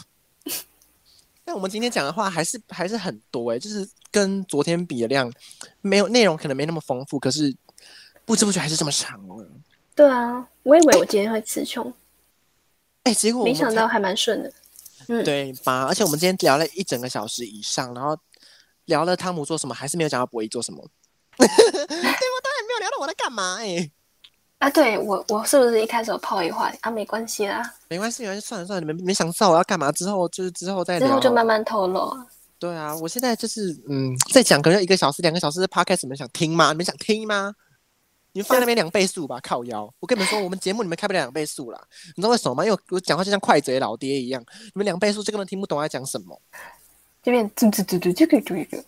[1.45, 5.31] 但我们今天讲的话还是还是很多哎、欸，就是跟昨天比的量，
[5.81, 7.53] 没有内容可能没那么丰富，可是
[8.25, 9.47] 不知不觉还是这么长了。
[9.95, 11.93] 对啊，我以为我今天会词穷，
[13.03, 14.51] 哎、欸，结果没想到还蛮顺的。
[15.09, 15.85] 嗯，对吧？
[15.85, 18.17] 而且我们今天聊了一整个小时以上，然后
[18.85, 20.81] 聊了汤姆做什么，还是没有讲到博弈做什么。
[21.37, 23.91] 对，我当然没有聊到我在干嘛哎、欸。
[24.63, 26.89] 啊，对我，我是不是一开始有泡一话啊？
[26.89, 32.25] 没关系啦，没关系，没关系，算了算了，你们没想知道我要干嘛，之后就是之后再聊，之后就慢慢透露啊。
[32.57, 36.71] 对啊，我现在就是嗯，在讲可能一个小时、两个小时的 podcast，你们想听吗？
[36.71, 37.53] 你们想听吗？
[38.31, 39.93] 你们放那边两倍速吧，靠腰。
[39.99, 41.81] 我跟你们说，我们节目你们开不了两倍速啦，
[42.15, 42.63] 你知道为什么吗？
[42.63, 46.41] 因为我讲话就像快嘴老爹一样，你们两倍速这个人听不懂我在讲什么。
[47.21, 48.81] 这边嘟嘟嘟嘟，这个这个。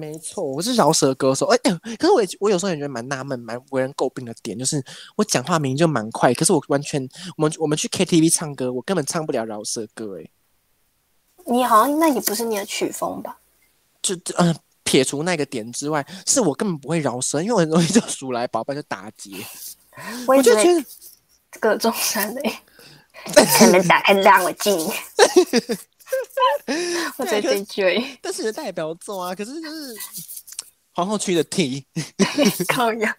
[0.00, 1.44] 没错，我是饶舌歌手。
[1.46, 4.82] 哎、欸，可是我我有时候也觉得蛮纳闷、蛮为人诟病的点，就是
[5.16, 7.06] 我讲话明明就蛮快，可是我完全，
[7.36, 10.18] 我们我们去 KTV 唱歌，我根本唱不了饶舌歌。
[10.18, 10.30] 哎，
[11.46, 13.38] 你好像那也不是你的曲风吧？
[14.00, 19.30] 就嗯、呃，撇除那个点之外，是我根本不会饶舌，因为我很容易就数来宝贝就打结。
[20.26, 20.84] 我，就觉得
[21.60, 22.40] 各种山的，
[23.66, 24.74] 你们打开让我进。
[27.18, 29.94] 我在追追，但是代表作啊，可是就是
[30.92, 31.86] 皇后区的 T，
[32.68, 33.16] 靠呀！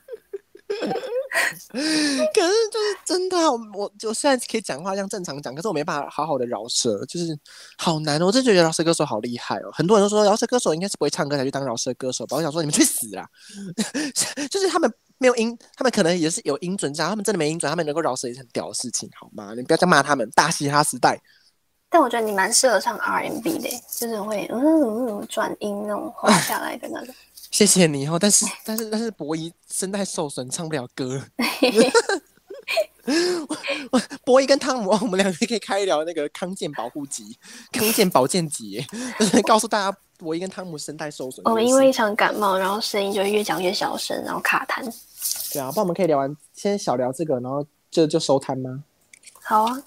[0.71, 7.37] 可是就是真的，我我就现在可以讲话，这样正常讲，可是我没办法好好的饶舌，就是
[7.77, 8.21] 好难。
[8.21, 12.37] 哦我真觉得饶舌歌手好厉害哦，很多人都说饶舌歌手应该是不会唱歌才去当饶舌歌手吧？
[12.37, 13.27] 我想说你们去死啦！
[14.49, 19.53] 就是他们没有音，他们可能也是有音准，这样他们真的没音准，他们能够饶舌也是很屌的事情，好吗？
[19.55, 21.21] 你不要再骂他们，大嘻哈时代。
[21.93, 27.13] 但我觉得你蛮适合唱 R&B 的，就是会嗯转音那种滑下来的那种。
[27.51, 31.21] 谢谢你哦，但是但是但是博弈声带受损，唱不了歌。
[34.23, 37.35] 博弈跟汤姆，我们两个可以开一聊那个康健保护级、
[37.73, 38.81] 康健保健级，
[39.19, 41.43] 就是告诉大家博弈跟汤姆声带受损。
[41.43, 44.81] 我们因为一场感冒，然后声音就会越讲越小声，然后卡痰。
[45.51, 48.81] 对啊，不然我们可以聊完，先小聊这个，然后就就收摊吗？
[49.43, 49.83] 好啊，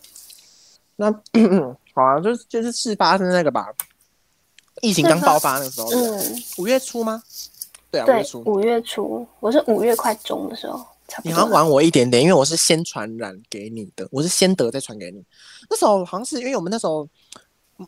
[0.97, 1.23] 那。
[1.95, 3.73] 好啊，就是就是事发生那个吧，
[4.83, 7.23] 疫情刚爆发那个时候，嗯，五月初吗？
[7.91, 8.43] 对啊，五月初。
[8.45, 10.85] 五月初，我是五月快中的时候。
[11.23, 15.23] 你好像晚我一点点，因为我是先传染给你的，我是先得再传给你。
[15.71, 17.07] 那时候好像是因为我们那时候，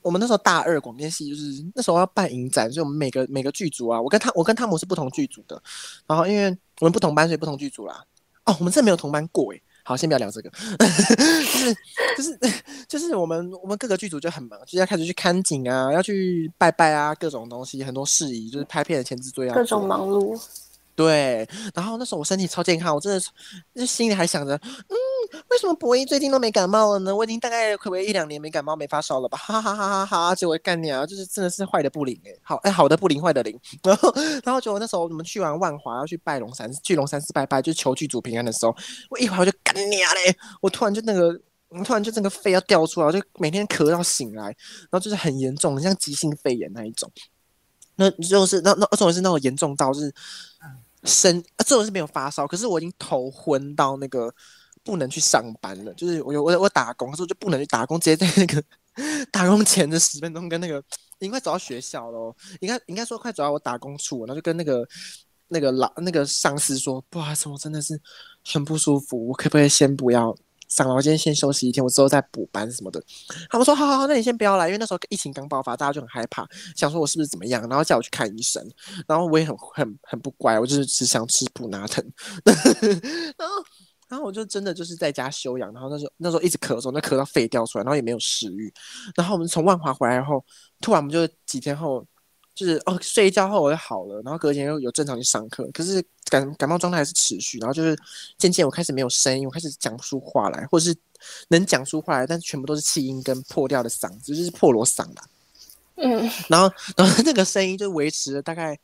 [0.03, 5.61] 我们那时候大二广电系就是那时候要办影展，所以我们每个每个剧组啊，我跟他我跟汤姆是不同剧组的，
[6.07, 8.05] 然后因为我们不同班，所以不同剧组啦。
[8.45, 9.63] 哦，我们真的没有同班过诶。
[9.87, 10.51] 好，先不要聊这个，
[10.83, 11.77] 就是
[12.17, 12.39] 就是
[12.89, 20.37] 就是我们我们各个剧组就很忙，就要开始去看景啊，要去拜拜啊，各种东西很多事宜，就是拍片的前置作业，各种忙碌。
[20.97, 23.29] 对，然后那时候我身体超健康，我真的是，
[23.75, 24.97] 那心里还想着，嗯，
[25.51, 27.15] 为什么博一最近都没感冒了呢？
[27.15, 29.37] 我已经大概快不可以一两年没感冒、没发烧了吧？
[29.37, 30.35] 哈哈哈哈哈！
[30.35, 33.61] 结果干你啊，就是真的是坏的不灵哎，好哎，好的不灵，坏的灵。
[33.85, 34.11] 然后，
[34.43, 38.75] 然后结果那时候我们去完万华要去拜龙山，去龙山寺拜拜，就求剧组平安的时候，
[39.11, 40.35] 我一会儿就干你啊嘞！
[40.63, 47.13] 我突然就那个，我突然就整个肺要掉出来，我就每天咳到醒来，然后就是很严重，很像急性肺炎那一种。
[47.99, 50.15] 那就是那那，而且是那种严重到就是。
[51.07, 54.35] 生啊，这种是没有发烧，可是我已经头昏到那个
[54.83, 55.95] 不能去上班了。
[55.95, 58.63] 就是我我我打工，可是我就不能去打工，直接在那个
[59.31, 60.83] 打工前的十分钟跟那个
[61.21, 64.87] 应该走到学校喽，应该应该说快走到我打工处，然后就跟那个
[65.49, 68.01] 那个老那个上司说，不好意思，我真的是
[68.45, 70.37] 很不舒服，我可不可以先不要？
[70.69, 73.03] 上了，我今天先休息一天，我之后再补班什么的。
[73.51, 78.63] 他们说好好好，那你先不要来，因为那时候疫情刚爆发，大家就很害怕，想说我是不是怎么样，然后叫我去看医生。
[79.07, 82.05] 然后我也很很很不乖，我就是只想吃普拿疼。
[82.45, 83.55] 然后
[84.09, 85.73] 然后我就真的就是在家休养。
[85.73, 88.73] 然后那时候那时候一直咳嗽，那咳到肺掉出来，然后也没有食欲。
[89.15, 90.45] 然后我们从万华回来后，
[90.81, 92.07] 突然我们就几天后。
[92.57, 97.95] 就是哦，睡一觉后我就好了，然后隔天又有正常去上课，可是感感冒状态还是持续，然后就是
[98.39, 100.97] 渐渐我开始没有声音，我开始讲不出话来，或者是
[101.49, 105.23] 能讲出话来，但是全部都是气音跟破掉的嗓子，就是破锣嗓吧。
[105.97, 108.79] 嗯， 然后然后那个声音就维持了大概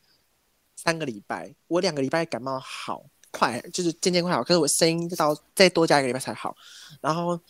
[0.76, 6.54] 三个礼拜，我两个礼拜感冒好快，就是渐渐快好，可是我声音就到再多加一个礼拜才好，
[7.00, 7.40] 然后。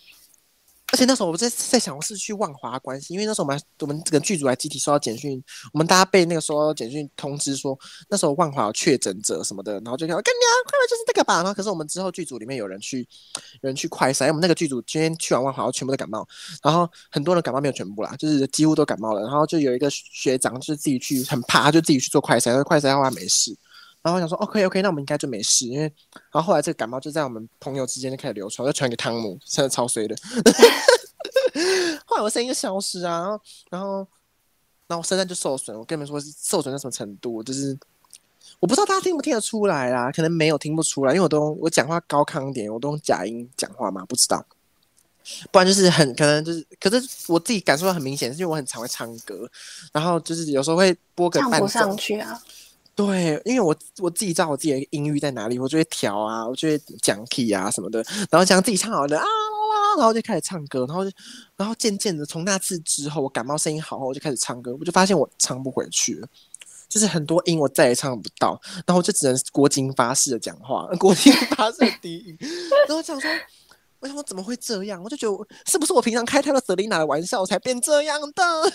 [0.93, 5.43] 而且那时候我在在想，我是去万华关系，因为那时候我们我们这个剧组还集体收到简讯，
[5.73, 7.77] 我们大家被那个收到简讯通知说，
[8.10, 11.36] 那时候万华有确诊者什么的，然后就看，干娘，快来就是这个吧。
[11.36, 13.09] 然后可是我们之后剧组里面有人去，
[13.62, 16.28] 有人去快筛，因为我们那个剧组今天去完万华，全部都感冒，
[16.62, 19.23] 然后很多人感冒没有全部啦，就是几乎都感冒了。
[19.23, 23.56] 然后就有一个学长就是自己去很怕，他就自己去做快筛，快筛后来没事。
[24.02, 25.84] 然后我想说，OK OK，那我们应该就没事，因为
[26.32, 30.16] 然后后来这个感冒就在我们朋友之间就开始流传，就传给汤姆，真的超衰的。
[32.04, 33.96] 后来我声音就消失啊，然后然后
[34.88, 37.78] 然后我声带就受损，我跟你们说是受损到什么程度，就是
[38.58, 44.44] 我不知道大家听不听得出来啦，可能没有听不出来，因为我都我讲话高亢一点，我都用假音讲话嘛，不知道，
[45.52, 49.48] 不然就是很可能就是，可是我自己感受到很明显，是因为我很常会唱歌，
[49.92, 52.42] 然后就是有时候会播个伴奏，唱不上去啊。
[52.94, 59.24] 对，因为我我自己知道我自己的音域在哪里，我就会调啊，我就会讲 key 啊什么的，然后讲自己唱好的啊，
[59.97, 61.10] 然后就开始唱歌，然后就
[61.56, 66.28] 然后渐渐的从那次之后，我感冒声音好后，我就开始唱歌，我就发现我唱不回去了，
[66.89, 72.36] 就是很多音我再也唱不到，然后就只能国金发式的讲话，国金发式的低音，
[72.86, 73.31] 然后讲说。
[74.02, 75.00] 我想说怎么会这样？
[75.02, 78.42] 我就觉得是不是我平常开太多 Selina 的玩笑才变这样的？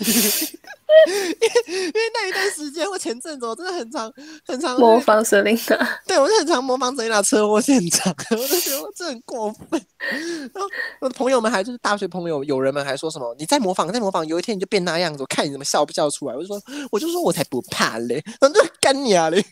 [1.06, 4.10] 因为因为那一段时间，我前阵子我真的很常
[4.46, 9.78] 很常模仿 Selina，对我就很常模仿 Selina 车祸现场， 我就觉得我这很过分。
[10.54, 10.68] 然后
[11.00, 16.34] 我的朋友们还就是大学朋友友人们还说什么你在模仿在模仿，有一天你就变那样子，我看你怎么笑不笑出来。
[16.34, 19.44] 我就说我就说我才不怕嘞，然后就干你啊嘞。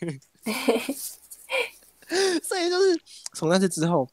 [2.43, 2.99] 所以就是
[3.35, 4.09] 从那次之后。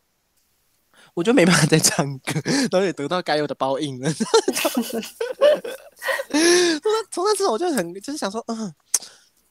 [1.14, 2.42] 我就没办法再唱歌，
[2.72, 4.12] 然后也得到该有的报应了。
[7.12, 8.74] 从那之后我就很就是想说，嗯，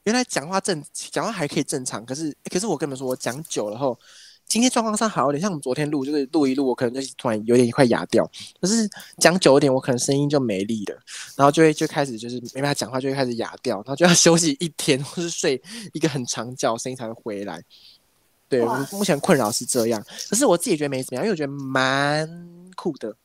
[0.03, 3.97] 原来讲话正讲话还可以正常，可是可是我跟你们说，我讲久了后，
[4.45, 8.29] 今天状况上好一点，像我们昨天录就是录一录，我可能就突然有点快哑掉。
[8.59, 10.99] 可是讲久一点，我可能声音就没力了，
[11.37, 15.61] 然后就会就开始就是没办法讲话，就会开始哑掉，然后就要 休息一天，或是睡
[15.93, 17.63] 一个很长觉，声音才会回来。
[18.59, 22.27] 对，我目前困扰是这样，可是我自己觉得没怎么样，因为我觉得蛮
[22.75, 23.15] 酷的。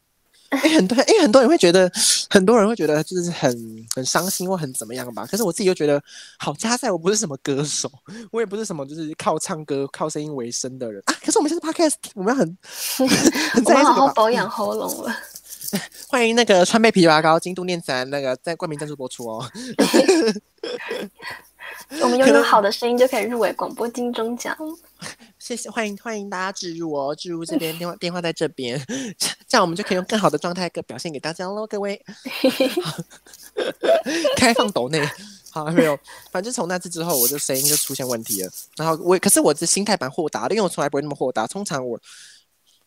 [0.50, 1.92] 哎，很多，因为很多人会觉得，
[2.30, 5.26] 很多人会觉得就是很很伤心或很怎么样吧。
[5.26, 6.02] 可是我自己又觉得，
[6.38, 7.90] 好加在我不是什么歌手，
[8.32, 11.12] 我也不是什么就是靠唱歌、靠声音为生的人啊。
[11.22, 12.58] 可是我们现在 podcast，我们要很
[13.52, 15.14] 很在好好保养喉咙了。
[16.08, 19.46] 欢迎那个川贝枇杷膏、京都念慈那个在冠名赞助播出哦。
[22.00, 24.56] 我们拥有好的声音就可以入围广播金钟奖。
[25.48, 28.78] 谢谢，欢迎欢迎大家置入哦，置入这 边电话电话在这边，
[29.48, 32.04] 这样我们就可以用更好的状态表现给大家喽，各位。
[34.36, 35.02] 开放抖内，
[35.50, 35.98] 好没有？
[36.30, 38.52] 反正从那次之后，我的声音就出现问题了。
[38.76, 41.46] 然后我，可是我的心态蛮豁达的，因为我从来不会那么豁达。
[41.46, 41.98] 通常我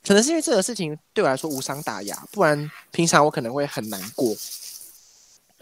[0.06, 4.36] 可能是因为这个事情对我来说无伤大雅，不然平常我可能会很难过。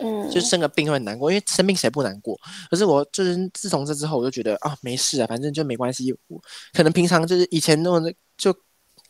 [0.02, 2.40] 嗯，就生个病会很难过，因为生病谁不难过？
[2.72, 6.16] 可是我就是自从这之后，我就觉得啊，没事啊，反正就没关系。
[6.28, 6.42] 我
[6.74, 8.56] 可能平常就是以前那种就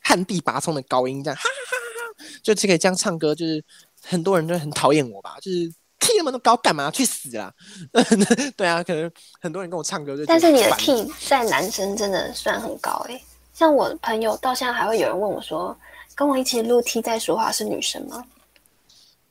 [0.02, 3.64] 旱地拔葱的高音这样，哈哈哈哈，就只可以这样唱歌，就是
[4.04, 6.90] 很多人都很讨厌我吧，就是 key 那么多高干嘛？
[6.90, 7.54] 去死啊！
[8.58, 10.26] 对啊，可能很多人跟我唱歌就。
[10.26, 15.78] 但是你的 key 在男生真的算很高哎、欸，像我朋友到现在还会有人问我说，
[16.16, 18.24] 跟我一起录 T 在说话是女生吗？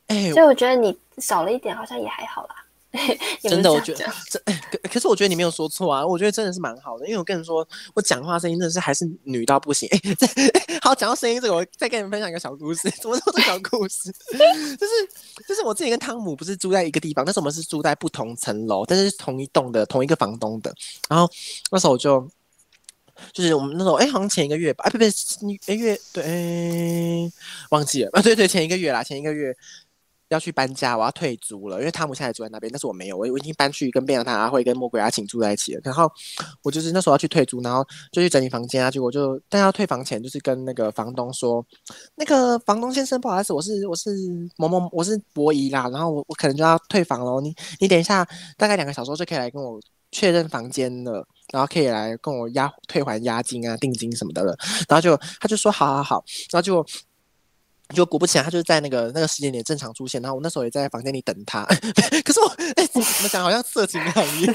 [0.08, 2.54] 哎、欸，所以我觉得你少了一点，好像也还好啦。
[3.42, 4.38] 真的，我觉得这
[4.70, 9.86] 可可是我觉得你没有说错啊，我觉得真的是蛮好的，因为我跟你说，我讲话声音真的是还是女到不行。
[9.92, 12.90] 哎、欸，好，讲到声音这个，我再跟你们分享一个小故事。
[12.92, 14.10] 怎么说这小故事？
[14.32, 14.92] 就是
[15.46, 20.74] 就是我自己跟汤姆不是住在一个地方，但是我们是住在不同层楼，但是同一栋的同一个房东的。
[21.10, 21.30] 然后
[21.70, 22.26] 那时候我就
[23.34, 25.08] 就是我们那时候哎、欸，好像前一个月吧，哎、欸，不对，
[25.66, 27.32] 一月对、欸，
[27.68, 29.54] 忘记了啊，对对，前一个月啦，前一个月。
[30.28, 35.80] 要去搬家，我要退租了，因为汤姆现在住在那边，但是我没有，我我已经搬去跟便当他阿慧跟魔鬼阿晴住在一起了。
[35.82, 36.10] 然后
[36.62, 37.82] 我就是那时候要去退租，然后
[38.12, 41.64] 就去整理房间啊，结果就但要退房前，就是跟那个房东说，
[42.16, 44.10] 那个房东先生，不好意思，我是我是
[44.56, 48.26] 某某，我是博怡啦，然后我我可能就要退房喽，你你等一下，
[48.56, 49.80] 大概两个小时就可以来跟我
[50.12, 54.56] 确认房间了，然后可以来跟我押退还押金啊、定金什么的了。
[54.88, 56.84] 然后就他就说好好好，然后就。
[57.94, 61.64] 就果不其然，他就是在那个那个时间点正常出现，然后我那时候也在房间里等他。
[62.24, 62.46] 可是我
[62.76, 64.52] 哎，怎么讲好像色情行业？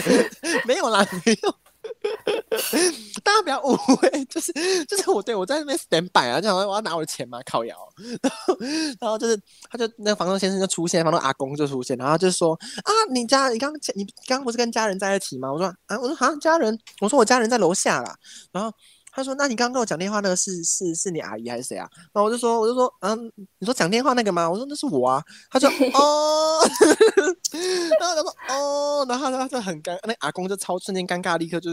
[0.65, 1.55] 没有啦，没有。
[3.23, 4.53] 大家不要误会，就是
[4.85, 7.75] 就是我对我在那边 stand by 啊，就好像我要拿我的钱嘛，靠腰。
[8.21, 8.57] 然后
[9.01, 9.37] 然后就是
[9.69, 12.53] 他就那个房东先生就出现，房东阿公就出现，然后就说
[12.83, 15.51] 啊，你家你刚你刚刚不是跟家人在一起吗？
[15.51, 18.15] 我说啊，我说好像家人，我说我家人在楼下啦。
[18.51, 18.71] 然后。
[19.15, 26.59] 他说：“那你刚刚跟我讲电话那个是是是你阿姨还是谁啊？”然后我就说：“我就说，嗯，你说讲电话那个吗？”我说：“那是我啊。”他说： “哦。”
[27.99, 31.69] 然后他说：“哦。”然后他就很尴，那阿公就超瞬间尴尬，立刻就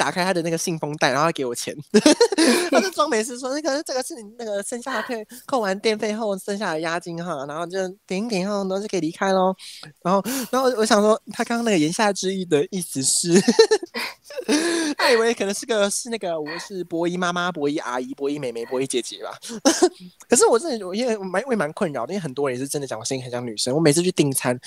[0.00, 1.76] 打开他的那个信封袋，然后他给我钱。
[2.70, 9.54] 他就装没事说：“那个这个是你那个剩下的扣完电费后剩下的押金哈。”然后就点一点后，然后就可以离开喽。
[10.02, 13.38] 然后，然后我想说，他刚刚那个言下之意的意思是。
[14.96, 19.36] 他以为可能是个是那个我是博姨妈妈、博姨阿姨、博姨妹妹、博姨姐姐吧。
[20.28, 23.74] 可是我真的我因为蛮我也蛮困扰，因为很多人也是真的讲我声音很像女生。
[23.74, 24.58] 我每次去订餐，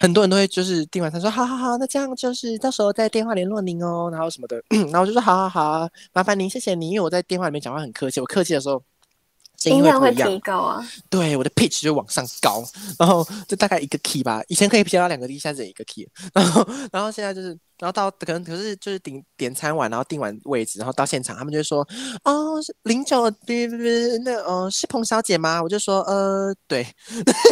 [0.00, 4.62] 很多人都会就是订完餐说好好好，那这样就是到时候再电话联络您哦，然后什么的。
[4.70, 8.82] 然后我就说好好好，麻烦您，谢谢您，因为我在电话里面讲话很客气，我客气的时候。
[9.64, 12.64] 音量会提高啊，对，我的 pitch 就往上高，
[12.98, 17.48] 然后就大概一个 key 吧，以前可以调到两个 key，现在只一个 key，然后然后现在就是，
[17.78, 21.80] 然后到可能可是就是点点餐完，然后订完位置，然后到现场，他们就会说，
[22.22, 22.54] 哦，
[22.84, 25.60] 零九，别别别，那呃是彭小姐吗？
[25.60, 26.86] 我就说，呃，对，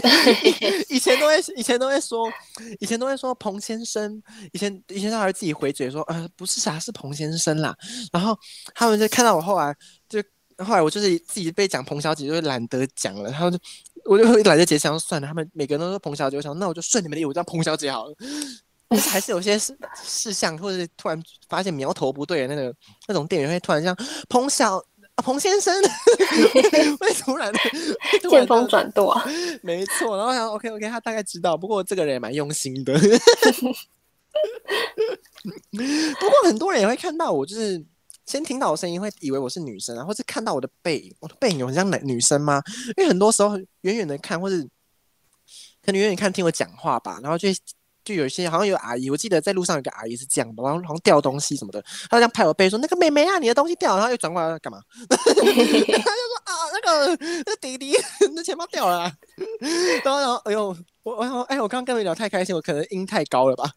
[0.89, 2.31] 以前都会以前都会说，
[2.79, 4.23] 以前都会说彭先生，
[4.53, 7.77] 以前以前他还会自己回嘴说，呃，不是啥，是彭先生啦，
[8.13, 8.39] 然后
[8.75, 9.75] 他们就看到我后来
[10.09, 10.23] 就。
[10.65, 13.31] 后来我就是自己被讲彭小姐，就懒得讲了。
[13.31, 13.59] 然后就
[14.05, 15.29] 我就懒得解释，算了。
[15.29, 18.15] 他们每个人都说彭小姐，我想那我就顺你们的意，我叫彭小姐好了。
[18.89, 22.73] 但是还是有些事事项，或者是突然发现苗头不对的那个
[23.09, 23.95] 那种店员会突然像
[24.29, 25.75] 彭小啊彭先生，
[27.01, 27.53] 会突然
[28.31, 29.25] 见风转舵啊。
[29.63, 31.57] 没错，然后我想 OK OK，他大概知道。
[31.57, 32.95] 不过这个人也蛮用心的。
[35.73, 37.85] 不过很多人也会看到我，就是。
[38.27, 42.61] 先听到我声音会以为我是女生啊，或是看到我的背影，我的背影有很像男女生吗？
[42.97, 44.63] 因为很多时候远远的看，或是
[45.83, 47.49] 可能远远看听我讲话吧，然后就
[48.05, 51.81] 就有一些好像有阿姨，我记得在路上有个阿姨是这样的，然后好像掉东西什么的，
[52.11, 54.81] 她这样拍我背说：“那个妹妹啊，你的东西掉了。”然后又转过来干嘛？
[55.09, 57.97] 他就说：“啊，那个那个弟弟，
[58.35, 59.13] 那钱包掉了。”
[60.05, 63.71] 然后然后哎呦，我我说哎，我刚刚跟你聊太开心，我可能音太高了吧。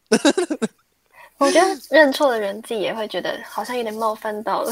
[1.40, 4.70] 我觉得认错的人自己也会觉得好像有点冒犯到了，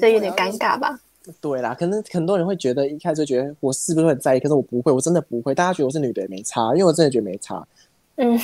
[0.00, 0.98] 所以有点尴尬吧。
[1.40, 5.54] 对啦，可能很多人会觉得一开始就觉得我是不是很在意，可是我不会，我真的不会。
[5.54, 7.64] 大家觉得我是女的也没差，因为我真的觉得没差。
[8.16, 8.36] 嗯。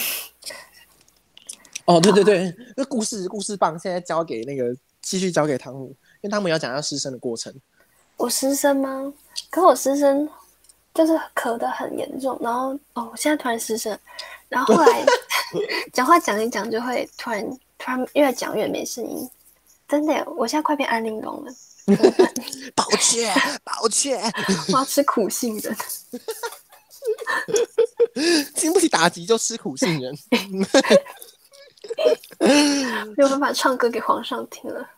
[1.87, 5.87] 哦，对对对，那故事故事棒，现在交给那个继续交给汤姆，
[6.21, 7.53] 因为汤姆要讲要失声的过程。
[8.17, 9.13] 我失声吗？
[9.51, 10.29] 可我失声
[10.95, 13.99] 就是咳得很严重，然后哦，我现在突然失声，
[14.49, 15.05] 然后后来。
[15.93, 17.49] 讲话讲一讲就会突然
[17.79, 19.29] 突然越讲越没声音，
[19.89, 21.53] 真的，我现在快变安陵容了。
[22.75, 24.19] 抱歉，抱歉，
[24.73, 25.77] 我要吃苦杏仁，
[28.57, 30.19] 经不起打击就吃苦杏仁，
[33.17, 34.89] 没有办法唱歌给皇上听了。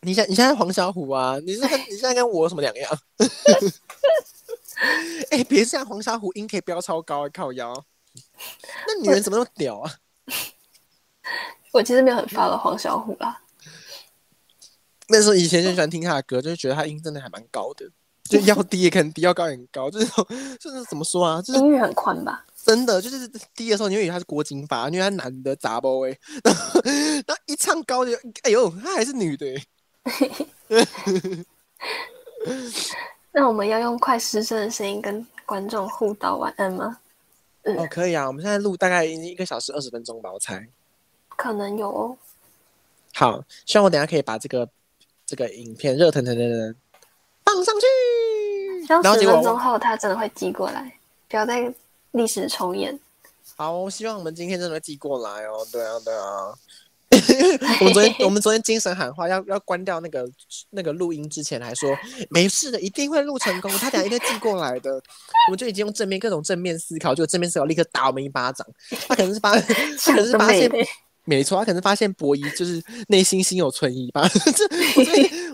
[0.00, 1.36] 你现你现在黄小虎啊？
[1.44, 2.98] 你是跟你现在跟我有什么两样？
[5.28, 7.84] 哎、欸，别这样，黄小虎音可以飙超高，靠腰。
[8.86, 9.92] 那女人怎么那么屌啊？
[11.72, 13.40] 我，其实没有很 follow 黄小虎啦。
[15.08, 17.84] 那时候以前就喜欢听他的歌，就是觉得他音真的还蛮高的，
[18.24, 20.06] 就要低也可能低，要高也很高，就是
[20.58, 21.42] 就是怎么说啊？
[21.42, 22.44] 就是音域很宽吧？
[22.64, 28.12] 真的就是低的时候，你以为他是郭金发，因为他男的杂包哎， 然后然后一唱高就
[28.42, 29.46] 哎呦，他还是女的。
[33.32, 36.98] 那我们要用快失声的声音跟观众互道晚安吗？
[37.88, 40.66] 可以啊，我们现在录大概一个小时二十分钟吧，我猜。
[41.36, 42.16] 可能有哦。
[43.14, 44.68] 好，希望我等下可以把这个
[45.26, 46.74] 这个影片热腾腾的
[47.44, 47.86] 放上去。
[48.88, 50.98] 然后十分钟后他真的会寄过来，
[51.28, 51.72] 不要再
[52.12, 52.98] 历史重演。
[53.56, 55.66] 好，我希望我们今天真的会寄过来哦。
[55.70, 56.54] 对啊，对啊。
[57.80, 60.24] 我们昨天 我们昨天精神喊话，要要关掉那个
[60.70, 61.96] 那个录音之前还说
[62.30, 63.70] 没事的，一定会录成功。
[63.72, 64.92] 他等下一定会寄过来的。
[65.48, 68.66] 我们就已经用正面各种正面思考，就正面思考立刻打我们一巴掌。
[69.08, 70.70] 他可能是发，他可能是发现。
[71.24, 74.26] 没错，他可能发现博弈就是内心心有存疑吧。
[74.28, 74.64] 这
[74.96, 75.02] 我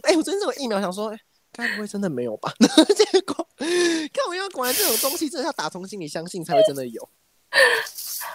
[0.03, 1.15] 哎、欸，我昨天这种疫苗想说，
[1.53, 2.53] 该不会真的没有吧？
[2.61, 7.09] 结果看我要果然这种东西，真的要打从心里相信才会真的有。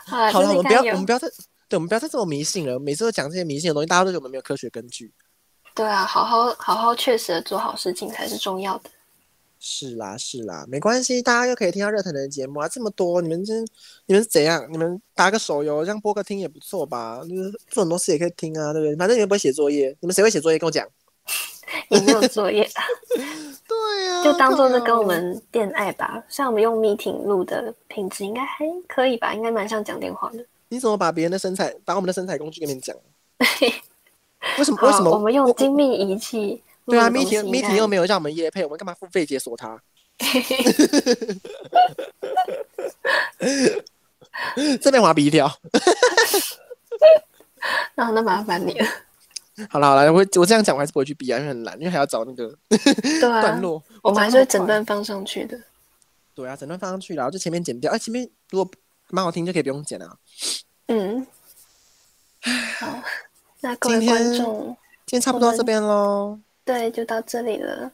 [0.06, 1.28] 好了，我们不要，我们不要再，
[1.72, 2.78] 对，我们不要再这么迷信了。
[2.78, 5.10] 每次都讲这些迷信的东西，大家都觉得我们没有科学根据。
[5.74, 8.90] 对啊，好好好好确实的做好事情才是重要的。
[9.58, 13.66] 是啦是啦，没关系，大家又可以听到热腾腾的节目啊，这么多，你们真
[14.06, 14.68] 你们是怎样？
[14.70, 17.22] 你们打个手游，这样播客听也不错吧？
[17.24, 18.96] 就是做很多事也可以听啊，对不对？
[18.98, 20.60] 反正你们不会写作业，你们谁会写作业？
[20.60, 20.86] 跟我讲。
[21.88, 22.68] 也没有作业。
[23.66, 26.22] 对呀、啊，就当做是跟我们恋爱吧。
[26.28, 29.34] 像我们用 meeting 录的品质应该还可以吧？
[29.34, 30.46] 应该蛮像讲电话的。
[30.72, 32.96] 你怎么把别人的身材，把我们的身材工具跟你讲？
[34.58, 34.78] 为什么？
[34.88, 35.12] 为什么？
[35.12, 36.64] 我们用精密仪器。
[36.86, 39.78] 对啊，meeting meeting 又没有让我们夜配，我们干嘛付费解锁它？
[44.82, 45.52] 这边我要逼掉。
[47.96, 48.88] 那那麻烦你了。
[49.70, 52.58] 好了好了，我我这样讲我还是不会去比啊，因为很懒，因为还要找那个
[53.20, 53.84] 段落。
[54.02, 55.60] 我们还是会整段放上去的。
[56.34, 57.92] 对啊，整段放上去，然后就前面剪掉。
[57.92, 58.72] 哎，前面如果
[59.12, 60.18] 蛮好听，就可以不用剪了。
[60.88, 61.26] 嗯。
[62.80, 63.04] 好，
[63.60, 64.76] 那各位观众，
[65.06, 66.40] 今天差不多到这边喽。
[66.66, 67.92] 对，就到这里了。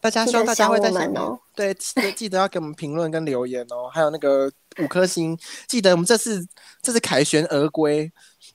[0.00, 1.38] 大家希望大家会在下面哦。
[1.54, 1.74] 对，
[2.16, 5.36] 记得要给我们评论跟留言哦，还有那个五颗星。
[5.66, 6.46] 记得我们这次
[6.80, 8.10] 这次凯旋而归，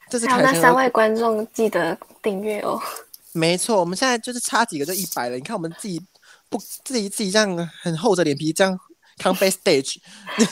[0.10, 2.82] 这次凯旋那三位观众记得订阅哦。
[3.34, 5.36] 没错，我们现在就是差几个就一百了。
[5.36, 6.02] 你看我们自己
[6.50, 8.80] 不自己自己这样很厚着脸皮这样
[9.18, 9.98] come back stage，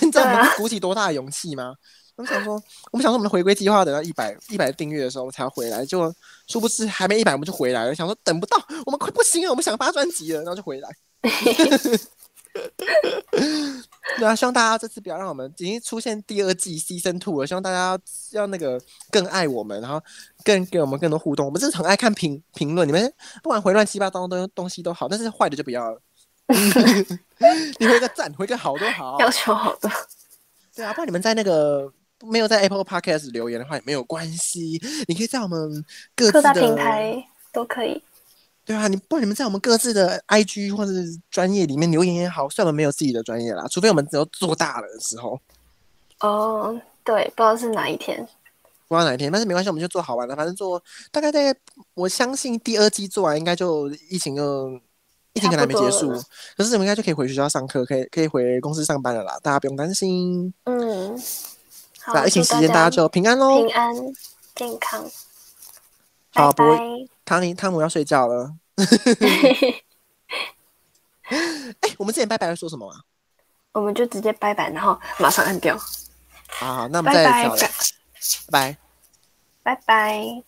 [0.01, 1.73] 你知道我们鼓起多大的勇气吗？
[2.15, 2.53] 我们想说，
[2.91, 6.13] 我们想说，我们的回归计划等到一百一百订阅的时候我们才要回来，就
[6.47, 7.95] 殊不知还没一百我们就回来了。
[7.95, 10.89] 想说等不到，我们快不行了，我们想发专辑了，然后就回来。
[14.19, 17.47] 对啊，希望大家这次不要让我们已经出现第二季 season two 了。
[17.47, 17.99] 希望大家
[18.33, 18.79] 要那个
[19.09, 19.99] 更爱我们，然后
[20.43, 21.47] 更给我们更多互动。
[21.47, 23.11] 我们真的很爱看评评论，你们
[23.41, 25.99] 不管回乱七八糟的东西都好，但是坏的就不要了。
[27.79, 29.89] 你回个赞，回个好都好，要求好多。
[30.75, 31.91] 对啊，不然你们在那个。
[32.25, 35.83] 没有在 Apple Podcast 留言的话也没有关系，你可以在我们
[36.15, 37.21] 各自的平台
[37.51, 38.01] 都可以。
[38.63, 45.37] 对啊，你不然你们在我们各自的 IG 或者是专业里面留言也好，算我们没有自己的专业啦，除非我们只有做大了的时候。
[46.21, 48.25] 哦，对，不知道是哪一天，
[48.87, 50.81] 不知道哪一天，但是没关系，我们就做好玩了，反正做
[51.11, 51.53] 大概在
[51.93, 54.79] 我相信第二季做完应该就疫情就
[55.33, 56.09] 疫情可能还没结束，
[56.55, 60.53] 可是你们应该就可以回学校上课，可以可以回公司上班了啦，大家不用担心。
[60.65, 61.19] 嗯。
[62.13, 63.95] 在疫情期间，大家就平安喽，平安
[64.55, 65.09] 健康。
[66.33, 68.53] 好，不会，汤尼汤姆要睡觉了。
[71.79, 72.99] 哎，我们之前拜拜会说什么啊？
[73.71, 75.77] 我们就直接拜拜，然后马上按掉。
[76.47, 77.65] 好，好，那我们再来一次。
[78.51, 78.77] 拜
[79.63, 80.43] 拜拜。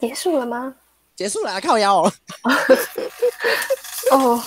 [0.00, 0.74] 结束了吗？
[1.16, 2.12] 结束了，靠腰哦。
[4.12, 4.42] 哦。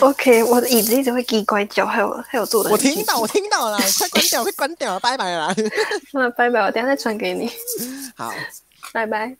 [0.00, 2.68] OK，我的椅子一直会给拐角，还有还有坐的。
[2.68, 5.54] 我听到，我听到了，快关掉，快关掉了，拜拜了。
[6.12, 7.50] 那拜拜，我等下再传给你。
[8.14, 8.30] 好，
[8.92, 9.34] 拜拜。